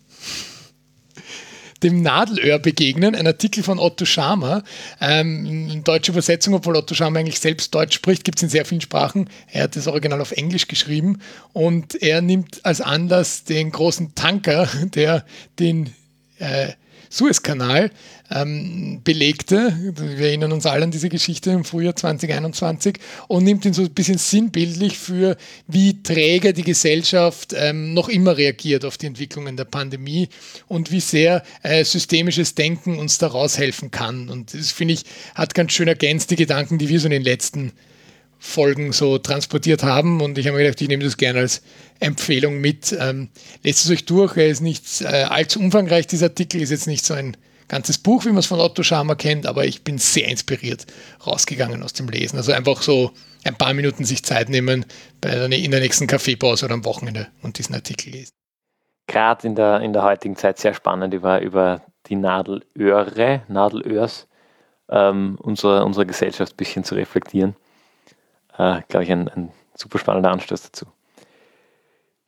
dem 1.83 2.01
Nadelöhr 2.01 2.59
begegnen, 2.59 3.13
ein 3.13 3.27
Artikel 3.27 3.61
von 3.61 3.77
Otto 3.77 4.05
Schama, 4.05 4.63
ähm, 5.01 5.69
in 5.69 5.83
deutscher 5.83 6.13
Übersetzung, 6.13 6.53
obwohl 6.53 6.77
Otto 6.77 6.95
Schama 6.95 7.19
eigentlich 7.19 7.39
selbst 7.39 7.75
Deutsch 7.75 7.95
spricht, 7.95 8.23
gibt 8.23 8.39
es 8.39 8.43
in 8.43 8.49
sehr 8.49 8.65
vielen 8.65 8.81
Sprachen. 8.81 9.29
Er 9.51 9.63
hat 9.63 9.75
das 9.75 9.87
Original 9.87 10.21
auf 10.21 10.31
Englisch 10.31 10.67
geschrieben 10.67 11.19
und 11.51 12.01
er 12.01 12.21
nimmt 12.21 12.65
als 12.65 12.81
Anlass 12.81 13.43
den 13.43 13.71
großen 13.71 14.15
Tanker, 14.15 14.67
der 14.95 15.25
den 15.59 15.93
äh, 16.39 16.69
Suezkanal 17.13 17.91
ähm, 18.31 19.01
belegte. 19.03 19.77
Wir 19.95 20.27
erinnern 20.27 20.51
uns 20.51 20.65
alle 20.65 20.83
an 20.83 20.89
diese 20.89 21.09
Geschichte 21.09 21.51
im 21.51 21.63
Frühjahr 21.63 21.95
2021 21.95 22.97
und 23.27 23.43
nimmt 23.43 23.65
ihn 23.65 23.73
so 23.73 23.83
ein 23.83 23.91
bisschen 23.91 24.17
sinnbildlich 24.17 24.97
für, 24.97 25.37
wie 25.67 26.01
träge 26.01 26.53
die 26.53 26.63
Gesellschaft 26.63 27.53
ähm, 27.55 27.93
noch 27.93 28.09
immer 28.09 28.35
reagiert 28.35 28.83
auf 28.83 28.97
die 28.97 29.05
Entwicklungen 29.05 29.57
der 29.57 29.65
Pandemie 29.65 30.27
und 30.67 30.91
wie 30.91 31.01
sehr 31.01 31.43
äh, 31.61 31.83
systemisches 31.83 32.55
Denken 32.55 32.97
uns 32.97 33.19
daraus 33.19 33.59
helfen 33.59 33.91
kann. 33.91 34.29
Und 34.29 34.55
das 34.55 34.71
finde 34.71 34.95
ich, 34.95 35.03
hat 35.35 35.53
ganz 35.53 35.73
schön 35.73 35.87
ergänzt 35.87 36.31
die 36.31 36.35
Gedanken, 36.35 36.79
die 36.79 36.89
wir 36.89 36.99
so 36.99 37.05
in 37.05 37.11
den 37.11 37.23
letzten 37.23 37.73
Folgen 38.39 38.91
so 38.91 39.19
transportiert 39.19 39.83
haben. 39.83 40.19
Und 40.19 40.37
ich 40.37 40.47
habe 40.47 40.57
mir 40.57 40.63
gedacht, 40.63 40.81
ich 40.81 40.89
nehme 40.89 41.03
das 41.03 41.15
gerne 41.15 41.39
als 41.39 41.61
Empfehlung 42.03 42.59
mit. 42.59 42.95
Ähm, 42.99 43.29
lest 43.63 43.85
es 43.85 43.91
euch 43.91 44.05
durch. 44.05 44.37
Er 44.37 44.47
ist 44.47 44.61
nicht 44.61 45.01
äh, 45.01 45.23
allzu 45.23 45.59
umfangreich, 45.59 46.07
dieser 46.07 46.27
Artikel 46.27 46.61
ist 46.61 46.69
jetzt 46.69 46.87
nicht 46.87 47.05
so 47.05 47.13
ein 47.13 47.37
ganzes 47.67 47.97
Buch, 47.97 48.25
wie 48.25 48.29
man 48.29 48.37
es 48.37 48.45
von 48.45 48.59
Otto 48.59 48.83
Schama 48.83 49.15
kennt, 49.15 49.47
aber 49.47 49.65
ich 49.65 49.83
bin 49.83 49.97
sehr 49.97 50.27
inspiriert 50.27 50.85
rausgegangen 51.25 51.81
aus 51.81 51.93
dem 51.93 52.07
Lesen. 52.07 52.37
Also 52.37 52.51
einfach 52.51 52.81
so 52.81 53.11
ein 53.43 53.55
paar 53.55 53.73
Minuten 53.73 54.05
sich 54.05 54.23
Zeit 54.23 54.49
nehmen 54.49 54.85
bei 55.21 55.31
der, 55.31 55.51
in 55.51 55.71
der 55.71 55.79
nächsten 55.79 56.07
Kaffeepause 56.07 56.65
oder 56.65 56.75
am 56.75 56.85
Wochenende 56.85 57.27
und 57.41 57.57
diesen 57.57 57.73
Artikel 57.73 58.11
lesen. 58.11 58.33
Gerade 59.07 59.47
in 59.47 59.55
der, 59.55 59.81
in 59.81 59.93
der 59.93 60.03
heutigen 60.03 60.35
Zeit 60.35 60.59
sehr 60.59 60.73
spannend 60.73 61.13
über, 61.13 61.41
über 61.41 61.81
die 62.07 62.15
Nadelöhre, 62.15 63.41
Nadelöhrs 63.47 64.27
ähm, 64.89 65.37
unserer, 65.41 65.85
unserer 65.85 66.05
Gesellschaft 66.05 66.53
ein 66.53 66.57
bisschen 66.57 66.83
zu 66.83 66.95
reflektieren 66.95 67.55
äh, 68.57 68.81
glaube 68.87 69.03
ich, 69.03 69.11
ein, 69.11 69.27
ein 69.29 69.51
super 69.75 69.99
spannender 69.99 70.31
Anstoß 70.31 70.63
dazu. 70.63 70.85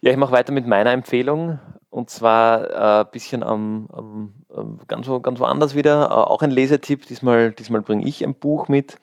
Ja, 0.06 0.12
ich 0.12 0.18
mache 0.18 0.34
weiter 0.34 0.54
mit 0.54 0.68
meiner 0.68 0.92
Empfehlung 0.92 1.58
und 1.90 2.12
zwar 2.12 3.00
ein 3.00 3.08
äh, 3.08 3.10
bisschen 3.12 3.42
am, 3.42 3.88
am, 3.92 4.80
ganz, 4.88 5.08
ganz 5.24 5.40
woanders 5.40 5.74
wieder. 5.74 6.12
Äh, 6.12 6.14
auch 6.14 6.44
ein 6.44 6.52
Lesetipp. 6.52 7.08
Diesmal, 7.08 7.54
diesmal 7.54 7.82
bringe 7.82 8.06
ich 8.06 8.24
ein 8.24 8.36
Buch 8.36 8.68
mit. 8.68 9.00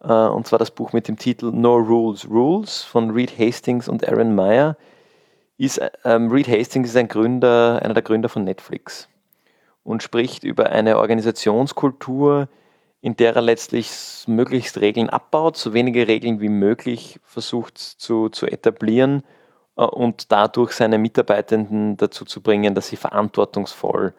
Äh, 0.00 0.12
und 0.12 0.46
zwar 0.46 0.60
das 0.60 0.70
Buch 0.70 0.92
mit 0.92 1.08
dem 1.08 1.16
Titel 1.16 1.50
No 1.50 1.74
Rules 1.74 2.30
Rules 2.30 2.84
von 2.84 3.10
Reed 3.10 3.36
Hastings 3.36 3.88
und 3.88 4.08
Aaron 4.08 4.32
Meyer. 4.32 4.76
Ist, 5.58 5.80
ähm, 6.04 6.30
Reed 6.30 6.46
Hastings 6.46 6.90
ist 6.90 6.96
ein 6.96 7.08
Gründer, 7.08 7.80
einer 7.82 7.94
der 7.94 8.04
Gründer 8.04 8.28
von 8.28 8.44
Netflix 8.44 9.08
und 9.82 10.04
spricht 10.04 10.44
über 10.44 10.70
eine 10.70 10.98
Organisationskultur, 10.98 12.48
in 13.00 13.16
der 13.16 13.34
er 13.34 13.42
letztlich 13.42 13.90
möglichst 14.28 14.80
Regeln 14.80 15.10
abbaut, 15.10 15.56
so 15.56 15.74
wenige 15.74 16.06
Regeln 16.06 16.40
wie 16.40 16.48
möglich 16.48 17.18
versucht 17.24 17.76
zu, 17.76 18.28
zu 18.28 18.46
etablieren 18.46 19.24
und 19.84 20.32
dadurch 20.32 20.72
seine 20.72 20.98
Mitarbeitenden 20.98 21.96
dazu 21.96 22.24
zu 22.24 22.40
bringen, 22.40 22.74
dass 22.74 22.88
sie 22.88 22.96
verantwortungsvoll 22.96 24.14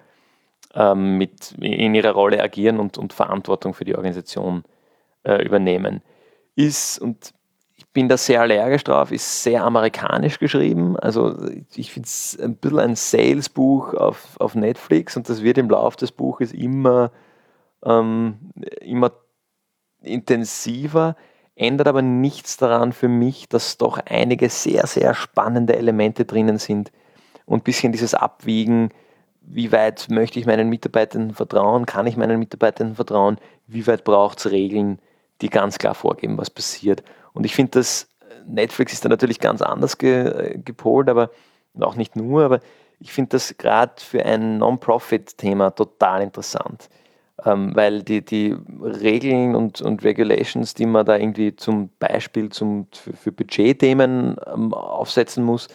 ähm, 0.76 1.18
mit, 1.18 1.51
in 1.59 1.95
ihrer 1.95 2.11
Rolle 2.11 2.41
agieren 2.41 2.80
und, 2.80 2.97
und 2.97 3.14
Verantwortung 3.14 3.74
für 3.74 3.86
die 3.86 3.95
Organisation 3.95 4.64
äh, 5.24 5.43
übernehmen. 5.43 6.01
Ist, 6.55 6.99
und 6.99 7.34
ich 7.76 7.88
bin 7.89 8.09
da 8.09 8.18
sehr 8.18 8.41
allergisch 8.41 8.84
drauf, 8.84 9.11
ist 9.11 9.43
sehr 9.43 9.64
amerikanisch 9.64 10.39
geschrieben. 10.39 10.97
Also 10.97 11.36
ich 11.76 11.91
finde 11.91 12.07
es 12.07 12.39
ein 12.41 12.55
bisschen 12.55 12.80
ein 12.80 12.95
Salesbuch 12.95 13.93
auf, 13.93 14.39
auf 14.39 14.55
Netflix 14.55 15.18
und 15.18 15.30
das 15.30 15.43
wird 15.43 15.57
im 15.57 15.70
Laufe 15.70 15.97
des 15.97 16.11
Buches 16.11 16.51
immer 16.51 17.11
ähm, 17.86 18.38
immer 18.82 19.11
intensiver, 20.01 21.16
ändert 21.56 21.88
aber 21.88 22.01
nichts 22.01 22.58
daran 22.58 22.93
für 22.93 23.08
mich, 23.08 23.47
dass 23.47 23.78
doch 23.78 23.99
einige 24.06 24.49
sehr, 24.49 24.88
sehr 24.88 25.14
spannende 25.14 25.76
Elemente 25.76 26.26
drinnen 26.26 26.58
sind. 26.58 26.91
Und 27.45 27.60
ein 27.60 27.64
bisschen 27.64 27.91
dieses 27.91 28.14
Abwiegen, 28.14 28.89
wie 29.41 29.72
weit 29.72 30.08
möchte 30.10 30.39
ich 30.39 30.45
meinen 30.45 30.70
Mitarbeitern 30.70 31.34
vertrauen, 31.34 31.86
kann 31.86 32.08
ich 32.08 32.18
meinen 32.18 32.39
Mitarbeitern 32.39 32.95
vertrauen, 32.95 33.38
wie 33.68 33.86
weit 33.86 34.04
braucht 34.04 34.39
es 34.39 34.51
Regeln, 34.51 34.99
die 35.41 35.49
ganz 35.49 35.78
klar 35.78 35.95
vorgeben, 35.95 36.38
was 36.38 36.49
passiert. 36.49 37.04
Und 37.34 37.45
ich 37.45 37.54
finde, 37.54 37.72
dass 37.72 38.08
Netflix 38.45 38.93
ist 38.93 39.06
da 39.06 39.10
natürlich 39.10 39.39
ganz 39.39 39.62
anders 39.62 39.97
ge, 39.97 40.60
gepolt, 40.64 41.10
aber 41.10 41.30
auch 41.80 41.95
nicht 41.95 42.16
nur, 42.16 42.43
aber 42.43 42.60
ich 42.99 43.12
finde 43.12 43.30
das 43.30 43.58
gerade 43.58 43.93
für 43.97 44.26
ein 44.26 44.58
Non-Profit-Thema 44.58 45.72
total 45.72 46.22
interessant 46.22 46.89
ähm, 47.45 47.75
weil 47.75 48.03
die, 48.03 48.23
die 48.23 48.55
Regeln 48.81 49.55
und, 49.55 49.81
und 49.81 50.03
Regulations, 50.03 50.73
die 50.73 50.86
man 50.86 51.05
da 51.05 51.17
irgendwie 51.17 51.55
zum 51.55 51.89
Beispiel 51.99 52.49
zum, 52.49 52.88
für, 52.91 53.13
für 53.13 53.31
Budgetthemen 53.31 54.38
ähm, 54.53 54.73
aufsetzen 54.73 55.43
muss, 55.43 55.67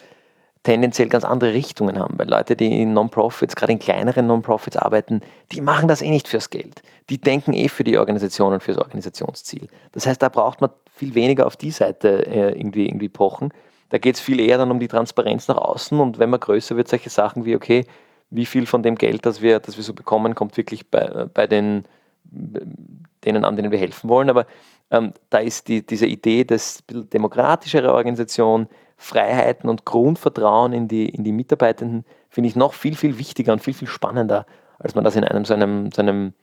tendenziell 0.63 1.07
ganz 1.07 1.23
andere 1.23 1.53
Richtungen 1.53 1.97
haben, 1.97 2.19
weil 2.19 2.29
Leute, 2.29 2.55
die 2.55 2.81
in 2.81 2.93
Non-Profits, 2.93 3.55
gerade 3.55 3.73
in 3.73 3.79
kleineren 3.79 4.27
Non-Profits 4.27 4.77
arbeiten, 4.77 5.21
die 5.51 5.61
machen 5.61 5.87
das 5.87 6.01
eh 6.01 6.09
nicht 6.09 6.27
fürs 6.27 6.49
Geld. 6.49 6.81
Die 7.09 7.19
denken 7.19 7.53
eh 7.53 7.69
für 7.69 7.83
die 7.83 7.97
Organisation 7.97 8.53
und 8.53 8.61
fürs 8.61 8.77
Organisationsziel. 8.77 9.67
Das 9.93 10.05
heißt, 10.05 10.21
da 10.21 10.29
braucht 10.29 10.59
man 10.59 10.69
viel 10.93 11.15
weniger 11.15 11.45
auf 11.47 11.55
die 11.55 11.71
Seite 11.71 12.25
äh, 12.27 12.59
irgendwie, 12.59 12.87
irgendwie 12.87 13.09
pochen. 13.09 13.53
Da 13.89 13.97
geht 13.97 14.15
es 14.15 14.21
viel 14.21 14.39
eher 14.39 14.57
dann 14.57 14.69
um 14.69 14.79
die 14.79 14.87
Transparenz 14.87 15.47
nach 15.47 15.57
außen 15.57 15.99
und 15.99 16.19
wenn 16.19 16.29
man 16.29 16.39
größer 16.39 16.75
wird, 16.75 16.89
solche 16.89 17.09
Sachen 17.09 17.45
wie, 17.45 17.55
okay, 17.55 17.85
wie 18.31 18.45
viel 18.45 18.65
von 18.65 18.83
dem 18.83 18.95
Geld, 18.95 19.25
das 19.25 19.41
wir, 19.41 19.59
das 19.59 19.77
wir 19.77 19.83
so 19.83 19.93
bekommen, 19.93 20.35
kommt 20.35 20.57
wirklich 20.57 20.89
bei, 20.89 21.25
bei 21.33 21.47
den, 21.47 21.85
denen 22.23 23.45
an, 23.45 23.55
denen 23.55 23.71
wir 23.71 23.79
helfen 23.79 24.09
wollen. 24.09 24.29
Aber 24.29 24.45
ähm, 24.91 25.13
da 25.29 25.39
ist 25.39 25.67
die, 25.67 25.85
diese 25.85 26.05
Idee 26.05 26.43
des 26.43 26.83
demokratischere 26.87 27.93
Organisation, 27.93 28.67
Freiheiten 28.97 29.69
und 29.69 29.85
Grundvertrauen 29.85 30.73
in 30.73 30.87
die, 30.87 31.07
in 31.07 31.23
die 31.23 31.31
Mitarbeitenden, 31.31 32.05
finde 32.29 32.49
ich 32.49 32.55
noch 32.55 32.73
viel, 32.73 32.95
viel 32.95 33.17
wichtiger 33.17 33.53
und 33.53 33.63
viel, 33.63 33.73
viel 33.73 33.87
spannender, 33.87 34.45
als 34.77 34.93
man 34.93 35.03
das 35.03 35.15
in 35.15 35.23
einem 35.23 35.45
so 35.45 35.53
einem, 35.53 35.91
so 35.91 36.01
einem 36.01 36.33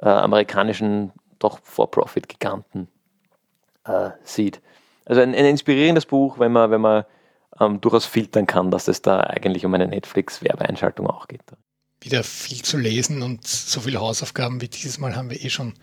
äh, 0.00 0.08
amerikanischen, 0.08 1.12
doch 1.38 1.58
For-Profit-Giganten 1.62 2.88
äh, 3.84 4.10
sieht. 4.22 4.60
Also 5.04 5.20
ein, 5.20 5.34
ein 5.34 5.44
inspirierendes 5.44 6.06
Buch, 6.06 6.38
wenn 6.38 6.52
man, 6.52 6.70
wenn 6.70 6.80
man 6.80 7.04
ähm, 7.62 7.80
durchaus 7.80 8.04
filtern 8.04 8.46
kann, 8.46 8.70
dass 8.70 8.88
es 8.88 9.02
da 9.02 9.20
eigentlich 9.20 9.64
um 9.64 9.74
eine 9.74 9.86
Netflix-Werbeeinschaltung 9.86 11.06
auch 11.06 11.28
geht. 11.28 11.42
Wieder 12.00 12.24
viel 12.24 12.62
zu 12.62 12.78
lesen 12.78 13.22
und 13.22 13.46
so 13.46 13.80
viele 13.80 14.00
Hausaufgaben 14.00 14.60
wie 14.60 14.68
dieses 14.68 14.98
Mal 14.98 15.14
haben 15.14 15.30
wir 15.30 15.42
eh 15.42 15.50
schon 15.50 15.74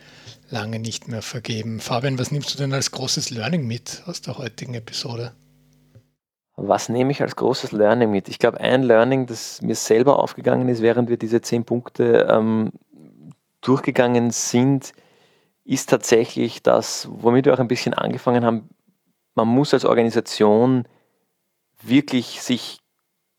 lange 0.50 0.80
nicht 0.80 1.08
mehr 1.08 1.22
vergeben. 1.22 1.80
Fabian, 1.80 2.20
was 2.20 2.32
nimmst 2.32 2.54
du 2.54 2.58
denn 2.58 2.74
als 2.74 2.92
großes 2.92 3.30
Learning 3.30 3.66
mit 3.66 4.04
aus 4.06 4.22
der 4.22 4.38
heutigen 4.38 4.74
Episode? 4.74 5.32
Was 6.58 6.90
nehme 6.90 7.12
ich 7.12 7.22
als 7.22 7.38
großes 7.38 7.72
Learning 7.72 8.12
mit? 8.12 8.28
Ich 8.28 8.38
glaube, 8.38 8.60
ein 8.60 8.84
Learning, 8.84 9.28
das 9.28 9.62
mir 9.62 9.76
selber 9.76 10.20
aufgegangen 10.20 10.68
ist, 10.68 10.82
während 10.82 11.10
wir 11.10 11.16
diese 11.16 11.40
zehn 11.40 11.64
Punkte 11.64 12.28
ähm, 12.30 12.72
durchgegangen 13.62 14.32
sind, 14.32 14.94
ist 15.64 15.90
tatsächlich 15.90 16.62
das, 16.62 17.08
womit 17.12 17.46
wir 17.46 17.54
auch 17.54 17.60
ein 17.60 17.68
bisschen 17.70 17.94
angefangen 17.94 18.44
haben, 18.44 18.70
man 19.36 19.48
muss 19.48 19.74
als 19.74 19.86
Organisation 19.86 20.86
wirklich 21.82 22.42
sich 22.42 22.80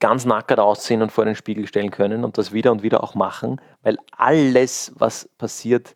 ganz 0.01 0.25
nackert 0.25 0.59
ausziehen 0.59 1.03
und 1.03 1.13
vor 1.13 1.25
den 1.25 1.37
Spiegel 1.37 1.67
stellen 1.67 1.91
können 1.91 2.25
und 2.25 2.39
das 2.39 2.53
wieder 2.53 2.73
und 2.73 2.83
wieder 2.83 3.05
auch 3.05 3.15
machen, 3.15 3.61
weil 3.83 3.99
alles, 4.17 4.93
was 4.97 5.29
passiert, 5.37 5.95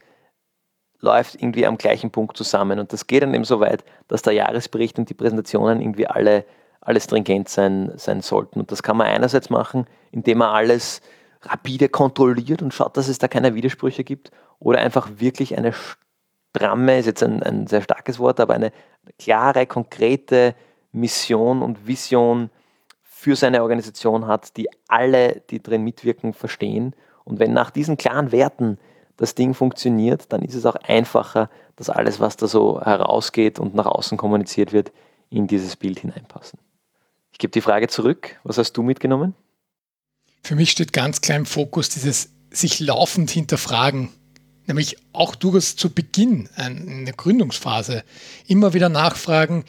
läuft 1.00 1.36
irgendwie 1.36 1.66
am 1.66 1.78
gleichen 1.78 2.10
Punkt 2.10 2.36
zusammen. 2.36 2.78
Und 2.78 2.92
das 2.92 3.06
geht 3.06 3.22
dann 3.22 3.34
eben 3.34 3.44
so 3.44 3.60
weit, 3.60 3.84
dass 4.08 4.22
der 4.22 4.32
Jahresbericht 4.34 4.98
und 4.98 5.08
die 5.08 5.14
Präsentationen 5.14 5.80
irgendwie 5.80 6.06
alle, 6.06 6.44
alle 6.80 7.00
stringent 7.00 7.48
sein, 7.48 7.92
sein 7.96 8.20
sollten. 8.20 8.60
Und 8.60 8.72
das 8.72 8.82
kann 8.82 8.96
man 8.96 9.06
einerseits 9.06 9.50
machen, 9.50 9.86
indem 10.12 10.38
man 10.38 10.50
alles 10.50 11.00
rapide 11.42 11.88
kontrolliert 11.88 12.62
und 12.62 12.72
schaut, 12.72 12.96
dass 12.96 13.08
es 13.08 13.18
da 13.18 13.28
keine 13.28 13.54
Widersprüche 13.54 14.04
gibt, 14.04 14.30
oder 14.60 14.78
einfach 14.78 15.08
wirklich 15.16 15.58
eine 15.58 15.74
stramme, 16.56 16.98
ist 16.98 17.06
jetzt 17.06 17.22
ein, 17.22 17.42
ein 17.42 17.66
sehr 17.66 17.82
starkes 17.82 18.18
Wort, 18.18 18.40
aber 18.40 18.54
eine 18.54 18.72
klare, 19.18 19.66
konkrete 19.66 20.54
Mission 20.94 21.62
und 21.62 21.86
Vision 21.86 22.50
für 23.02 23.36
seine 23.36 23.62
Organisation 23.62 24.26
hat, 24.26 24.56
die 24.56 24.68
alle, 24.88 25.42
die 25.50 25.62
drin 25.62 25.82
mitwirken, 25.82 26.32
verstehen. 26.32 26.94
Und 27.24 27.38
wenn 27.38 27.52
nach 27.52 27.70
diesen 27.70 27.96
klaren 27.96 28.32
Werten 28.32 28.78
das 29.16 29.34
Ding 29.34 29.54
funktioniert, 29.54 30.32
dann 30.32 30.42
ist 30.42 30.54
es 30.54 30.66
auch 30.66 30.76
einfacher, 30.76 31.48
dass 31.76 31.90
alles, 31.90 32.20
was 32.20 32.36
da 32.36 32.46
so 32.46 32.80
herausgeht 32.80 33.58
und 33.58 33.74
nach 33.74 33.86
außen 33.86 34.18
kommuniziert 34.18 34.72
wird, 34.72 34.92
in 35.30 35.46
dieses 35.46 35.76
Bild 35.76 36.00
hineinpassen. 36.00 36.58
Ich 37.32 37.38
gebe 37.38 37.50
die 37.50 37.60
Frage 37.60 37.88
zurück. 37.88 38.38
Was 38.44 38.58
hast 38.58 38.72
du 38.74 38.82
mitgenommen? 38.82 39.34
Für 40.42 40.54
mich 40.54 40.70
steht 40.70 40.92
ganz 40.92 41.20
klar 41.20 41.38
im 41.38 41.46
Fokus 41.46 41.88
dieses 41.88 42.30
sich 42.50 42.78
laufend 42.78 43.30
hinterfragen 43.30 44.10
nämlich 44.66 44.96
auch 45.12 45.34
durchaus 45.34 45.76
zu 45.76 45.90
Beginn 45.90 46.48
in 46.66 47.04
der 47.04 47.14
Gründungsphase 47.14 48.04
immer 48.46 48.74
wieder 48.74 48.88
nachfragen, 48.88 49.64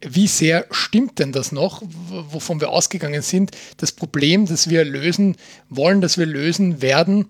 wie 0.00 0.26
sehr 0.26 0.66
stimmt 0.70 1.18
denn 1.18 1.32
das 1.32 1.52
noch, 1.52 1.82
wovon 2.30 2.60
wir 2.60 2.70
ausgegangen 2.70 3.22
sind, 3.22 3.52
das 3.78 3.92
Problem, 3.92 4.46
das 4.46 4.68
wir 4.68 4.84
lösen 4.84 5.36
wollen, 5.68 6.00
das 6.00 6.18
wir 6.18 6.26
lösen 6.26 6.82
werden 6.82 7.26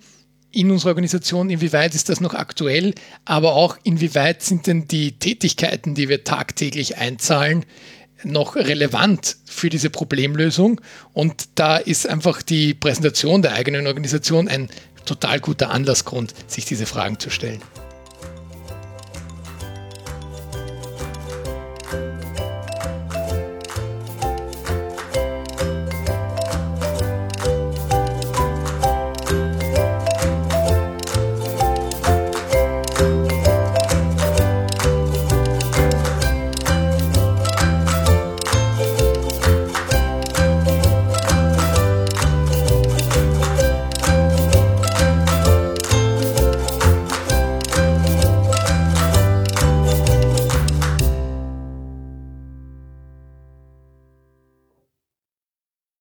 in 0.57 0.71
unserer 0.71 0.91
Organisation, 0.91 1.51
inwieweit 1.51 1.95
ist 1.95 2.09
das 2.09 2.21
noch 2.21 2.33
aktuell, 2.33 2.95
aber 3.25 3.55
auch 3.55 3.77
inwieweit 3.83 4.43
sind 4.43 4.67
denn 4.67 4.89
die 4.89 5.13
Tätigkeiten, 5.13 5.95
die 5.95 6.09
wir 6.09 6.25
tagtäglich 6.25 6.97
einzahlen, 6.97 7.67
noch 8.25 8.57
relevant 8.57 9.37
für 9.45 9.69
diese 9.69 9.91
Problemlösung. 9.91 10.81
Und 11.13 11.51
da 11.57 11.77
ist 11.77 12.09
einfach 12.09 12.41
die 12.41 12.73
Präsentation 12.73 13.43
der 13.43 13.53
eigenen 13.53 13.87
Organisation 13.87 14.49
ein 14.49 14.71
total 15.05 15.41
guter 15.41 15.71
Anlassgrund, 15.71 16.35
sich 16.47 16.65
diese 16.65 16.87
Fragen 16.87 17.19
zu 17.19 17.29
stellen. 17.29 17.61